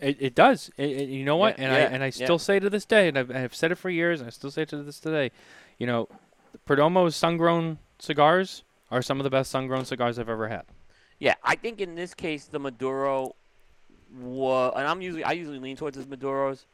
[0.00, 0.70] It, it does.
[0.76, 1.58] It, it- you know what?
[1.58, 2.10] Yeah, and yeah, I and I yeah.
[2.10, 4.50] still say to this day, and I've, I've said it for years, and I still
[4.50, 5.30] say it to this today.
[5.78, 6.08] You know,
[6.68, 10.62] Perdomo's sun-grown cigars are some of the best sun-grown cigars I've ever had.
[11.18, 13.34] Yeah, I think in this case the Maduro
[14.20, 16.64] was, and I'm usually I usually lean towards his Maduros.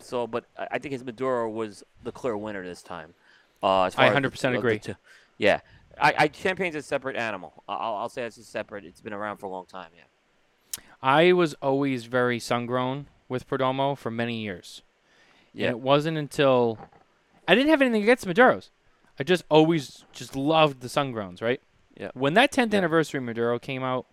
[0.00, 3.14] So, but I think his Maduro was the clear winner this time.
[3.62, 4.80] Uh, I far as 100% two- the agree.
[5.38, 5.60] Yeah,
[5.98, 7.62] I, I Champagne's a separate animal.
[7.68, 8.84] I'll, I'll say it's a separate.
[8.84, 9.90] It's been around for a long time.
[9.96, 10.02] Yeah.
[11.02, 14.82] I was always very sun-grown with Perdomo for many years.
[15.54, 15.68] Yeah.
[15.68, 16.78] And it wasn't until
[17.48, 18.70] I didn't have anything against Maduros.
[19.18, 21.60] I just always just loved the sun-growns, right?
[21.96, 22.10] Yeah.
[22.14, 22.78] When that 10th Yeah.
[22.78, 24.06] anniversary Maduro came out,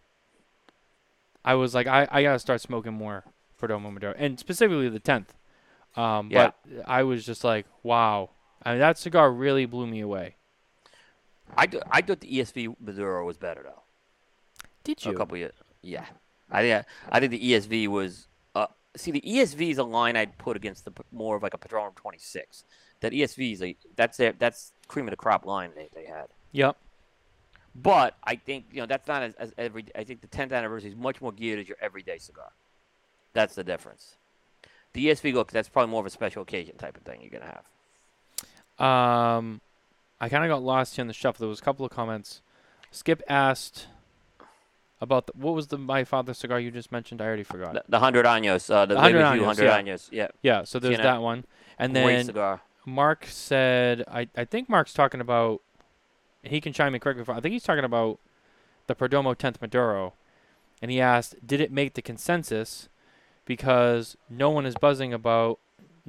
[1.45, 3.24] I was like, I, I gotta start smoking more
[3.62, 5.28] Perdomo Maduro, and specifically the 10th.
[5.99, 6.52] Um, Yeah.
[6.66, 8.32] But I was just like, wow.
[8.64, 10.36] I mean, that cigar really blew me away.
[11.56, 13.82] I, do, I thought the ESV Maduro was better though.
[14.84, 15.11] Did you?
[15.11, 15.53] A couple years.
[15.82, 16.06] Yeah.
[16.49, 18.28] I think I think the ESV was.
[18.56, 21.57] Uh, see, the ESV is a line I'd put against the more of like a
[21.57, 22.64] Padron 26.
[23.02, 26.28] That ESV is a that's their that's cream of the crop line they, they had.
[26.53, 26.78] Yep.
[27.76, 29.86] But I think you know that's not as, as every.
[29.94, 32.52] I think the 10th anniversary is much more geared as your everyday cigar.
[33.34, 34.15] That's the difference.
[34.94, 37.61] The ESV look that's probably more of a special occasion type of thing you're gonna
[38.80, 39.38] have.
[39.38, 39.61] Um,
[40.19, 41.44] I kind of got lost here in the shuffle.
[41.44, 42.41] There was a couple of comments.
[42.91, 43.88] Skip asked
[44.99, 47.22] about the, what was the my father's cigar you just mentioned.
[47.22, 47.73] I already forgot.
[47.73, 49.81] The, the hundred años, uh, the, The 100 Años, 100 yeah.
[49.81, 51.45] años, yeah, yeah, so there's that one,
[51.77, 52.61] and great then cigar.
[52.85, 55.61] Mark said, I I think Mark's talking about.
[56.44, 58.19] He can chime in correct me I I think he's talking about
[58.88, 60.14] the Perdomo 10th Maduro,
[60.81, 62.88] and he asked, did it make the consensus?
[63.45, 65.60] Because no one is buzzing about.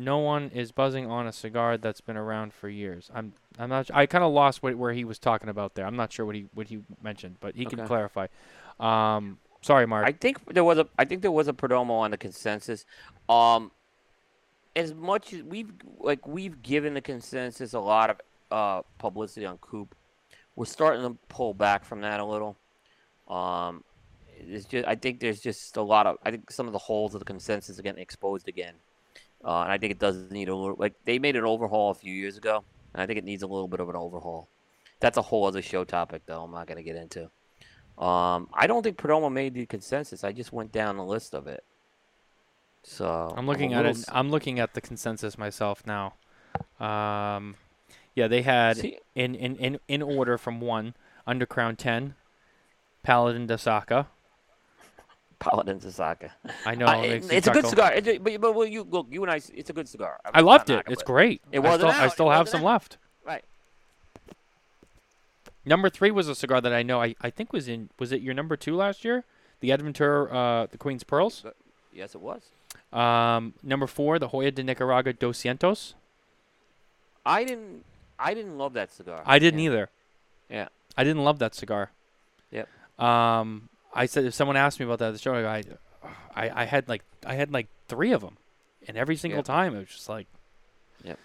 [0.01, 3.11] No one is buzzing on a cigar that's been around for years.
[3.13, 3.91] I'm I'm not.
[3.93, 5.85] I kind of lost what, where he was talking about there.
[5.85, 8.29] I'm not sure what he what he mentioned, but he can clarify.
[8.79, 10.07] Um, sorry, Mark.
[10.07, 12.87] I think there was a I think there was a Perdomo on the consensus.
[13.29, 13.73] Um,
[14.77, 18.21] as much as we've like we've given the consensus a lot of
[18.53, 19.97] uh, publicity on Coop,
[20.55, 22.57] we're starting to pull back from that a little.
[23.27, 23.83] Um,
[24.39, 27.15] it's just I think there's just a lot of I think some of the holes
[27.15, 28.75] of the consensus are getting exposed again,
[29.49, 31.95] uh, and I think it does need a little like they made an overhaul a
[31.95, 32.63] few years ago,
[32.93, 34.47] and I think it needs a little bit of an overhaul.
[35.01, 36.43] That's a whole other show topic though.
[36.45, 37.31] I'm not gonna get into.
[37.97, 40.23] Um, I don't think Perdomo made the consensus.
[40.23, 41.65] I just went down the list of it.
[42.83, 44.05] So I'm looking a at it.
[44.13, 46.15] I'm looking at the consensus myself now.
[46.79, 47.57] Um,
[48.15, 50.95] yeah, they had See- in, in, in, in order from one
[51.27, 52.15] Undercrown 10,
[53.03, 54.07] Paladin Dasaka.
[55.39, 56.31] Paladin Sasaka.
[56.67, 57.93] I know I- it it's a good cigar.
[57.93, 60.19] It's a- but, but well, you look, you and I, it's a good cigar.
[60.25, 60.85] I'm I loved it.
[60.89, 61.07] It's it.
[61.07, 61.43] great.
[61.53, 62.67] It wasn't still, I still have some out.
[62.67, 62.97] left.
[63.25, 63.45] Right.
[65.65, 67.03] Number three was a cigar that I know.
[67.03, 67.91] I, I think was in.
[67.99, 69.25] Was it your number two last year?
[69.61, 71.45] The Adventura, uh, the Queen's Pearls.
[71.93, 72.43] Yes, it was.
[72.93, 75.95] Um, number four, the Joya de Nicaragua Doscientos.
[77.27, 77.85] I didn't.
[78.19, 79.23] I didn't love that cigar.
[79.27, 79.67] I didn't Yeah.
[79.71, 79.91] either.
[80.49, 80.69] Yeah.
[80.97, 81.91] I didn't love that cigar.
[82.51, 82.69] Yep.
[82.99, 85.65] Um, I said if someone asked me about that at the show, I,
[86.35, 88.37] I, I had like I had like three of them,
[88.87, 89.45] and every single Yep.
[89.47, 90.27] time it was just like.
[91.05, 91.19] Yep.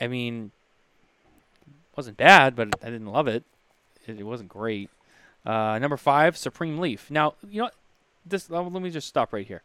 [0.00, 0.50] I mean,
[1.96, 3.44] wasn't bad, but I didn't love it.
[4.06, 4.90] It, it wasn't great.
[5.44, 7.10] Uh, number five, Supreme Leaf.
[7.10, 7.70] Now you know,
[8.24, 8.50] this.
[8.50, 9.62] Let me just stop right here.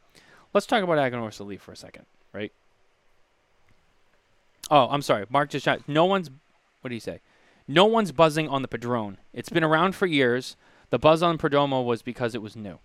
[0.53, 2.51] Let's talk about Aganorsa Leaf for a second, right?
[4.69, 5.25] Oh, I'm sorry.
[5.29, 5.81] Mark just shot.
[5.87, 6.29] No one's.
[6.81, 7.19] What do you say?
[7.67, 9.17] No one's buzzing on the Padron.
[9.33, 10.55] It's been around for years.
[10.91, 12.77] The buzz on Perdomo was because it was new.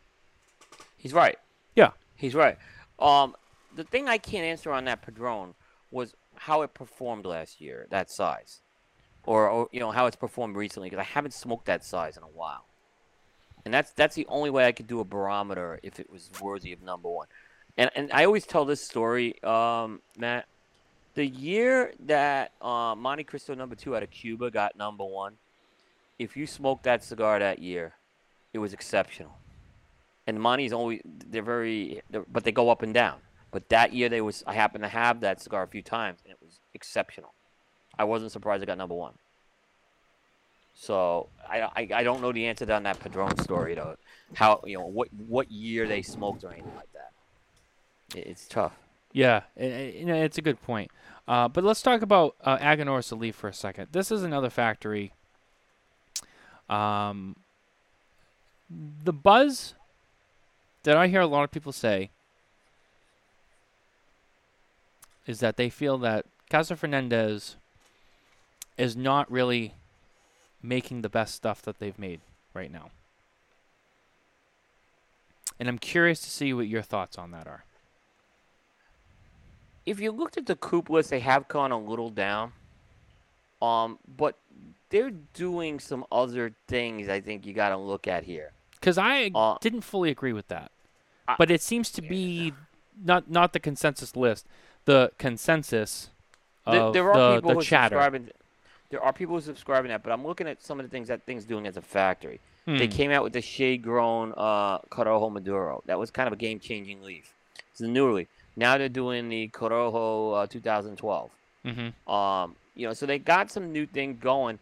[0.96, 1.38] He's right.
[1.74, 1.90] Yeah.
[2.16, 2.56] He's right.
[2.98, 3.36] Um,
[3.74, 5.54] the thing I can't answer on that Padron
[5.90, 8.60] was how it performed last year, that size,
[9.24, 12.22] or, or you know how it's performed recently, because I haven't smoked that size in
[12.22, 12.64] a while,
[13.64, 16.72] and that's that's the only way I could do a barometer if it was worthy
[16.72, 17.26] of number one.
[17.76, 20.46] And and I always tell this story, um, Matt.
[21.14, 25.38] The year that uh, Montecristo number two out of Cuba got number one,
[26.18, 27.94] if you smoked that cigar that year,
[28.56, 29.34] it was exceptional
[30.26, 31.00] and Monty's always
[31.30, 33.18] they're very they're, but they go up and down.
[33.52, 36.32] But that year they was I happened to have that cigar a few times and
[36.32, 37.32] it was exceptional.
[37.98, 39.14] I wasn't surprised I got number one.
[40.74, 43.96] So I, I, I don't know the answer on that Padron story though.
[44.34, 48.18] How you know what what year they smoked or anything like that.
[48.18, 48.74] It, it's tough.
[49.12, 50.90] Yeah, i- i- you know, it's a good point.
[51.28, 53.88] Uh, but let's talk about uh, Aganorsa Leaf for a second.
[53.92, 55.12] This is another factory.
[56.68, 57.36] Um,
[58.68, 59.74] the buzz
[60.82, 62.10] that I hear a lot of people say
[65.26, 67.56] is that they feel that Casa Fernandez
[68.78, 69.74] is not really
[70.62, 72.20] making the best stuff that they've made
[72.54, 72.90] right now.
[75.58, 77.64] And I'm curious to see what your thoughts on that are.
[79.86, 82.52] if you looked at the coop list, they have gone a little down.
[83.62, 84.36] Um, but
[84.90, 87.08] they're doing some other things.
[87.08, 88.52] I think you got to look at here.
[88.72, 90.70] Because I Uh, didn't fully agree with that,
[91.26, 92.52] I- but it seems to be
[93.04, 94.46] not not the consensus list,
[94.84, 96.10] the consensus
[96.66, 97.96] There, of there are the, people the who chatter.
[97.96, 98.30] subscribing.
[98.90, 101.08] There are people who are subscribing that, but I'm looking at some of the things
[101.08, 102.40] that thing's doing as a factory.
[102.66, 102.92] They Hmm.
[102.92, 105.82] came out with the shade grown uh, Corojo Maduro.
[105.86, 107.32] That was kind of a game changing leaf.
[107.70, 108.28] It's a newer leaf.
[108.56, 111.30] Now they're doing the Corojo uh, 2012.
[111.64, 111.92] Mhm.
[112.10, 114.58] Um, you know, so they got some new thing going.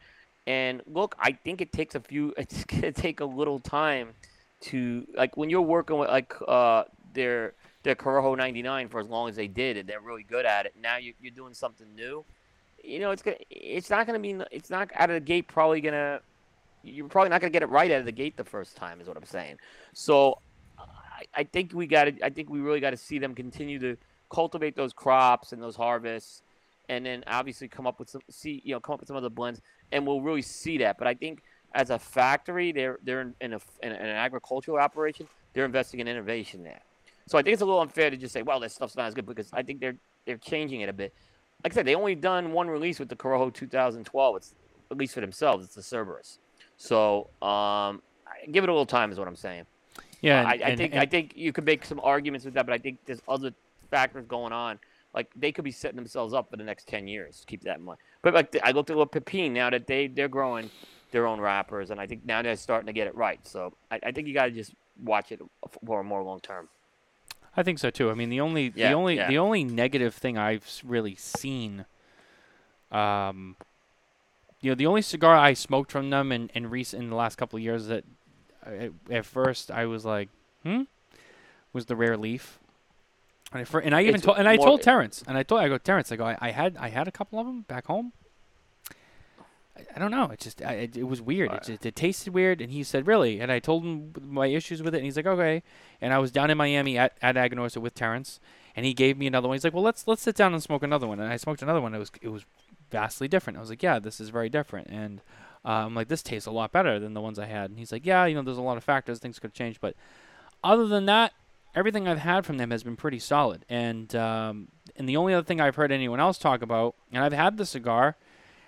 [0.46, 2.34] And look, I think it takes a few.
[2.38, 4.10] It's gonna take a little time
[4.62, 7.54] to like when you're working with like uh their
[7.84, 10.74] their Corojo 99 for as long as they did, and they're really good at it.
[10.80, 12.24] Now you, you're doing something new.
[12.82, 13.36] You know, it's gonna.
[13.50, 14.36] It's not gonna be.
[14.50, 15.48] It's not out of the gate.
[15.48, 16.20] Probably gonna.
[16.82, 19.00] You're probably not gonna get it right out of the gate the first time.
[19.00, 19.58] Is what I'm saying.
[19.92, 20.38] So,
[20.78, 22.14] I, I think we got to.
[22.22, 23.96] I think we really got to see them continue to
[24.30, 26.42] cultivate those crops and those harvests,
[26.88, 28.22] and then obviously come up with some.
[28.28, 29.62] See, you know, come up with some other blends,
[29.94, 30.98] and we'll really see that.
[30.98, 31.42] But I think
[31.74, 35.26] as a factory, they're they're in, in, a, in an agricultural operation.
[35.54, 36.80] They're investing in innovation there.
[37.26, 39.14] So I think it's a little unfair to just say, well, this stuff's not as
[39.14, 39.96] good because I think they're
[40.26, 41.14] they're changing it a bit.
[41.62, 44.36] Like I said, they only done one release with the Corojo 2012.
[44.36, 44.54] It's
[44.90, 45.64] at least for themselves.
[45.64, 46.38] It's the Cerberus.
[46.76, 48.02] So um,
[48.50, 49.64] give it a little time, is what I'm saying.
[50.20, 52.54] Yeah, I, and- I and- think and- I think you could make some arguments with
[52.54, 53.52] that, but I think there's other
[53.90, 54.78] factors going on.
[55.14, 57.44] Like they could be setting themselves up for the next ten years.
[57.46, 57.98] Keep that in mind.
[58.22, 60.70] But like I looked at little Pepin now that they they're growing
[61.12, 63.38] their own wrappers, and I think now they're starting to get it right.
[63.46, 65.40] So I, I think you got to just watch it
[65.86, 66.68] for a more long term.
[67.56, 68.10] I think so too.
[68.10, 69.28] I mean, the only Yeah, the only yeah.
[69.28, 71.84] the only negative thing I've really seen,
[72.90, 73.54] um,
[74.60, 77.36] you know, the only cigar I smoked from them in in recent in the last
[77.36, 78.04] couple of years that,
[78.66, 80.30] I, at first I was like,
[80.64, 80.82] hmm,
[81.72, 82.58] was the rare leaf.
[83.54, 85.60] And I, fir- and I even It's told and I told Terrence and I told
[85.60, 87.86] I go Terrence I go I, I had I had a couple of them back
[87.86, 88.12] home.
[89.76, 90.28] I, I don't know.
[90.30, 91.52] It just I, it, it was weird.
[91.52, 94.82] It, just, it tasted weird, and he said, "Really?" And I told him my issues
[94.82, 95.62] with it, and he's like, "Okay."
[96.00, 98.40] And I was down in Miami at at Aganorsa with Terrence,
[98.74, 99.54] and he gave me another one.
[99.54, 101.80] He's like, "Well, let's let's sit down and smoke another one." And I smoked another
[101.80, 101.94] one.
[101.94, 102.44] It was it was
[102.90, 103.56] vastly different.
[103.56, 105.20] I was like, "Yeah, this is very different." And
[105.64, 107.92] uh, I'm like, "This tastes a lot better than the ones I had." And he's
[107.92, 109.20] like, "Yeah, you know, there's a lot of factors.
[109.20, 109.94] Things could change, but
[110.64, 111.32] other than that,
[111.74, 115.44] everything I've had from them has been pretty solid." And um, and the only other
[115.44, 118.16] thing I've heard anyone else talk about, and I've had the cigar,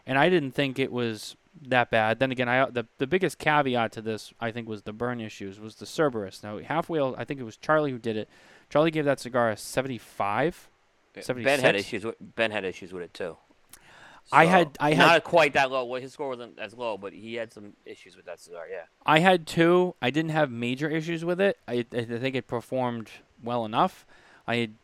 [0.07, 2.19] and I didn't think it was that bad.
[2.19, 5.61] Then again, I the the biggest caveat to this, I think, was the burn issues.
[5.61, 6.43] Was the Cerberus.
[6.43, 8.29] Now Half Wheel, I think it was Charlie who did it.
[8.71, 10.69] Charlie gave that cigar a 75.
[11.45, 12.05] Ben had issues.
[12.05, 13.37] With, ben had issues with it too.
[14.33, 15.85] I had- I not had- quite that low.
[15.85, 18.67] Well, his score wasn't as low, but he had some issues with that cigar.
[18.71, 18.83] Yeah.
[19.05, 19.95] I had two.
[20.03, 21.59] I didn't have major issues with it.
[21.69, 23.11] I, I think it performed
[23.43, 24.07] well enough.
[24.47, 24.75] I, had,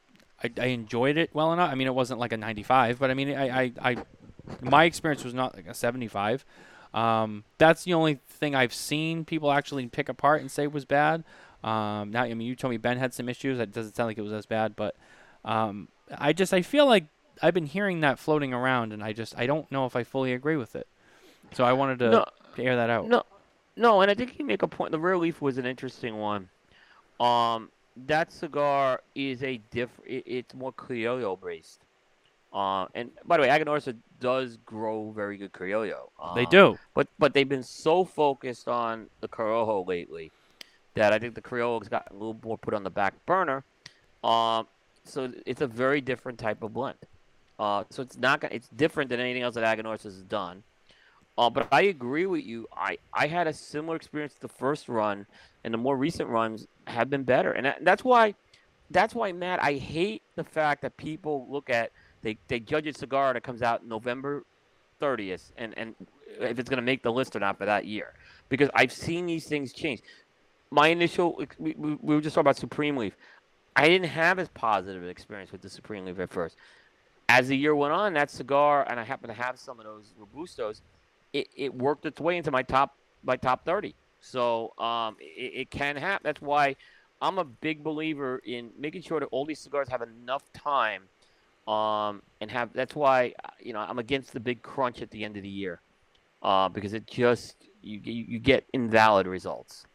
[0.43, 1.70] I I enjoyed it well enough.
[1.70, 3.97] I mean, it wasn't like a 95, but I mean, I I, I
[4.60, 6.44] my experience was not like a 75.
[6.94, 11.24] Um, that's the only thing I've seen people actually pick apart and say was bad.
[11.64, 13.59] Um, now, I mean, you told me Ben had some issues.
[13.59, 14.94] That doesn't sound like it was as bad, but
[15.44, 15.89] um,
[16.19, 17.06] I just I feel like
[17.40, 20.32] I've been hearing that floating around, and I just I don't know if I fully
[20.32, 20.86] agree with it.
[21.54, 22.24] So I wanted to, No,
[22.56, 23.09] to air that out.
[23.09, 23.22] No,
[23.76, 24.90] no, and I think you make a point.
[24.92, 26.48] The Rare Leaf was an interesting one.
[27.20, 27.70] Um,
[28.06, 30.10] that cigar is a different.
[30.10, 31.80] It, it's more Criollo based.
[32.52, 36.10] Uh, and by the way, Aganorsa does grow very good Criollo.
[36.34, 36.78] They Uh, do.
[36.94, 40.30] but but they've been so focused on the Corojo lately
[40.94, 43.64] that I think the Criollo's got a little more put on the back burner.
[44.22, 44.66] Um,
[45.04, 46.98] so it's a very different type of blend.
[47.59, 50.62] Uh, so it's not it's different than anything else that Aganorsa has done.
[51.39, 52.69] Uh, but I agree with you.
[52.77, 55.27] I, I had a similar experience the first run,
[55.65, 57.53] and the more recent runs have been better.
[57.53, 58.35] And that, that's why,
[58.91, 61.91] that's why, Matt, I hate the fact that people look at
[62.23, 64.45] they, they judge a cigar that comes out November
[65.01, 65.95] 30th, and, and
[66.41, 68.15] if it's going to make the list or not for that year,
[68.49, 70.03] because I've seen these things change.
[70.70, 73.15] My initial, we, we were just talking about Supreme Leaf.
[73.74, 76.57] I didn't have as positive an experience with the Supreme Leaf at first.
[77.34, 80.12] As the year went on, that cigar, and I happen to have some of those
[80.20, 80.82] Robustos,
[81.32, 82.94] it, it worked its way into my top
[83.24, 83.94] my top 30.
[84.20, 86.20] So um, it, it can happen.
[86.24, 86.76] That's why
[87.22, 91.04] I'm a big believer in making sure that all these cigars have enough time,
[91.66, 92.70] um, and have.
[92.74, 95.80] That's why you know I'm against the big crunch at the end of the year,
[96.42, 99.86] uh, because it just you you get invalid results.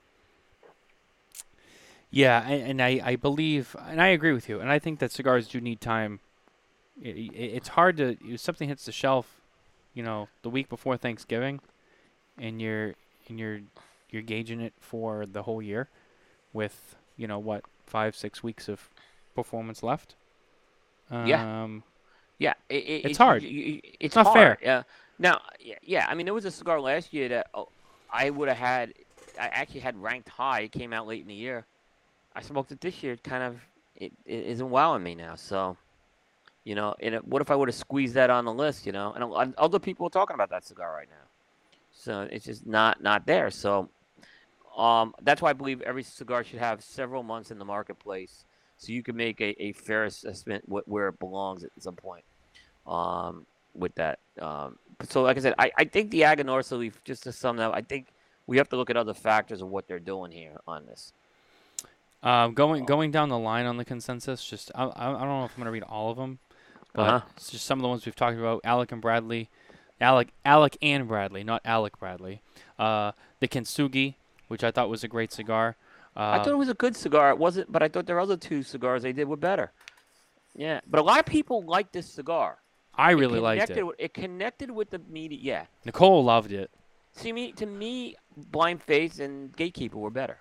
[2.10, 5.12] Yeah, and, and I, I believe, and I agree with you, and I think that
[5.12, 6.20] cigars do need time.
[7.02, 9.42] It's hard to if something hits the shelf,
[9.94, 11.60] you know, the week before Thanksgiving,
[12.38, 12.96] and you're
[13.30, 13.60] and you're
[14.10, 15.90] you're gauging it for the whole year,
[16.54, 18.90] with you know what five six weeks of
[19.36, 20.16] performance left.
[21.12, 21.64] Yeah.
[21.64, 21.84] Um,
[22.40, 23.42] Yeah, it, it, It's hard.
[23.44, 24.38] you- it's not hard.
[24.38, 24.58] fair.
[24.62, 24.84] Yeah.
[25.20, 26.06] Now, yeah, yeah.
[26.10, 27.70] I mean, there was a cigar last year that oh,
[28.12, 28.94] I would have had.
[29.40, 30.62] I actually had ranked high.
[30.62, 31.66] It came out late in the year.
[32.36, 33.14] I smoked it this year.
[33.14, 33.60] It kind of
[33.96, 35.36] it, it isn't wowing me now.
[35.36, 35.78] So,
[36.68, 38.86] you know, and it, what if I would have squeezed that on the list?
[38.88, 41.28] You know, and other people are talking about that cigar right now.
[41.92, 43.52] So it's just not not there.
[43.52, 43.90] So,
[44.78, 48.46] um, that's why I believe every cigar should have several months in the marketplace,
[48.78, 52.26] so you can make a, a fair assessment wh- where it belongs at some point.
[52.88, 54.78] Um, with that, um,
[55.10, 57.02] so like I said, I, I think the Aganorsa leaf.
[57.06, 58.08] Just to sum that up, I think
[58.48, 61.14] we have to look at other factors of what they're doing here on this.
[62.24, 65.46] um, going going down the line on the consensus, just I, I, I don't know
[65.46, 66.40] if I'm gonna read all of them,
[66.98, 67.26] but Uh-huh.
[67.38, 68.60] it's just some of the ones we've talked about.
[68.64, 69.50] Alec and Bradley,
[70.02, 72.42] Alec Alec and Bradley, not Alec Bradley.
[72.80, 74.16] Uh, the Kintsugi,
[74.48, 75.76] which I thought was a great cigar.
[76.16, 77.30] Uh, I thought it was a good cigar.
[77.30, 79.72] It wasn't, but I thought their other two cigars they did were better.
[80.56, 82.58] Yeah, but a lot of people like this cigar.
[82.96, 83.86] I It really liked it.
[83.86, 85.38] With, it connected with the media.
[85.40, 85.66] Yeah.
[85.86, 86.72] Nicole loved it.
[87.14, 90.40] See me to me, Blind Faith and Gatekeeper were better.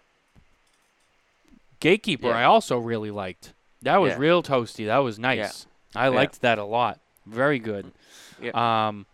[1.81, 2.39] Gatekeeper, Yeah.
[2.39, 3.53] I also really liked.
[3.83, 4.19] That was Yeah.
[4.19, 4.87] real toasty.
[4.87, 5.66] That was nice.
[5.95, 6.09] I Yeah.
[6.11, 7.01] liked that a lot.
[7.27, 7.93] Very good.
[8.55, 9.07] Um,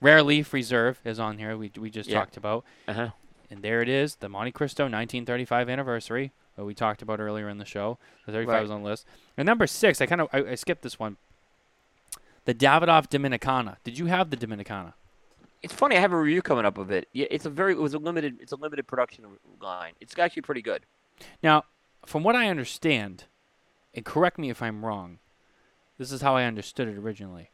[0.00, 1.56] Rare Leaf Reserve is on here.
[1.56, 2.18] We we just Yeah.
[2.20, 3.10] talked about, Uh huh.
[3.50, 7.64] and there it is, the Montecristo 1935 anniversary that we talked about earlier in the
[7.64, 7.98] show.
[8.26, 8.62] The 35 Right.
[8.62, 9.06] was on the list.
[9.36, 11.16] And number six, I kind of I, I skipped this one.
[12.44, 13.76] The Davidoff Dominicana.
[13.82, 14.92] Did you have the Dominicana?
[15.62, 15.96] It's funny.
[15.96, 17.08] I have a review coming up of it.
[17.12, 17.72] Yeah, it's a very.
[17.72, 18.40] It was a limited.
[18.40, 19.24] It's a limited production
[19.60, 19.94] line.
[20.00, 20.84] It's actually pretty good.
[21.42, 21.64] Now,
[22.04, 23.24] from what I understand,
[23.94, 25.18] and correct me if I'm wrong,
[25.98, 27.50] this is how I understood it originally.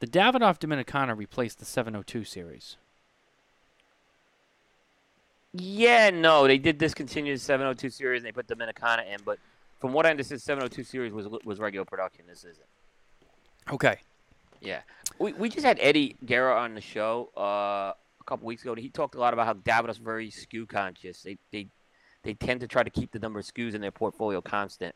[0.00, 2.76] The Davidoff Dominicana replaced the 702 series.
[5.52, 9.38] Yeah, no, they did discontinue the 702 series and they put Dominicana in, but
[9.80, 12.24] from what I understood, 702 series was was regular production.
[12.28, 12.66] This isn't.
[13.72, 13.96] Okay.
[14.60, 14.80] Yeah,
[15.18, 18.74] we, we just had Eddie Guerra on the show uh, a couple weeks ago.
[18.74, 21.22] He talked a lot about how Davidoff's very SKU conscious.
[21.22, 21.66] They they
[22.22, 24.94] they tend to try to keep the number of SKUs in their portfolio constant,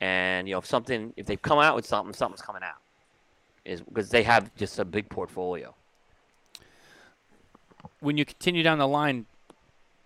[0.00, 2.78] and you know if something if they've come out with something, something's coming out,
[3.64, 5.74] is because they have just a big portfolio.
[8.00, 9.26] When you continue down the line,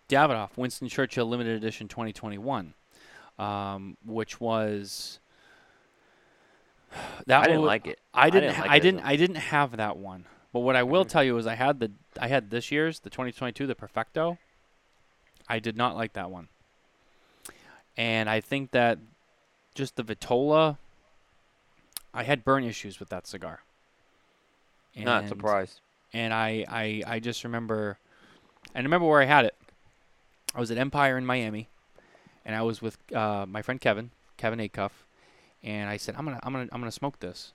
[0.08, 2.74] Davidoff, Winston Churchill Limited Edition 2021,
[3.38, 5.18] um, which was
[7.26, 7.98] that I didn't like it.
[8.12, 8.48] I didn't.
[8.50, 9.00] didn't like I didn't.
[9.00, 10.26] I didn't have that one.
[10.52, 11.08] But what I will Mhm.
[11.10, 11.92] tell you is, I had the.
[12.20, 14.36] I had this year's, the 2022, the Perfecto.
[15.48, 16.48] I did not like that one.
[17.96, 18.98] And I think that
[19.74, 20.78] just the Vitola.
[22.12, 23.60] I had burn issues with that cigar.
[25.04, 25.80] Not surprised.
[26.12, 27.98] and I, I I just remember
[28.74, 29.54] I remember where I had it.
[30.54, 31.68] I was at Empire in Miami,
[32.44, 34.90] and I was with uh, my friend Kevin, Kevin Acuff,
[35.62, 37.52] and I said I'm gonna I'm gonna I'm gonna smoke this,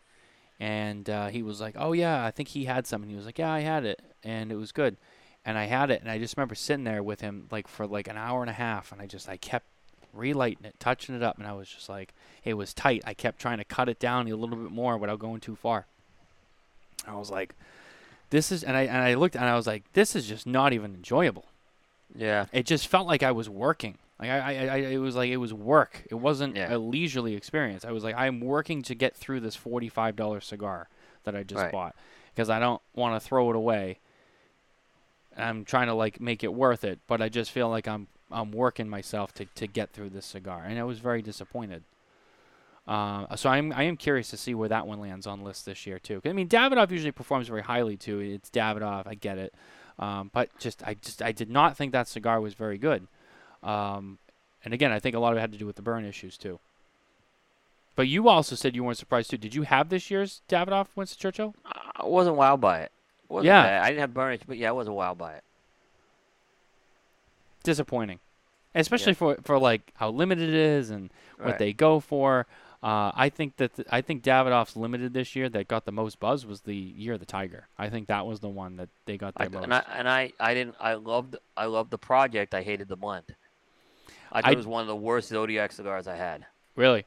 [0.60, 3.26] and uh, he was like, oh yeah, I think he had some, and he was
[3.26, 4.96] like, yeah, I had it, and it was good,
[5.44, 8.08] and I had it, and I just remember sitting there with him like for like
[8.08, 9.66] an hour and a half, and I just I kept
[10.16, 12.14] relighting it, touching it up, and I was just like,
[12.44, 13.04] it was tight.
[13.06, 15.86] I kept trying to cut it down a little bit more without going too far.
[17.08, 17.54] I was like,
[18.32, 20.74] this is, and I and I looked and I was like, this is just not
[20.74, 21.46] even enjoyable.
[22.16, 22.46] Yeah.
[22.52, 23.98] It just felt like I was working.
[24.20, 26.04] Like I, I, I it was like it was work.
[26.10, 26.74] It wasn't Yeah.
[26.74, 27.84] a leisurely experience.
[27.86, 30.88] I was like, I'm working to get through this forty-five dollar cigar
[31.26, 31.72] that I just Right.
[31.72, 31.96] bought
[32.34, 34.00] because I don't want to throw it away.
[35.38, 38.52] I'm trying to like make it worth it, but I just feel like I'm I'm
[38.52, 41.84] working myself to, to get through this cigar, and I was very disappointed.
[42.88, 45.88] Uh, so I'm I am curious to see where that one lands on list this
[45.88, 46.22] year too.
[46.22, 48.20] 'Cause, I mean, Davidoff usually performs very highly too.
[48.20, 49.54] It's Davidoff, I get it,
[49.98, 53.08] um, but just I just I did not think that cigar was very good.
[53.64, 54.20] Um,
[54.64, 56.38] and again, I think a lot of it had to do with the burn issues
[56.38, 56.60] too.
[57.96, 59.38] But you also said you weren't surprised too.
[59.38, 61.56] Did you have this year's Davidoff Winston Churchill?
[61.96, 62.92] I wasn't wowed by it.
[63.30, 63.64] Wasn't Yeah.
[63.64, 63.82] bad.
[63.84, 65.44] I didn't have burnish, but yeah, I wasn't wowed by it.
[67.64, 68.20] Disappointing,
[68.76, 71.60] especially for for like how limited it is and what Right.
[71.60, 72.46] they go for.
[72.84, 76.20] Uh, I think that th- I think Davidoff's limited this year that got the most
[76.20, 77.68] buzz was the Year of the Tiger.
[77.80, 79.64] I think that was the one that they got the most.
[79.64, 82.54] and I and I I didn't I loved I loved the project.
[82.54, 83.36] I hated the blend.
[84.32, 86.46] I thought I- it was one of the worst Zodiac cigars I had.
[86.76, 87.06] really,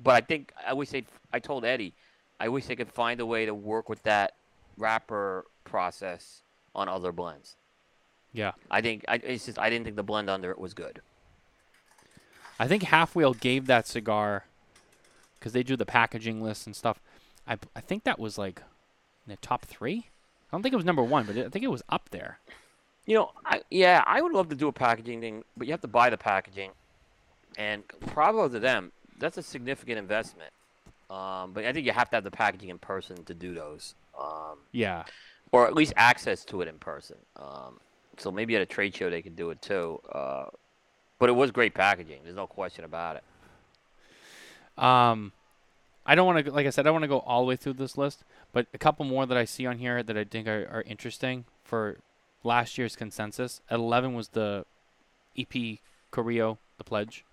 [0.00, 1.94] But I think I wish they I told Eddie,
[2.40, 4.34] I wish they could find a way to work with that
[4.76, 6.42] wrapper process
[6.74, 7.54] on other blends.
[8.34, 8.52] Yeah.
[8.70, 11.00] I think I it's just I didn't think the blend under it was good.
[12.58, 14.44] I think Half Wheel gave that cigar
[15.38, 17.00] because they do the packaging lists and stuff.
[17.48, 18.60] I I think that was like
[19.26, 20.08] in the top three.
[20.52, 22.38] I don't think it was number one, but I think it was up there.
[23.06, 25.80] You know, I yeah, I would love to do a packaging thing, but you have
[25.82, 26.70] to buy the packaging.
[27.56, 28.90] And probably to them.
[29.18, 30.50] That's a significant investment.
[31.08, 33.94] Um, but I think you have to have the packaging in person to do those,
[34.18, 35.04] um, Yeah.
[35.52, 37.16] or at least access to it in person.
[37.36, 37.78] Um,
[38.18, 40.00] so maybe at a trade show they could do it too.
[40.10, 40.46] Uh,
[41.18, 42.20] but it was great packaging.
[42.24, 44.82] There's no question about it.
[44.82, 45.32] Um,
[46.06, 47.74] I don't want to, like I said, I want to go all the way through
[47.74, 50.68] this list, but a couple more that I see on here that I think are,
[50.70, 51.98] are interesting for
[52.42, 53.60] last year's consensus.
[53.70, 54.66] At 11 was the
[55.38, 55.78] EP
[56.10, 57.24] Carrillo, the pledge.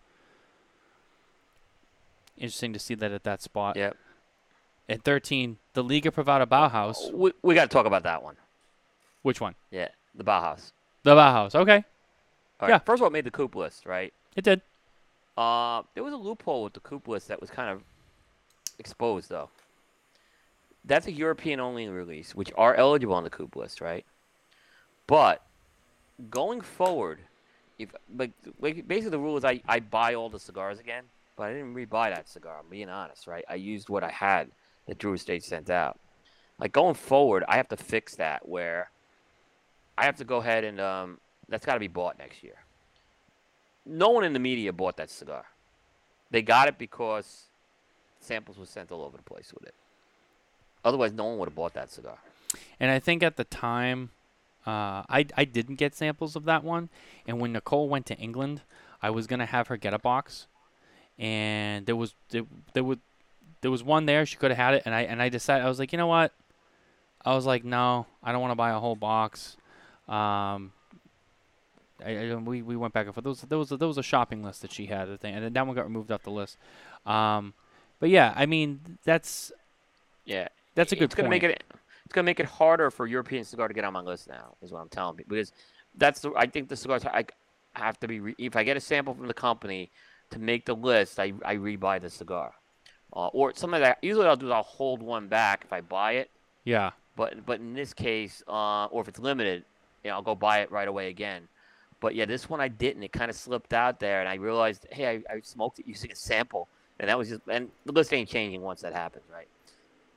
[2.37, 3.75] Interesting to see that at that spot.
[3.75, 3.97] Yep.
[4.87, 7.11] At 13, the Liga Privada Bauhaus.
[7.13, 8.35] We, we got to talk about that one.
[9.21, 9.55] Which one?
[9.69, 10.71] Yeah, the Bauhaus.
[11.03, 11.55] The Bauhaus.
[11.55, 11.83] Okay, All
[12.61, 12.69] right.
[12.69, 12.77] Yeah.
[12.79, 14.13] First of all, it made the coop list, right?
[14.35, 14.61] it did.
[15.37, 17.81] Uh, there was a loophole with the coop list that was kind of
[18.79, 19.49] exposed, though.
[20.85, 24.05] That's a European only release, which are eligible on the coop list, right?
[25.07, 25.41] But
[26.29, 27.19] going forward,
[27.77, 31.03] if like like, basically the rule is I, I buy all the cigars again,
[31.35, 32.57] but I didn't rebuy that cigar.
[32.59, 33.45] I'm being honest, right?
[33.49, 34.49] I used what I had
[34.87, 35.99] that Drew Estate sent out.
[36.59, 38.89] Like going forward, I have to fix that where
[39.97, 41.19] I have to go ahead and um,
[41.49, 42.55] that's got to be bought next year
[43.85, 45.45] no one in the media bought that cigar.
[46.29, 47.45] They got it because
[48.19, 49.73] samples were sent all over the place with it.
[50.83, 52.17] Otherwise, no one would have bought that cigar.
[52.79, 54.09] And I think at the time,
[54.65, 56.89] uh, I I didn't get samples of that one.
[57.27, 58.61] And when Nicole went to England,
[59.01, 60.47] I was gonna have her get a box,
[61.17, 62.43] and there was there,
[62.73, 62.97] there was
[63.61, 64.25] there was one there.
[64.25, 66.07] She could have had it, and I and I decided I was like, you know
[66.07, 66.33] what?
[67.23, 69.57] I was like, no, I don't want to buy a whole box.
[70.11, 70.73] Um,
[72.03, 73.23] I, I, we we went back and forth.
[73.23, 75.35] There was there was a, there was a shopping list that she had, I think,
[75.35, 76.57] and then that one got removed off the list.
[77.05, 77.53] Um,
[77.99, 79.51] but yeah, I mean that's
[80.25, 81.29] Yeah, that's a good It's gonna point.
[81.29, 81.63] make it.
[82.05, 84.55] It's gonna make it harder for European cigar to get on my list now.
[84.61, 85.51] Is what I'm telling you because
[85.95, 86.31] that's the.
[86.35, 87.25] I think the cigars I
[87.75, 88.19] have to be.
[88.19, 89.91] Re, if I get a sample from the company
[90.31, 92.53] to make the list, I I rebuy the cigar.
[93.13, 96.13] Uh, or something that usually I'll do is I'll hold one back if I buy
[96.13, 96.31] it.
[96.63, 96.91] yeah.
[97.15, 99.65] But but in this case, uh, or if it's limited,
[100.03, 101.47] you know, I'll go buy it right away again.
[101.99, 103.03] But yeah, this one I didn't.
[103.03, 106.11] It kind of slipped out there, and I realized, hey, I, I smoked it using
[106.11, 106.67] a sample,
[106.99, 107.41] and that was just.
[107.47, 109.47] And the list ain't changing once that happens, right?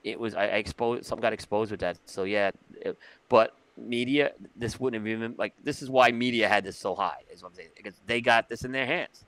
[0.02, 1.98] It was I, I exposed something got exposed with that.
[2.06, 2.51] So yeah,
[2.81, 2.98] it,
[3.28, 7.20] but media, this wouldn't have even like this is why media had this so high.
[7.32, 9.24] Is what I'm saying because they got this in their hands.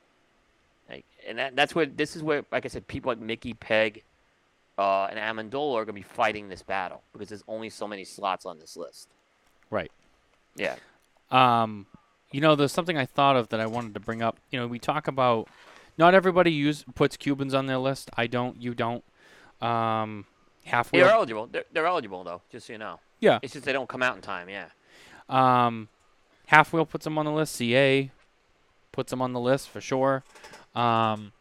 [0.89, 4.05] Like, and that, that's where this is where, like I said, people like Mickey Peg,
[4.79, 8.47] uh, and Amendola are gonna be fighting this battle because there's only so many slots
[8.47, 9.09] on this list.
[9.71, 9.91] Right.
[10.57, 10.77] Yeah.
[11.31, 11.87] Um,
[12.33, 14.39] you know, there's something I thought of that I wanted to bring up.
[14.51, 15.49] You know, we talk about
[15.99, 18.11] not everybody use puts Cubans on their list.
[18.17, 18.61] I don't.
[18.61, 19.05] You don't.
[19.61, 20.27] Um,
[20.65, 21.05] Half Wheel.
[21.05, 21.47] They're eligible.
[21.47, 23.01] They're, they're eligible though, just so you know.
[23.21, 23.39] Yeah.
[23.43, 24.49] It's just they don't come out in time.
[24.49, 24.67] Yeah.
[25.29, 25.89] Um,
[26.47, 27.55] Half Wheel puts them on the list.
[27.55, 28.11] CA
[28.93, 30.25] puts them on the list for sure.
[30.75, 31.33] Um,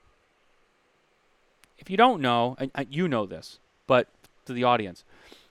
[1.78, 4.08] if you don't know, and, and you know this, but
[4.46, 5.04] to the audience,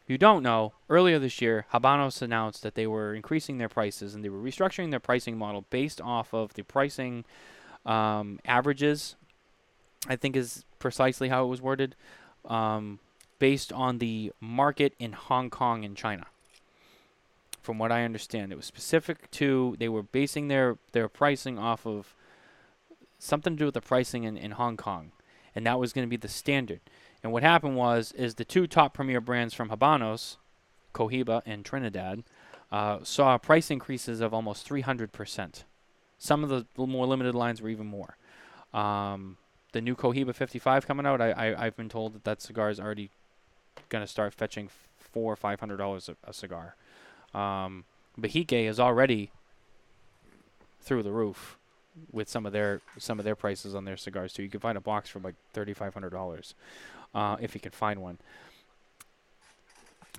[0.05, 4.14] if you don't know, earlier this year, Habanos announced that they were increasing their prices
[4.14, 7.24] and they were restructuring their pricing model based off of the pricing
[7.86, 9.16] um, averages.
[10.06, 11.97] I think is precisely how it was worded,
[12.44, 12.98] um,
[13.39, 16.26] based on the market in Hong Kong and China
[17.62, 18.52] from what I understand.
[18.52, 22.14] It was specific to they were basing their their pricing off of
[23.18, 25.12] something to do with the pricing in, in Hong Kong,
[25.55, 26.81] and that was going to be the standard.
[27.24, 30.36] And what happened was is the two top premier brands from Habanos,
[30.92, 32.22] Cohiba and Trinidad,
[32.70, 35.64] uh, saw price increases of almost 300 percent.
[36.18, 38.16] Some of the more limited lines were even more.
[38.74, 39.38] Um,
[39.72, 42.78] the new Cohiba 55 coming out, I, I I've been told that that cigar is
[42.78, 43.10] already
[43.88, 44.68] going to start fetching
[44.98, 46.76] four or five hundred dollars a, cigar.
[47.32, 47.84] Um,
[48.20, 49.30] Behike is already
[50.82, 51.56] through the roof
[52.12, 54.42] with some of their some of their prices on their cigars too.
[54.42, 56.55] You can find a box for like thirty five hundred dollars
[57.15, 58.19] uh, if you can find one.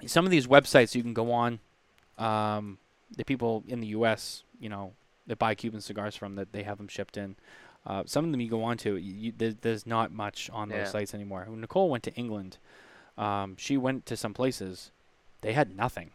[0.06, 1.60] Some of these websites you can go on,
[2.18, 2.78] um,
[3.16, 4.44] the people in the U.S.
[4.60, 4.94] you know
[5.28, 7.36] that buy Cuban cigars from that they have them shipped in.
[7.86, 10.92] Uh, some of them you go on to, you, you, there's not much on those
[10.92, 11.46] sites anymore.
[11.48, 12.58] When Nicole went to England,
[13.16, 14.92] um, she went to some places,
[15.42, 16.12] they had nothing.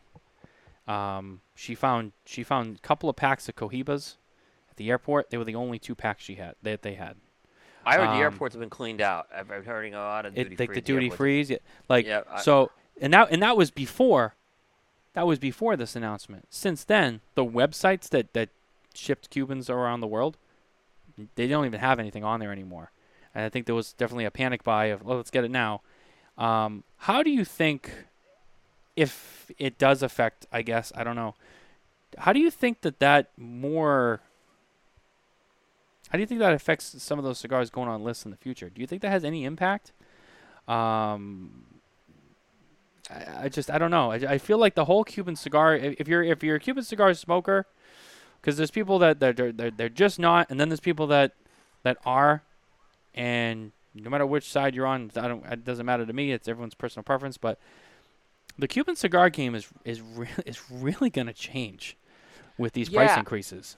[0.88, 4.16] Um, she found she found a couple of packs of Cohibas
[4.70, 5.30] at the airport.
[5.30, 7.16] They were the only two packs she had that they had.
[7.84, 9.26] I heard Um, the airports have been cleaned out.
[9.34, 11.58] I've, I've heard a lot of duty It, like the duty frees, yeah,
[11.88, 12.70] like Yeah, I- so,
[13.00, 14.34] and that and that was before,
[15.14, 16.46] that was before this announcement.
[16.50, 18.50] Since then, the websites that that
[18.94, 20.36] shipped Cubans around the world,
[21.36, 22.90] they don't even have anything on there anymore.
[23.34, 25.82] And I think there was definitely a panic buy of, well, let's get it now.
[26.36, 27.92] Um, how do you think,
[28.96, 31.34] if it does affect, I guess I don't know,
[32.18, 34.20] how do you think that that more
[36.10, 38.36] how do you think that affects some of those cigars going on lists in the
[38.36, 38.68] future?
[38.68, 39.92] Do you think that has any impact?
[40.66, 41.66] Um,
[43.08, 44.10] I, I just I don't know.
[44.10, 45.74] I, I feel like the whole Cuban cigar.
[45.76, 47.66] If you're if you're a Cuban cigar smoker,
[48.40, 51.32] because there's people that that they're, they're they're just not, and then there's people that
[51.84, 52.42] that are,
[53.14, 55.44] and no matter which side you're on, I don't.
[55.46, 56.32] It doesn't matter to me.
[56.32, 57.58] It's everyone's personal preference, but
[58.58, 61.96] the Cuban cigar game is is re- is really going to change
[62.58, 63.76] with these price increases.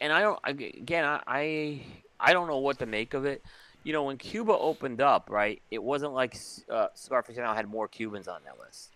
[0.00, 1.82] And I don't again I,
[2.18, 3.42] I don't know what to make of it.
[3.84, 5.62] You know, when Cuba opened up, right?
[5.70, 6.36] It wasn't like
[6.70, 8.90] uh, Cigar Aficionado had more Cubans on that list,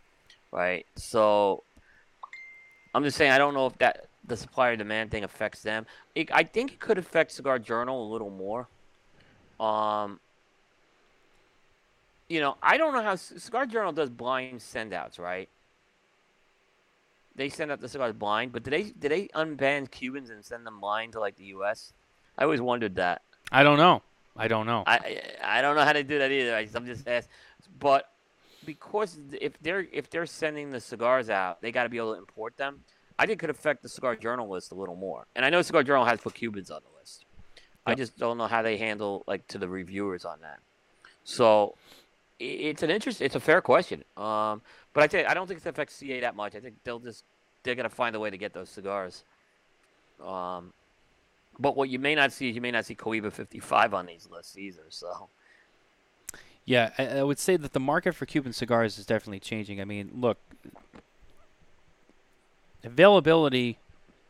[0.50, 0.84] right?
[0.96, 1.62] So
[2.94, 5.86] I'm just saying I don't know if that the supplier demand thing affects them.
[6.14, 8.68] It, I think it could affect Cigar Journal a little more.
[9.58, 10.20] Um,
[12.28, 15.48] you know, I don't know how Cigar Journal does blind sendouts, right?
[17.34, 20.66] They send out the cigars blind, but did they did they unban Cubans and send
[20.66, 21.92] them blind to like the U.S.?
[22.36, 23.22] I always wondered that.
[23.50, 24.02] I don't know.
[24.36, 24.84] I don't know.
[24.86, 26.54] I I don't know how to do that either.
[26.54, 27.30] I, I'm just asking,
[27.78, 28.08] but
[28.64, 32.18] because if they're if they're sending the cigars out, they got to be able to
[32.18, 32.80] import them.
[33.18, 35.26] I think it could affect the cigar journal list a little more.
[35.36, 37.24] And I know Cigar Journal has put Cubans on the list.
[37.84, 40.60] I just don't know how they handle like to the reviewers on that.
[41.24, 41.76] So
[42.42, 43.20] it's an interest.
[43.22, 44.04] It's a fair question.
[44.16, 44.62] Um,
[44.92, 46.54] but I tell you, I don't think it affects CA that much.
[46.54, 47.24] I think they'll just
[47.62, 49.24] they're gonna find a way to get those cigars.
[50.24, 50.72] Um,
[51.58, 54.28] but what you may not see is you may not see Cohiba 55 on these
[54.30, 54.84] lists either.
[54.88, 55.28] So
[56.64, 59.80] Yeah, I, I would say that the market for Cuban cigars is definitely changing.
[59.80, 60.38] I mean, look,
[62.84, 63.78] availability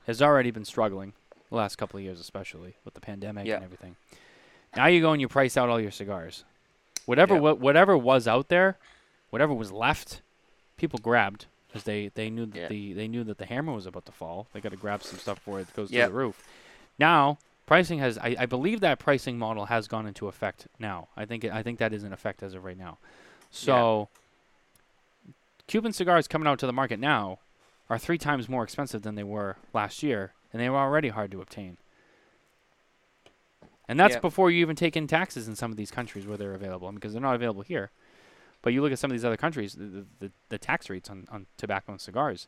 [0.06, 1.12] has already been struggling
[1.50, 3.56] the last couple of years, especially with the pandemic Yeah.
[3.56, 3.96] and everything.
[4.76, 6.44] Now you go and you price out all your cigars.
[7.06, 7.40] Whatever Yeah.
[7.40, 8.76] wha- whatever was out there,
[9.30, 10.20] whatever was left,
[10.76, 12.68] people grabbed because they, they knew that Yeah.
[12.68, 14.46] the they knew that the hammer was about to fall.
[14.52, 16.06] They got to grab some stuff before it goes Yeah.
[16.06, 16.46] to the roof.
[16.98, 21.08] Now pricing has I, I believe that pricing model has gone into effect now.
[21.16, 22.98] I think it, I think that is in effect as of right now.
[23.50, 24.08] So
[25.66, 27.38] Cuban cigars coming out to the market now
[27.88, 31.30] are three times more expensive than they were last year, and they were already hard
[31.32, 31.76] to obtain.
[33.88, 34.20] And that's Yeah.
[34.20, 37.12] before you even take in taxes in some of these countries where they're available, because
[37.12, 37.90] they're not available here.
[38.62, 41.10] But you look at some of these other countries, the, the, the, the tax rates
[41.10, 42.46] on, on tobacco and cigars.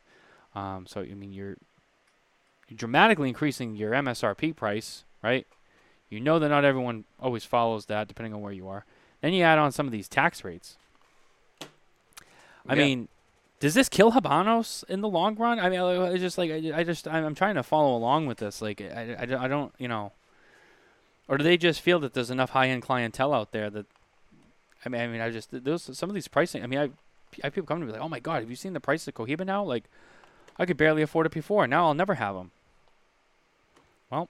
[0.55, 1.57] Um, so I mean, you're
[2.69, 5.45] you're dramatically increasing your MSRP price, right?
[6.09, 8.85] You know that not everyone always follows that, depending on where you are.
[9.21, 10.77] Then you add on some of these tax rates.
[12.67, 12.85] I Yeah.
[12.85, 13.07] mean,
[13.59, 15.59] does this kill Habanos in the long run?
[15.59, 18.27] I mean, I I just like I, I just I'm, I'm trying to follow along
[18.27, 18.61] with this.
[18.61, 20.13] Like I, I, I don't you know,
[21.27, 23.85] or do they just feel that there's enough high end clientele out there that
[24.85, 26.63] I mean I mean I just those some of these pricing.
[26.63, 26.83] I mean I
[27.43, 29.07] I have people come to me like, oh my god, have you seen the price
[29.07, 29.63] of Cohiba now?
[29.63, 29.85] Like
[30.57, 31.67] I could barely afford it before.
[31.67, 32.51] Now I'll never have them.
[34.09, 34.29] Well,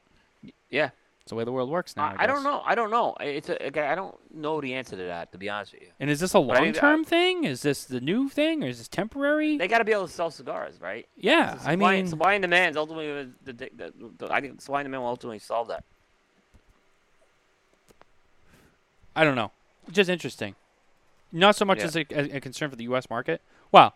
[0.70, 0.90] yeah,
[1.22, 2.16] It's the way the world works now.
[2.18, 2.62] I, I, don't know.
[2.66, 3.16] I don't know.
[3.20, 5.32] It's a, again, I don't know the answer to that.
[5.34, 7.44] To be honest with you, And is this a long term thing?
[7.44, 9.58] Is this the new thing, or is this temporary?
[9.58, 11.08] they got to be able to sell cigars, right?
[11.18, 14.62] yeah, So I mean, supply and demand is ultimately the, the, the, the, I think
[14.62, 15.84] supply and demand will ultimately solve that.
[19.16, 19.52] I don't know.
[19.92, 20.56] Just interesting.
[21.32, 21.86] Not so much Yeah.
[21.86, 22.06] as a,
[22.38, 23.10] a, concern for the U.S.
[23.10, 23.42] market.
[23.72, 23.96] Well,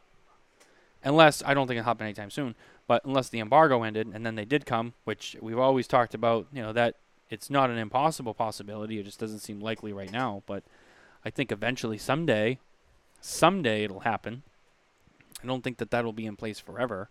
[1.03, 2.55] unless I don't think it'll happen anytime soon.
[2.87, 6.47] But unless the embargo ended and then they did come, which we've always talked about,
[6.51, 6.95] you know that
[7.29, 8.99] it's not an impossible possibility.
[8.99, 10.41] It just doesn't seem likely right now.
[10.47, 10.63] But
[11.23, 12.57] I think eventually, someday,
[13.21, 14.41] someday it'll happen.
[15.43, 17.09] I don't think that that'll be in place forever.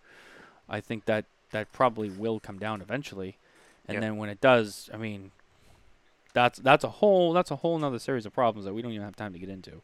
[0.69, 3.39] I think that that probably will come down eventually,
[3.87, 4.01] and Yeah.
[4.01, 5.31] then when it does, I mean,
[6.39, 9.05] that's that's a whole that's a whole nother series of problems that we don't even
[9.05, 9.83] have time to get into.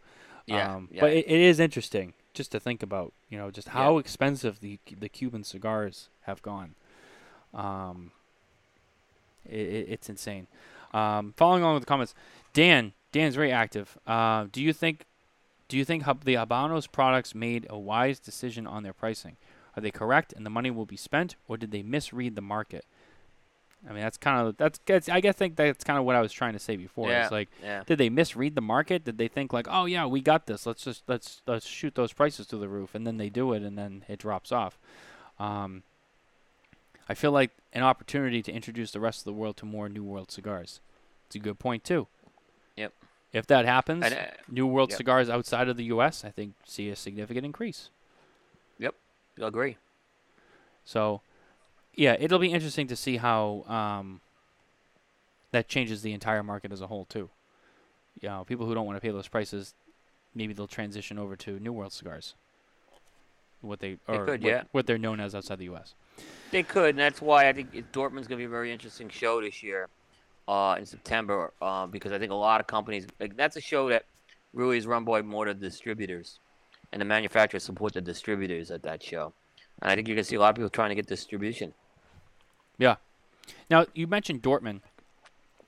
[0.74, 1.00] um, yeah.
[1.00, 4.78] But it, it is interesting just to think about, you know, just how expensive the
[4.98, 6.74] the Cuban cigars have gone.
[7.52, 8.12] Um,
[9.44, 10.46] it, it, it's insane.
[10.92, 12.14] Um, following along with the comments,
[12.52, 13.98] Dan Dan's very active.
[14.06, 15.06] Uh, do you think
[15.68, 19.36] do you think the Habanos products made a wise decision on their pricing?
[19.76, 22.84] Are they correct and the money will be spent, or did they misread the market?
[23.88, 26.20] I mean, that's kind of that's, that's I guess think that's kind of what I
[26.20, 27.10] was trying to say before.
[27.10, 27.24] Yeah.
[27.24, 27.82] It's like yeah.
[27.84, 29.04] did they misread the market?
[29.04, 30.66] Did they think like, oh yeah, we got this.
[30.66, 33.62] Let's just let's let's shoot those prices to the roof, and then they do it,
[33.62, 34.78] and then it drops off.
[35.38, 35.82] Um,
[37.08, 40.04] I feel like an opportunity to introduce the rest of the world to more New
[40.04, 40.80] World cigars.
[41.26, 42.06] It's a good point too.
[42.76, 42.92] Yep.
[43.32, 44.96] If that happens, And, uh, New World yep.
[44.96, 46.24] cigars outside of the U.S.
[46.24, 47.90] I think see a significant increase.
[48.78, 48.94] Yep,
[49.42, 49.76] I agree.
[50.84, 51.20] So,
[51.96, 54.20] yeah, it'll be interesting to see how um,
[55.52, 57.30] that changes the entire market as a whole too.
[58.20, 59.74] You know, people who don't want to pay those prices,
[60.34, 62.34] maybe they'll transition over to New World cigars.
[63.60, 64.62] What they They or could, what, yeah.
[64.72, 65.94] what they're known as outside the U.S.
[66.50, 69.40] They could, and that's why I think Dortmund's going to be a very interesting show
[69.40, 69.88] this year,
[70.46, 73.88] uh, in September, uh, because I think a lot of companies like that's a show
[73.88, 74.04] that
[74.52, 76.38] really is run by more the distributors,
[76.92, 79.32] and the manufacturers support the distributors at that show.
[79.80, 81.72] And I think you're gonna see a lot of people trying to get distribution.
[83.70, 84.80] Now you mentioned Dortmund.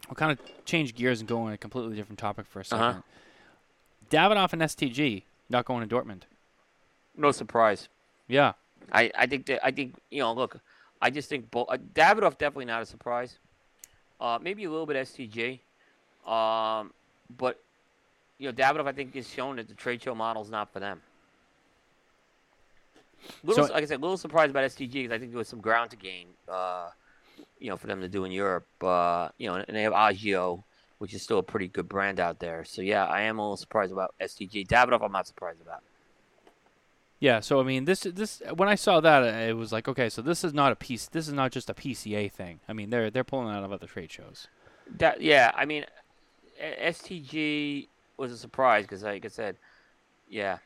[0.08, 2.72] We'll kind of change gears and go on a completely different topic for a 2nd
[2.80, 3.00] Uh-huh.
[4.10, 6.22] Davidoff and STG not going to Dortmund.
[7.16, 7.88] No surprise.
[8.28, 8.52] Yeah.
[8.92, 10.58] I, I think that I think you know look,
[11.02, 13.38] I just think both uh, Davidoff definitely not a surprise.
[14.20, 15.58] Uh, maybe a little bit STG,
[16.30, 16.92] um,
[17.36, 17.60] but
[18.38, 20.78] you know Davidoff I think has shown that the trade show model is not for
[20.80, 21.00] them.
[23.42, 25.48] Little, So- like I said, a little surprised about STG because I think there was
[25.48, 26.90] some ground to gain, uh,
[27.58, 28.66] you know, for them to do in Europe.
[28.82, 30.64] Uh, you know, and they have Agio,
[30.98, 32.64] which is still a pretty good brand out there.
[32.64, 34.66] So yeah, I am a little surprised about STG.
[34.66, 35.82] Davidoff, I'm not surprised about.
[37.18, 40.20] Yeah, so I mean, this this when I saw that, it was like, okay, so
[40.20, 41.08] this is not a piece.
[41.08, 42.60] This is not just a PCA thing.
[42.68, 44.48] I mean, they're they're pulling out of other trade shows.
[44.98, 45.86] That yeah, I mean,
[46.60, 47.88] STG
[48.18, 49.56] was a surprise because, like I said,
[50.28, 50.58] yeah,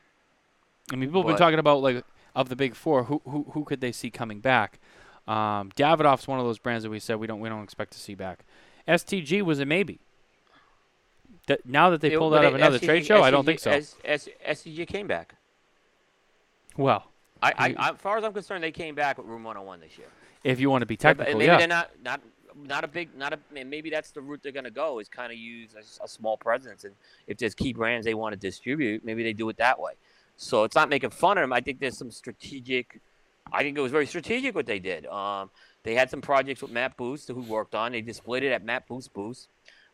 [0.91, 2.03] I mean, people have been talking about like
[2.35, 4.79] of the big four, who who who could they see coming back?
[5.27, 7.99] Um, Davidoff's one of those brands that we said we don't we don't expect to
[7.99, 8.45] see back.
[8.87, 9.99] STG was a maybe.
[11.65, 13.71] Now that they It- pulled out of another trade show, I don't think so.
[13.71, 15.35] S, S, STG came back.
[16.77, 17.05] well,
[17.43, 20.07] I, I, as far as I'm concerned, they came back with Room 101 this year.
[20.43, 21.57] if you want to be Yeah, technical, maybe yeah.
[21.57, 22.21] they're not not
[22.55, 25.37] not a big not a maybe that's the route they're gonna go is kind of
[25.37, 25.71] use
[26.01, 26.93] a small presence and
[27.27, 29.93] if there's key brands they want to distribute, maybe they do it that way.
[30.41, 31.53] So it's not making fun of them.
[31.53, 32.99] I think there's some strategic.
[33.53, 35.05] I think it was very strategic what they did.
[35.05, 35.51] Um,
[35.83, 37.91] they had some projects with Matt Booth who worked on.
[37.91, 39.49] They displayed it at Matt Booth Boost.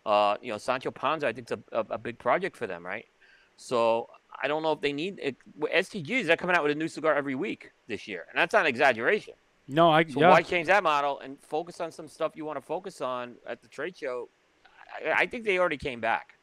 [0.06, 2.86] Uh, you know, Sancho Panza, I think, is a, a, a big project for them,
[2.86, 3.06] right?
[3.58, 4.10] So
[4.42, 5.36] I don't know if they need it.
[5.58, 6.28] with STGs.
[6.28, 8.68] They're coming out with a new cigar every week this year, and that's not an
[8.68, 9.34] exaggeration.
[9.68, 10.30] no, I So yeah.
[10.30, 13.62] why change that model and focus on some stuff you want to focus on at
[13.62, 14.30] the trade show?
[15.06, 16.36] I, I think they already came back.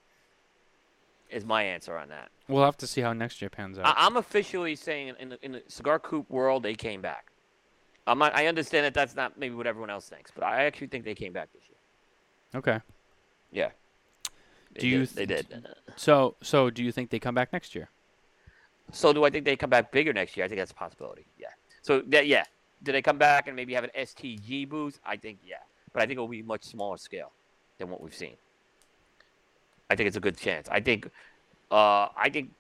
[1.31, 2.29] Is my answer on that.
[2.49, 3.87] We'll have to see how next year pans out.
[3.87, 7.33] I, I'm officially saying in the, in the cigar coop world they came back.
[8.07, 10.89] I'm not, I understand that that's not maybe what everyone else thinks, but I actually
[10.89, 12.59] think they came back this year.
[12.59, 12.81] okay.
[13.51, 13.71] Yeah.
[14.75, 15.67] They Do you did, they did.
[15.97, 17.89] So so do you think they come back next year?
[18.93, 20.45] So do I think they come back bigger next year?
[20.45, 21.27] I think that's a possibility.
[21.39, 21.47] Yeah.
[21.83, 22.45] So that yeah,
[22.83, 24.99] do they come back and maybe have an STG booth?
[25.07, 25.63] I think yeah,
[25.93, 27.31] but I think it will be much smaller scale
[27.79, 28.35] than what we've seen.
[29.89, 30.69] I think it's a good chance.
[30.71, 31.09] I think,
[31.75, 32.53] uh, I think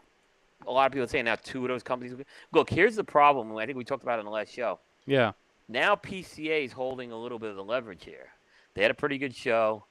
[0.66, 2.16] a lot of people are saying now two of those companies.
[2.52, 3.56] Look, here's the problem.
[3.56, 4.80] I think we talked about it in the last show.
[5.06, 5.32] Yeah.
[5.68, 8.26] Now PCA is holding a little bit of the leverage here.
[8.74, 9.84] They had a pretty good show.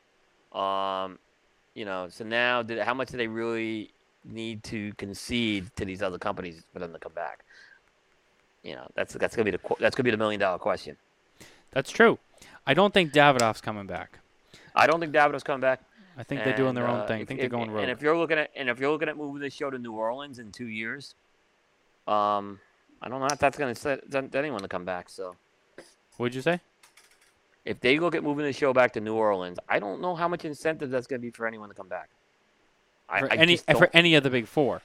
[0.52, 1.20] Um,
[1.74, 3.92] you know, so now did, how much do they really
[4.26, 7.46] need to concede to these other companies for them to come back?
[8.62, 10.98] You know, that's that's gonna be the that's gonna be the million dollar question.
[11.72, 12.20] That's true.
[12.68, 14.20] I don't think Davidoff's coming back.
[14.76, 15.82] I don't think Davidoff's coming back.
[16.18, 17.22] I think they're doing their And, own uh, thing.
[17.22, 17.84] I think if- they're going rogue.
[17.84, 19.94] And if you're looking at and if you're looking at moving the show to New
[19.94, 21.16] Orleans in two years,
[22.08, 22.60] um,
[23.02, 25.10] I don't know if that's gonna set set anyone to come back.
[25.10, 25.36] So
[26.18, 26.60] What'd you say?
[27.66, 30.28] if they look at moving the show back to New Orleans, I don't know how
[30.28, 32.10] much incentive that's gonna be for anyone to come back.
[33.10, 34.82] I, For I any for any of the big four.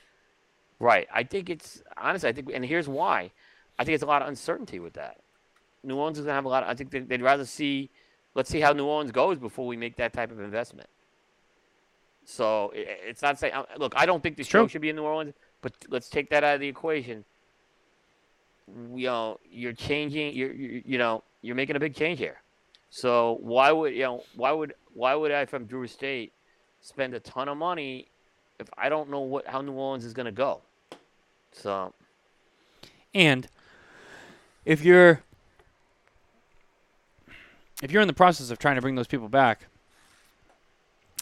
[0.81, 1.09] Right.
[1.13, 2.29] I think it's honestly.
[2.29, 3.31] I think, and here's why.
[3.79, 5.19] I think it's a lot of uncertainty with that.
[5.83, 6.63] New Orleans is gonna have a lot.
[6.63, 7.91] Of, I think they'd rather see.
[8.35, 10.89] Let's see how New Orleans goes before we make that type of investment.
[12.31, 13.55] So it's not saying.
[13.79, 15.33] Look, I don't think the show should be in New Orleans,
[15.63, 17.25] but let's take that out of the equation.
[18.95, 20.35] You know, you're changing.
[20.35, 22.43] You're, you you know, you're making a big change here.
[22.91, 24.25] So why would you know?
[24.37, 26.35] Why would why would I, from Drew Estate,
[26.83, 28.09] spend a ton of money
[28.61, 30.61] if I don't know what how New Orleans is gonna go?
[31.53, 31.95] So
[33.15, 33.49] And
[34.67, 35.23] if you're
[37.83, 39.65] if you're in the process of trying to bring those people back,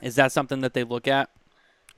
[0.02, 1.30] is that something that they look at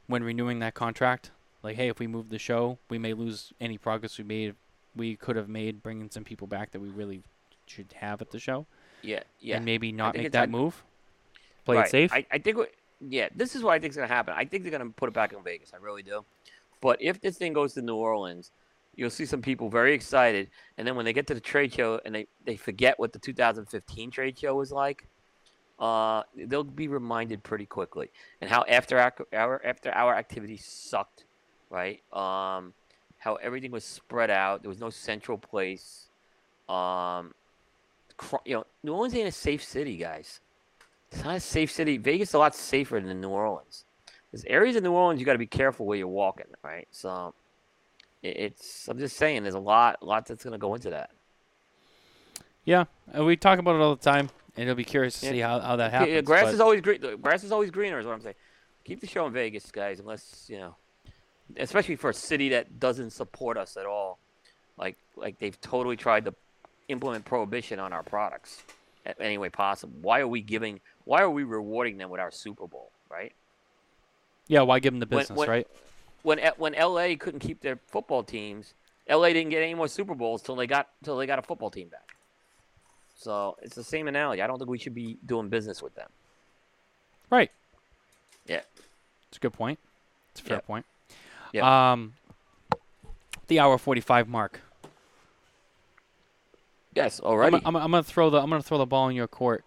[0.07, 1.31] when renewing that contract?
[1.62, 4.55] Like, hey, if we move the show, we may lose any progress we made.
[4.95, 7.23] We could have made bringing some people back that we really
[7.66, 8.66] should have at the show,
[9.03, 9.57] yeah, yeah.
[9.57, 10.83] and maybe not make that move.
[11.65, 11.87] Play right.
[11.87, 12.12] it safe.
[12.12, 12.59] I, I think
[13.01, 14.35] yeah, this is what I think is gonna happen.
[14.37, 15.73] I think they're gonna put it back in Vegas.
[15.75, 16.25] I really do.
[16.81, 18.53] But if this thing goes to New Orleans,
[18.95, 22.01] you'll see some people very excited, and then when they get to the trade show
[22.05, 25.07] and they, they forget what the 2015 trade show was like,
[25.78, 28.10] uh, they'll be reminded pretty quickly,
[28.40, 31.24] and how after our, after our activity sucked,
[31.70, 32.02] right?
[32.12, 32.74] Um,
[33.18, 34.62] how everything was spread out.
[34.62, 36.09] There was no central place.
[36.68, 37.34] Um,
[38.44, 40.40] you know, New Orleans ain't a safe city, guys.
[41.10, 41.96] It's not a safe city.
[41.96, 43.84] Vegas is a lot safer than New Orleans.
[44.30, 46.86] There's areas in New Orleans you got to be careful where you're walking, right?
[46.90, 47.34] So
[48.22, 48.88] it's.
[48.88, 51.10] I'm just saying, there's a lot, lot that's gonna go into that.
[52.69, 52.85] Yeah,
[53.19, 55.32] we talk about it all the time, and it'll be curious to Yeah.
[55.32, 56.12] see how, how that happens.
[56.12, 57.01] yeah, grass is always green.
[57.20, 58.35] Grass is always greener, is what I'm saying.
[58.85, 60.74] Keep the show in Vegas, guys, unless you know
[61.57, 64.19] especially for a city that doesn't support us at all.
[64.77, 66.35] Like like they've totally tried to
[66.89, 68.62] implement prohibition on our products
[69.19, 69.95] any way possible.
[70.03, 70.81] Why are we giving?
[71.05, 72.90] Why are we rewarding them with our Super Bowl?
[73.11, 73.32] Right?
[74.47, 75.66] Yeah, why give them the business, when- right?
[76.23, 78.74] When when LA couldn't keep their football teams,
[79.09, 81.70] LA didn't get any more Super Bowls till they got till they got a football
[81.70, 82.16] team back.
[83.19, 84.40] So it's the same analogy.
[84.40, 86.09] I don't think we should be doing business with them.
[87.31, 87.51] Right.
[88.47, 88.61] Yeah.
[89.28, 89.78] It's a good point.
[90.31, 90.66] It's a fair Yep.
[90.66, 90.86] point.
[91.53, 91.65] Yep.
[91.65, 92.15] Um,
[93.49, 94.61] the hour forty-five mark.
[96.95, 99.28] Yes, I'm, I'm, gonna- I'm gonna throw the I'm gonna throw the ball in your
[99.28, 99.65] court.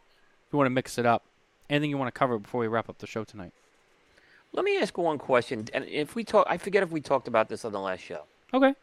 [0.47, 1.23] If you want to mix it up,
[1.69, 3.53] anything you want to cover before we wrap up the show tonight?
[4.53, 5.67] Let me ask one question.
[5.73, 8.23] And if we talk, I forget if we talked about this on the last show.
[8.53, 8.73] Okay.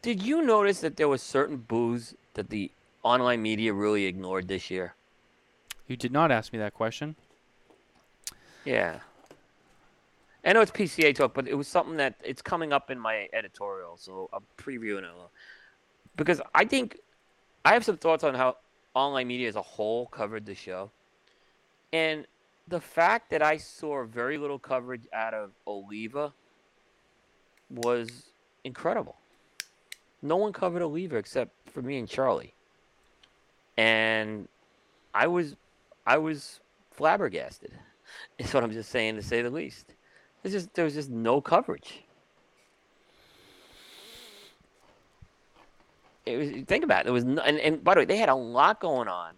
[0.00, 2.70] Did you notice that there was certain booze that the
[3.04, 4.94] online media really ignored this year?
[5.86, 7.14] You did not ask me that question.
[8.64, 9.00] Yeah.
[10.44, 13.28] I know it's PCA talk, but it was something that it's coming up in my
[13.32, 15.04] editorial, so I'm previewing it.
[15.04, 15.30] a little.
[16.16, 16.98] Because I think
[17.64, 18.56] I have some thoughts on how
[18.94, 20.90] online media as a whole covered the show.
[21.92, 22.26] And
[22.68, 26.32] the fact that I saw very little coverage out of Oliva
[27.70, 28.30] was
[28.64, 29.16] incredible.
[30.22, 32.53] No one covered Oliva except for me and Charlie.
[33.76, 34.48] And
[35.12, 35.56] I was
[36.06, 36.60] I was
[36.92, 37.72] flabbergasted.
[38.38, 39.94] Is what I'm just saying to say the least.
[40.42, 42.04] There's just there was just no coverage.
[46.26, 47.04] It was think about it.
[47.04, 49.34] There was no, and, and by the way, they had a lot going on,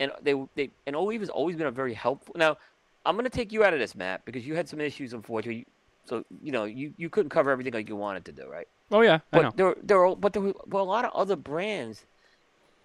[0.00, 2.34] and they they and Olive has always been a very helpful.
[2.36, 2.58] Now,
[3.06, 5.66] I'm gonna take you out of this, Matt, because you had some issues, unfortunately.
[6.04, 8.68] So you know you, you couldn't cover everything like you wanted to do, right?
[8.90, 9.52] Oh yeah, I But know.
[9.56, 12.04] there, there were, but there were, were a lot of other brands,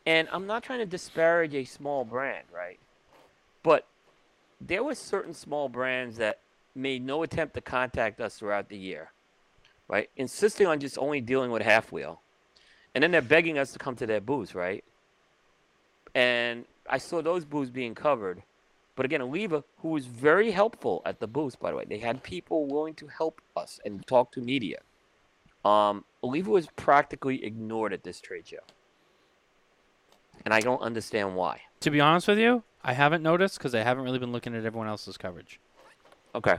[0.08, 2.80] and I'm not trying to disparage a small brand, right?
[3.62, 3.86] But
[4.62, 6.40] there were certain small brands that
[6.74, 9.12] made no attempt to contact us throughout the year,
[9.90, 10.10] right?
[10.16, 12.22] Insisting on just only dealing with half wheel,
[12.96, 14.86] and then they're begging us to come to their booths, right?
[16.16, 18.42] And I saw those booths being covered.
[18.96, 22.24] But again, Oliva, who was very helpful at the booths, by the way, they had
[22.24, 24.80] people willing to help us and talk to media.
[25.66, 28.64] Um, Oliva was practically ignored at this trade show,
[30.46, 31.62] and I don't understand why.
[31.82, 34.66] To be honest with you, I haven't noticed because I haven't really been looking at
[34.66, 35.60] everyone else's coverage.
[36.36, 36.58] Okay,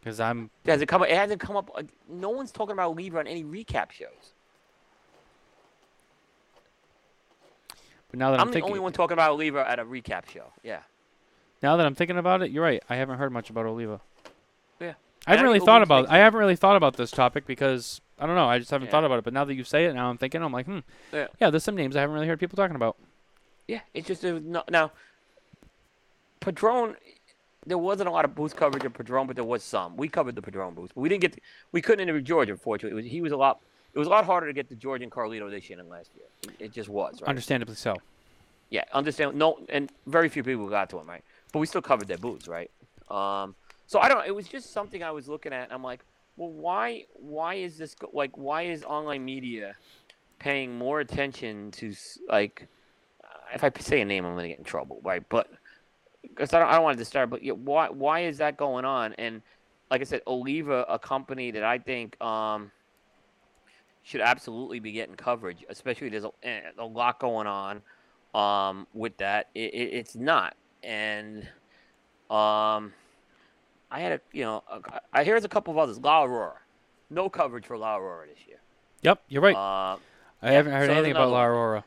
[0.00, 1.02] Because I'm it hasn't come.
[1.02, 1.70] It hasn't come up.
[1.74, 4.32] like, No one's talking about Oliva on any recap shows.
[8.10, 10.28] but now that I'm, I'm the thinking only one talking about Oliva at a recap
[10.30, 10.52] show.
[10.62, 10.80] Yeah,
[11.62, 12.82] now that I'm thinking about it, you're right.
[12.88, 14.00] I haven't heard much about Oliva.
[14.80, 14.94] Yeah.
[15.26, 16.08] I haven't I really thought about.
[16.08, 18.48] I haven't really thought about this topic because I don't know.
[18.48, 18.90] I just haven't Yeah.
[18.92, 19.24] thought about it.
[19.24, 20.40] But now that you say it, now I'm thinking.
[20.42, 20.78] I'm like, hmm.
[21.12, 21.26] Yeah.
[21.40, 22.96] Yeah, there's some names I haven't really heard people talking about.
[23.68, 23.80] Yeah.
[23.94, 24.92] It's just there was no, now.
[26.40, 26.94] Padron,
[27.66, 29.96] there wasn't a lot of booth coverage of Padron, but there was some.
[29.96, 31.32] We covered the Padron booth, but we didn't get.
[31.32, 31.40] To,
[31.72, 32.98] we couldn't interview George, unfortunately.
[32.98, 33.60] It was, he was a lot.
[33.94, 36.10] It was a lot harder to get to George and Carlito this year than last
[36.14, 36.26] year.
[36.42, 37.20] It, it just was.
[37.20, 37.28] Right?
[37.28, 37.96] Understandably so.
[38.70, 39.36] Yeah, understand.
[39.36, 41.24] No, and very few people got to him, right?
[41.52, 42.70] But we still covered their booths, right?
[43.10, 43.54] Um,
[43.86, 44.26] so I don't.
[44.26, 45.64] It was just something I was looking at.
[45.64, 46.00] And I'm like,
[46.36, 47.06] well, why?
[47.14, 48.36] Why is this like?
[48.36, 49.74] Why is online media
[50.38, 51.94] paying more attention to
[52.28, 52.68] like?
[53.54, 55.22] If I say a name, I'm gonna get in trouble, right?
[55.28, 55.50] But
[56.22, 57.30] because I don't, I don't want to disturb.
[57.30, 57.88] But yeah, why?
[57.88, 59.14] Why is that going on?
[59.14, 59.42] And
[59.90, 62.70] like I said, Oliva, a company that I think um,
[64.02, 67.82] should absolutely be getting coverage, especially there's a, eh, a lot going on
[68.34, 69.48] um, with that.
[69.54, 71.42] It, it, it's not, and
[72.30, 72.92] um,
[73.90, 74.80] I had a you know a,
[75.12, 75.98] I here's a couple of others.
[76.00, 76.58] La Aurora,
[77.10, 78.58] no coverage for La Aurora this year.
[79.02, 79.56] Yep, you're right.
[79.56, 79.98] Uh,
[80.42, 81.44] I yeah, haven't heard so anything about La.
[81.44, 81.84] Aurora.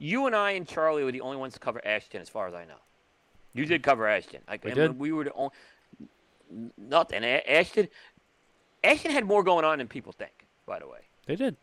[0.00, 2.54] You and I and Charlie were the only ones to cover Ashton, as far as
[2.54, 2.80] I know.
[3.52, 4.40] You did cover Ashton.
[4.48, 4.98] Like, We did.
[4.98, 5.52] We were the only
[6.78, 7.24] nothing.
[7.24, 7.88] Ashton,
[8.82, 10.32] Ashton had more going on than people think.
[10.66, 11.00] By the way.
[11.26, 11.56] They did.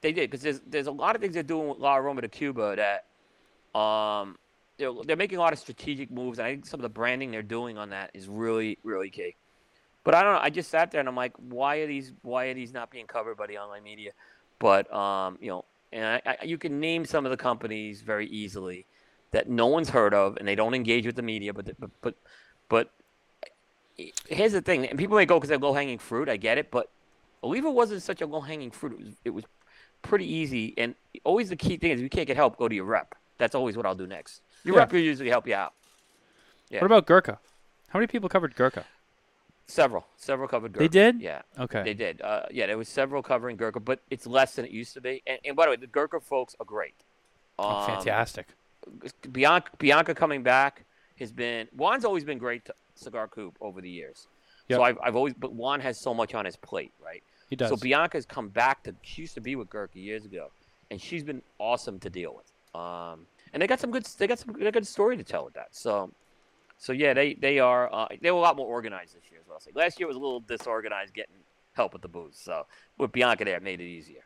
[0.00, 2.28] They did because there's there's a lot of things they're doing with La Aroma de
[2.28, 4.36] Cuba that um
[4.78, 6.38] they're, they're making a lot of strategic moves.
[6.38, 9.34] And I think some of the branding they're doing on that is really really key.
[10.04, 10.40] But I don't know.
[10.40, 13.06] I just sat there and I'm like, why are these why are these not being
[13.06, 14.12] covered by the online media?
[14.58, 18.26] But um you know, and I, I, you can name some of the companies very
[18.28, 18.86] easily
[19.32, 21.52] that no one's heard of and they don't engage with the media.
[21.52, 22.14] But but but
[22.68, 22.90] but
[24.28, 26.28] here's the thing: and people may go because they're low hanging fruit.
[26.28, 26.90] I get it, but
[27.42, 28.92] Oliva wasn't such a low hanging fruit.
[29.00, 29.44] It was, it was
[30.02, 30.74] pretty easy.
[30.76, 30.94] And
[31.24, 33.14] always the key thing is if you can't get help, go to your rep.
[33.38, 34.40] That's always what I'll do next.
[34.64, 34.80] Your Yeah.
[34.80, 35.72] rep will usually help you out.
[36.70, 36.80] Yeah.
[36.80, 37.38] What about Gurkha?
[37.88, 38.84] How many people covered Gurkha?
[39.68, 40.84] Several, several covered Gurkha.
[40.84, 41.20] They did?
[41.20, 41.82] Yeah, Okay.
[41.82, 42.20] they did.
[42.22, 45.22] Uh, yeah, there was several covering Gurkha, but it's less than it used to be.
[45.26, 46.94] And, and by the way, the Gurkha folks are great.
[47.58, 48.46] oh, Um, fantastic.
[49.32, 50.84] Bianca, Bianca coming back
[51.18, 54.28] has been Juan's always been great to Cigar Coop over the years,
[54.68, 54.78] Yep.
[54.78, 57.22] So I've, I've always, but Juan has so much on his plate, right?
[57.50, 57.68] He does.
[57.70, 58.94] So Bianca's come back to.
[59.02, 60.50] She used to be with Gurkha years ago,
[60.90, 62.50] and she's been awesome to deal with.
[62.80, 64.04] Um, and they got some good.
[64.18, 64.52] They got some.
[64.54, 65.68] They got a good story to tell with that.
[65.70, 66.10] So,
[66.78, 67.92] so yeah, they they are.
[67.92, 69.40] Uh, they were a lot more organized this year.
[69.56, 69.70] as say.
[69.74, 71.36] Last year was a little disorganized getting
[71.72, 72.36] help with the booze.
[72.38, 72.66] So
[72.98, 74.22] with Bianca there, it made it easier.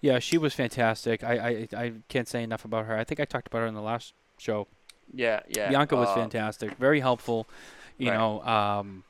[0.00, 1.22] yeah, she was fantastic.
[1.24, 1.34] I,
[1.74, 2.96] I I can't say enough about her.
[2.96, 4.66] I think I talked about her in the last show.
[5.12, 5.68] Yeah, yeah.
[5.68, 7.46] Bianca was uh, fantastic, very helpful.
[7.98, 8.18] You Right.
[8.18, 9.04] know, um,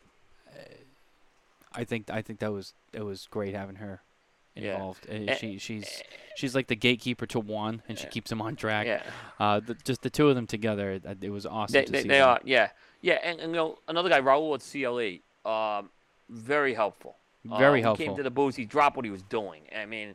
[1.73, 4.03] I think I think that was it was great having her
[4.57, 4.83] Yeah.
[4.85, 6.03] Uh, Eh, she she's
[6.37, 8.11] she's like the gatekeeper to Juan, and she Yeah.
[8.11, 8.87] keeps him on track.
[8.87, 9.03] Yeah.
[9.41, 12.03] Uh, the, just the two of them together, it, it was awesome They, to they,
[12.03, 12.09] see.
[12.09, 12.69] they are, yeah,
[13.01, 15.91] yeah, and, and you know another guy, Raul at CLE, um,
[16.29, 17.17] very helpful.
[17.45, 18.05] Very uh, when he.
[18.07, 19.63] Came to the booth, he dropped what he was doing.
[19.77, 20.15] I mean,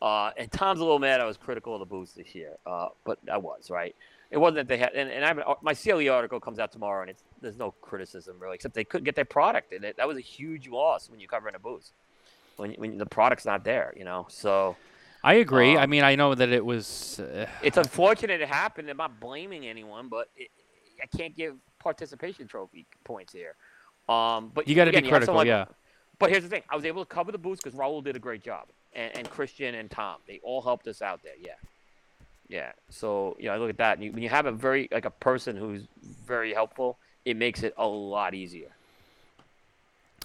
[0.00, 1.20] uh, and Tom's a little mad.
[1.20, 3.94] I was critical of the booth this year, uh, but I was right.
[4.30, 7.00] It wasn't that they had, and, and I haven't- my CLE article comes out tomorrow,
[7.02, 10.06] and it's there's no criticism really, except they couldn't get their product, and it, that
[10.06, 11.90] was a huge loss when you're covering a booth,
[12.60, 14.26] when when the product's not there, you know.
[14.28, 14.76] So
[15.22, 15.76] I agree.
[15.76, 17.20] I uh, mean, I know that it was.
[17.20, 18.88] Uh, it's unfortunate it happened.
[18.88, 20.50] I'm not blaming anyone, but it,
[21.02, 23.54] I can't give participation trophy points here.
[24.08, 25.66] Um, but you got to be critical, someone- yeah.
[26.18, 28.18] But here's the thing: I was able to cover the booths because Raul did a
[28.18, 31.32] great job, and, and Christian and Tom, they all helped us out there.
[31.40, 31.52] Yeah,
[32.48, 32.72] yeah.
[32.90, 35.06] So you know, I look at that, and you, when you have a very like
[35.06, 35.84] a person who's
[36.26, 38.68] very helpful, it makes it a lot easier.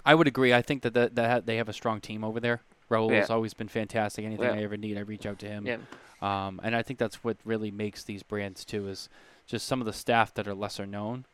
[0.05, 0.53] I would agree.
[0.53, 2.61] I think that that, that they have a strong team over there.
[2.91, 3.21] Raul Yeah.
[3.21, 4.23] has always been fantastic.
[4.25, 4.59] Anything Yeah.
[4.61, 5.65] I ever need, I reach out to him.
[5.65, 5.77] Yeah,
[6.21, 9.09] Um, and I think that's what really makes these brands too is
[9.47, 11.25] just some of the staff that are lesser known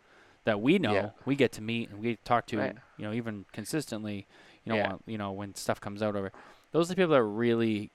[0.45, 1.09] that we know Yeah.
[1.25, 2.75] we get to meet and we talk to Right.
[2.97, 4.25] you know even consistently
[4.63, 4.95] you know Yeah.
[5.05, 6.31] you know when stuff comes out over
[6.71, 7.91] those are the people that really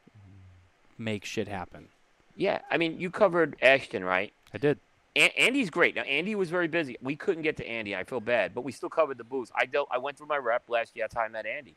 [0.99, 1.89] make shit happen.
[2.37, 2.61] yeah.
[2.71, 4.33] I mean, you covered Ashton, right?
[4.55, 4.79] I did.
[5.17, 5.97] An- Andy's great.
[5.97, 6.97] Now Andy was very busy.
[7.01, 7.97] We couldn't get to Andy.
[7.97, 9.51] I feel bad, but we still covered the booths.
[9.57, 9.89] I dealt.
[9.91, 11.05] I went through my rep last year.
[11.05, 11.75] That's how I met Andy,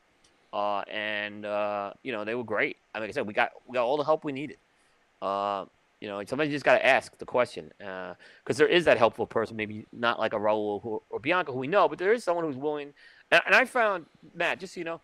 [0.52, 2.76] uh, and uh, you know they were great.
[2.94, 4.58] I mean, like I said, we got we got all the help we needed.
[5.22, 5.64] Uh,
[6.00, 9.56] you know, somebody just got to ask the question because there is that helpful person.
[9.56, 12.44] Maybe not like a Raul who, or Bianca who we know, but there is someone
[12.44, 12.94] who's willing.
[13.30, 15.00] And, and I found Matt, just so you know,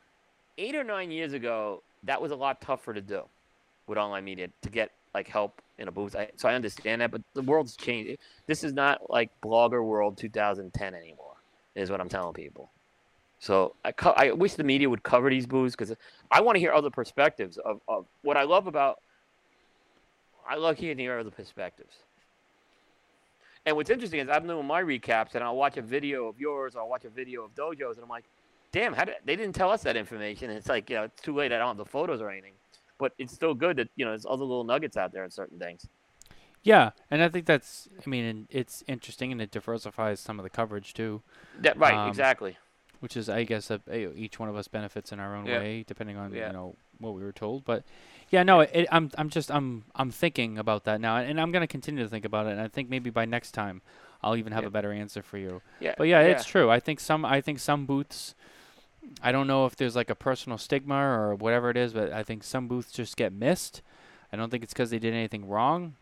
[0.56, 3.22] eight or nine years ago, that was a lot tougher to do
[3.86, 6.16] with online media to get like help in a booth.
[6.16, 8.18] I, so I understand that, but the world's changed.
[8.46, 11.34] This is not like blogger world 2010 anymore.
[11.74, 12.70] Is what I'm telling people.
[13.38, 15.94] So I, co- I wish the media would cover these booths because
[16.30, 19.00] I want to hear other perspectives of, of what I love about.
[20.48, 21.94] I love hearing other perspectives.
[23.66, 26.76] And what's interesting is I'm doing my recaps and I'll watch a video of yours
[26.76, 28.24] or I'll watch a video of Dojo's and I'm like,
[28.70, 30.50] damn, how did, they didn't tell us that information.
[30.50, 31.52] And it's like, you know, it's too late.
[31.52, 32.52] I don't have the photos or anything.
[32.98, 35.58] But it's still good that, you know, there's other little nuggets out there in certain
[35.58, 35.86] things.
[36.62, 40.50] Yeah, and I think that's I mean it's interesting and it diversifies some of the
[40.50, 41.22] coverage too,
[41.60, 42.56] That, right, Um, exactly.
[43.00, 45.58] which is I guess a, a- each one of us benefits in our own Yeah.
[45.60, 46.48] way depending on Yeah.
[46.48, 47.64] you know what we were told.
[47.64, 47.84] But
[48.30, 51.68] yeah, no, it, I'm I'm just I'm I'm thinking about that now, and I'm gonna
[51.68, 52.52] continue to think about it.
[52.52, 53.80] And I think maybe by next time,
[54.22, 54.68] I'll even have Yeah.
[54.68, 55.62] a better answer for you.
[55.78, 55.94] Yeah.
[55.96, 56.68] But yeah, it's true.
[56.68, 58.34] I think some I think some booths.
[59.22, 62.22] I don't know if there's like a personal stigma or whatever it is, but I
[62.22, 63.82] think some booths just get missed.
[64.32, 65.94] I don't think it's because they did anything wrong.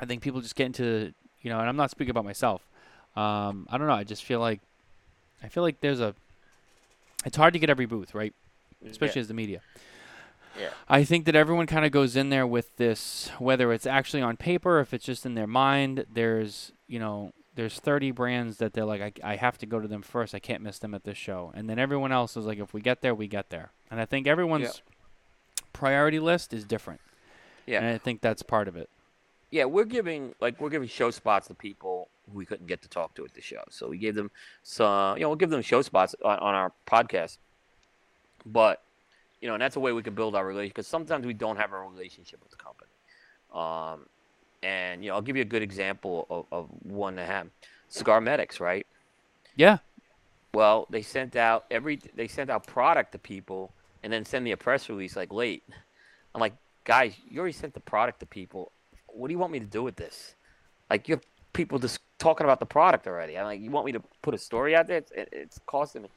[0.00, 1.12] I think people just get into
[1.44, 2.62] you know, and I'm not speaking about myself.
[3.14, 3.92] Um, I don't know.
[3.92, 4.60] I just feel like
[5.42, 6.14] I feel like there's a.
[7.24, 8.32] It's hard to get every booth right,
[8.88, 9.60] especially as the media.
[10.58, 10.70] Yeah.
[10.88, 14.36] I think that everyone kind of goes in there with this, whether it's actually on
[14.36, 16.06] paper, or if it's just in their mind.
[16.12, 19.86] There's, you know, there's 30 brands that they're like, I, I have to go to
[19.88, 20.34] them first.
[20.34, 21.52] I can't miss them at this show.
[21.54, 23.70] And then everyone else is like, if we get there, we get there.
[23.90, 24.82] And I think everyone's
[25.72, 27.00] priority list is different.
[27.66, 27.78] Yeah.
[27.78, 28.88] And I think that's part of it.
[29.50, 32.88] yeah, we're giving like we're giving show spots to people who we couldn't get to
[32.88, 33.62] talk to at the show.
[33.70, 34.30] So we gave them
[34.62, 37.38] some, you know, we'll give them show spots on, on our podcast.
[38.44, 38.82] But
[39.40, 41.56] you know, and that's a way we can build our relationship because sometimes we don't
[41.56, 42.90] have a relationship with the company.
[43.52, 44.06] Um,
[44.64, 47.50] and you know, I'll give you a good example of, of one that happened.
[47.88, 48.86] Cigar Medics, right?
[49.54, 49.78] Yeah.
[50.52, 53.72] Well, they sent out every they sent out product to people
[54.02, 55.62] and then send me a press release like late.
[56.34, 56.54] I'm like,
[56.84, 58.72] guys, you already sent the product to people.
[59.06, 60.34] What do you want me to do with this?
[60.90, 63.38] Like you have people just talking about the product already.
[63.38, 64.98] I'm like, you want me to put a story out there?
[64.98, 66.08] It's, it's costing me,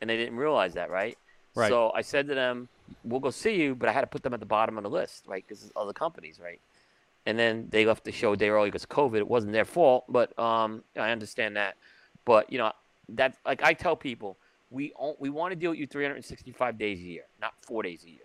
[0.00, 1.18] and they didn't realize that, right?
[1.54, 1.68] Right.
[1.68, 2.68] So I said to them,
[3.02, 4.90] "We'll go see you," but I had to put them at the bottom of the
[4.90, 5.44] list, right?
[5.46, 6.60] Because it's other companies, right?
[7.26, 9.16] And then they left the show a day early because of COVID.
[9.16, 11.76] It wasn't their fault, but um, I understand that.
[12.24, 12.72] But you know,
[13.10, 14.36] that like I tell people,
[14.70, 18.08] we we want to deal with you 365 days a year, not four days a
[18.08, 18.20] year.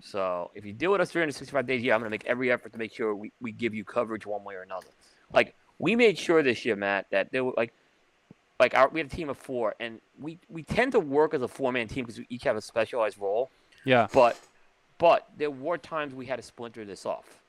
[0.00, 2.52] So if you deal with us 365 days a year, I'm going to make every
[2.52, 4.88] effort to make sure we, we give you coverage one way or another.
[5.32, 7.72] Like we made sure this year, Matt, that there were like
[8.58, 11.42] like our we had a team of four, and we we tend to work as
[11.42, 13.50] a four man team because we each have a specialized role.
[13.84, 14.06] Yeah.
[14.12, 14.38] But
[14.98, 17.42] but there were times we had to splinter this off,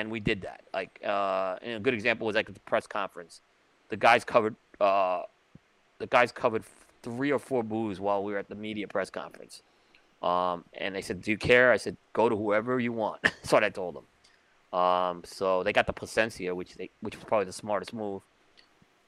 [0.00, 0.62] and we did that.
[0.72, 3.40] Like uh, a good example was like at the press conference,
[3.88, 5.22] the guys covered uh,
[5.98, 6.64] the guys covered
[7.02, 9.62] three or four booths while we were at the media press conference.
[10.22, 13.52] Um, and they said, "Do you care?" I said, "Go to whoever you want." That's
[13.52, 14.78] what I told them.
[14.78, 18.22] Um, so they got the Plasencia, which they which was probably the smartest move.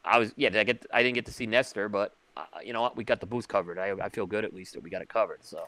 [0.05, 2.83] I was yeah, I get I didn't get to see Nestor, but uh, you know
[2.83, 2.97] what?
[2.97, 3.79] We got the booth covered.
[3.79, 5.45] I I feel good at least that we got it covered.
[5.45, 5.67] So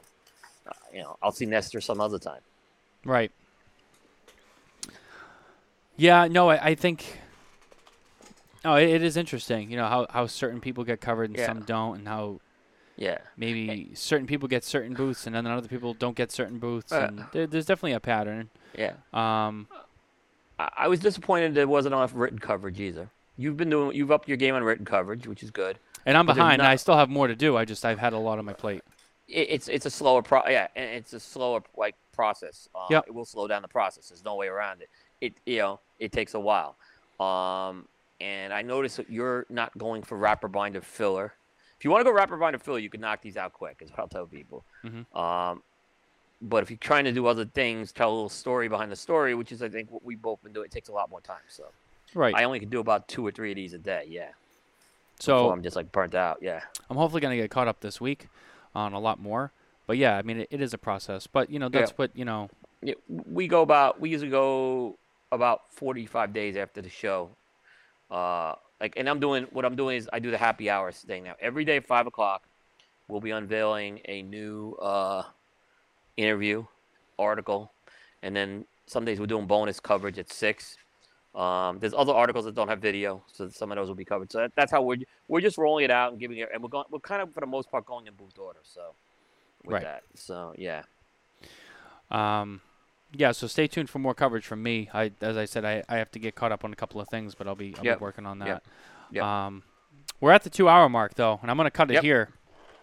[0.66, 2.42] uh, you know, I'll see Nestor some other time.
[3.04, 3.32] Right.
[6.00, 7.18] Yeah, no, I, I think.
[8.64, 9.70] Oh, it, it is interesting.
[9.70, 11.46] You know how, how certain people get covered and Yeah.
[11.46, 12.40] some don't, and how
[12.96, 13.18] Yeah.
[13.36, 16.90] maybe certain people get certain booths and then other people don't get certain booths.
[16.90, 18.48] Uh, and there, there's definitely a pattern.
[18.74, 18.94] Yeah.
[19.12, 19.68] Um,
[20.58, 23.10] I, I was disappointed there wasn't enough written coverage either.
[23.36, 25.78] You've been doing you've upped your game on written coverage, which is good.
[26.06, 26.62] and I'm behind.
[26.62, 27.58] and I still have more to do.
[27.58, 28.82] I just I've had a lot on my plate.
[29.28, 32.68] It, it's it's a slower pro yeah, and it's a slower like process.
[32.88, 33.04] Yep.
[33.08, 34.08] It will slow down the process.
[34.08, 34.88] There's no way around it.
[35.20, 36.74] It you know it takes a while.
[37.20, 37.86] Um,
[38.20, 41.32] and I noticed that you're not going for wrapper binder filler.
[41.78, 43.78] If you want to go wrapper binder filler, you can knock these out quick.
[43.80, 44.64] Is what I'll tell people.
[44.84, 45.14] Mhm.
[45.16, 45.62] Um,
[46.42, 49.34] but if you're trying to do other things, tell a little story behind the story,
[49.34, 51.42] which is I think what we've both been doing, it takes a lot more time.
[51.48, 51.64] So
[52.14, 52.34] Right.
[52.34, 54.06] I only can do about two or three of these a day.
[54.08, 54.30] Yeah.
[55.18, 56.38] so before I'm just like burnt out.
[56.40, 56.60] Yeah.
[56.88, 58.28] I'm hopefully going to get caught up this week
[58.74, 59.52] on a lot more.
[59.86, 61.26] But yeah, I mean, it, it is a process.
[61.26, 61.96] But, you know, that's Yeah.
[61.96, 62.48] what, you know,
[62.82, 62.94] yeah.
[63.08, 64.00] We go about.
[64.00, 64.96] We usually go
[65.32, 67.30] about 45 days after the show.
[68.10, 71.24] Uh, like, and I'm doing what I'm doing is I do the happy hours thing
[71.24, 71.34] now.
[71.40, 72.42] Every day at five o'clock,
[73.08, 75.22] we'll be unveiling a new uh,
[76.16, 76.64] interview,
[77.18, 77.72] article,
[78.22, 80.76] and then some days we're doing bonus coverage at six.
[81.34, 84.32] Um, there's other articles that don't have video, so some of those will be covered.
[84.32, 84.96] So that, that's how we're
[85.28, 87.40] we're just rolling it out and giving it, and we're going we're kind of for
[87.40, 88.58] the most part going in booth order.
[88.64, 88.94] So
[89.64, 89.82] with Right.
[89.82, 90.82] that, so yeah,
[92.10, 92.60] Um,
[93.12, 94.88] yeah, so stay tuned for more coverage from me.
[94.94, 97.08] I, as I said, I, I have to get caught up on a couple of
[97.08, 97.98] things, but I'll be I'll Yep.
[97.98, 98.46] be working on that.
[98.48, 98.64] Yep.
[99.12, 99.24] Yep.
[99.24, 99.62] Um,
[100.20, 102.28] we're at the two hour mark though, and I'm gonna cut it here.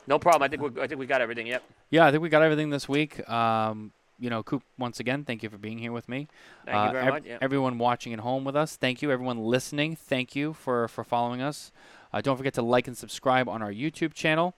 [0.07, 0.43] no problem.
[0.43, 1.47] I think we I think we got everything.
[1.47, 1.63] Yep.
[1.89, 3.27] Yeah, I think we got everything this week.
[3.29, 6.27] Um, you know, Coop, once again, thank you for being here with me.
[6.65, 7.23] Thank Uh, you very ev- much.
[7.25, 7.37] Yeah.
[7.39, 9.11] Everyone watching at home with us, thank you.
[9.11, 11.71] Everyone listening, thank you for for following us.
[12.11, 14.55] Uh, don't forget to like and subscribe on our YouTube channel.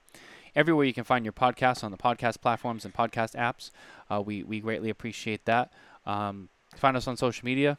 [0.56, 3.72] Everywhere you can find your podcast on the podcast platforms and podcast apps,
[4.10, 5.72] uh, we we greatly appreciate that.
[6.06, 7.78] Um, find us on social media: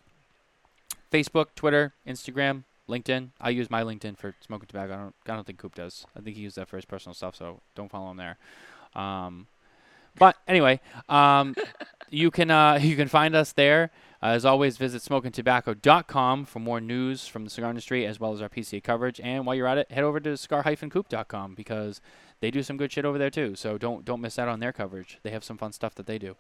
[1.13, 3.31] Facebook, Twitter, Instagram, LinkedIn.
[3.41, 4.93] I use my LinkedIn for Smokin' Tabacco.
[4.93, 6.07] I don't I don't think Coop does.
[6.17, 8.39] I think he uses that for his personal stuff, so don't follow him there.
[8.95, 9.47] Um,
[10.19, 11.55] but anyway, um,
[12.11, 13.91] you can uh, you can find us there.
[14.23, 18.43] Uh, as always, visit SmokinTabacco.com for more news from the cigar industry as well as
[18.43, 19.19] our PCA coverage.
[19.21, 22.03] And while you're at it, head over to cigar-coop.com because
[22.41, 23.55] they do some good shit over there too.
[23.55, 25.19] So don't don't miss out on their coverage.
[25.23, 26.37] They have some fun stuff that they do.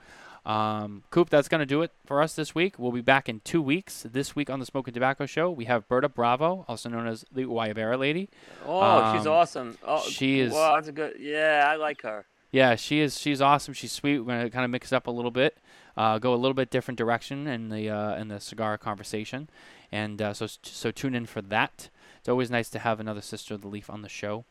[0.47, 2.79] Um, Coop, that's gonna do it for us this week.
[2.79, 4.07] We'll be back in two weeks.
[4.11, 7.43] This week on the Smokin' Tabacco Show, we have Berta Bravo, also known as the
[7.43, 8.29] Guayabera Lady.
[8.67, 9.79] Oh, she's um, awesome.
[9.87, 11.17] Oh, she is- Wow, that's a good.
[11.21, 12.25] Yeah, I like her.
[12.51, 13.19] Yeah, she is.
[13.21, 13.75] She's awesome.
[13.75, 14.19] She's sweet.
[14.21, 15.59] We're gonna kind of mix it up a little bit,
[15.97, 19.49] uh, go a little bit different direction in the uh, in the cigar conversation,
[19.93, 21.91] and uh, so so tune in for that.
[22.19, 24.45] It's always nice to have another sister of the leaf on the show,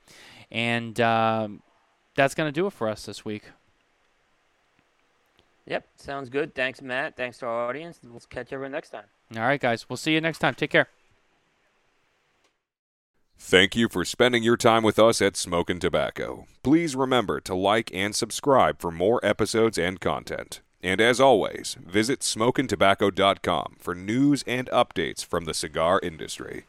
[0.51, 1.61] and um,
[2.15, 3.43] that's gonna do it for us this week.
[5.65, 6.55] Yep, sounds good.
[6.55, 7.15] Thanks, Matt.
[7.15, 7.99] Thanks to our audience.
[8.03, 9.05] We'll catch everyone next time.
[9.35, 9.87] All right, guys.
[9.87, 10.55] We'll see you next time.
[10.55, 10.87] Take care.
[13.41, 16.45] Thank you for spending your time with us at Smokin' Tabacco.
[16.61, 20.59] Please remember to like and subscribe for more episodes and content.
[20.81, 26.65] And as always, visit SmokinTabacco.com for news and updates from the cigar industry.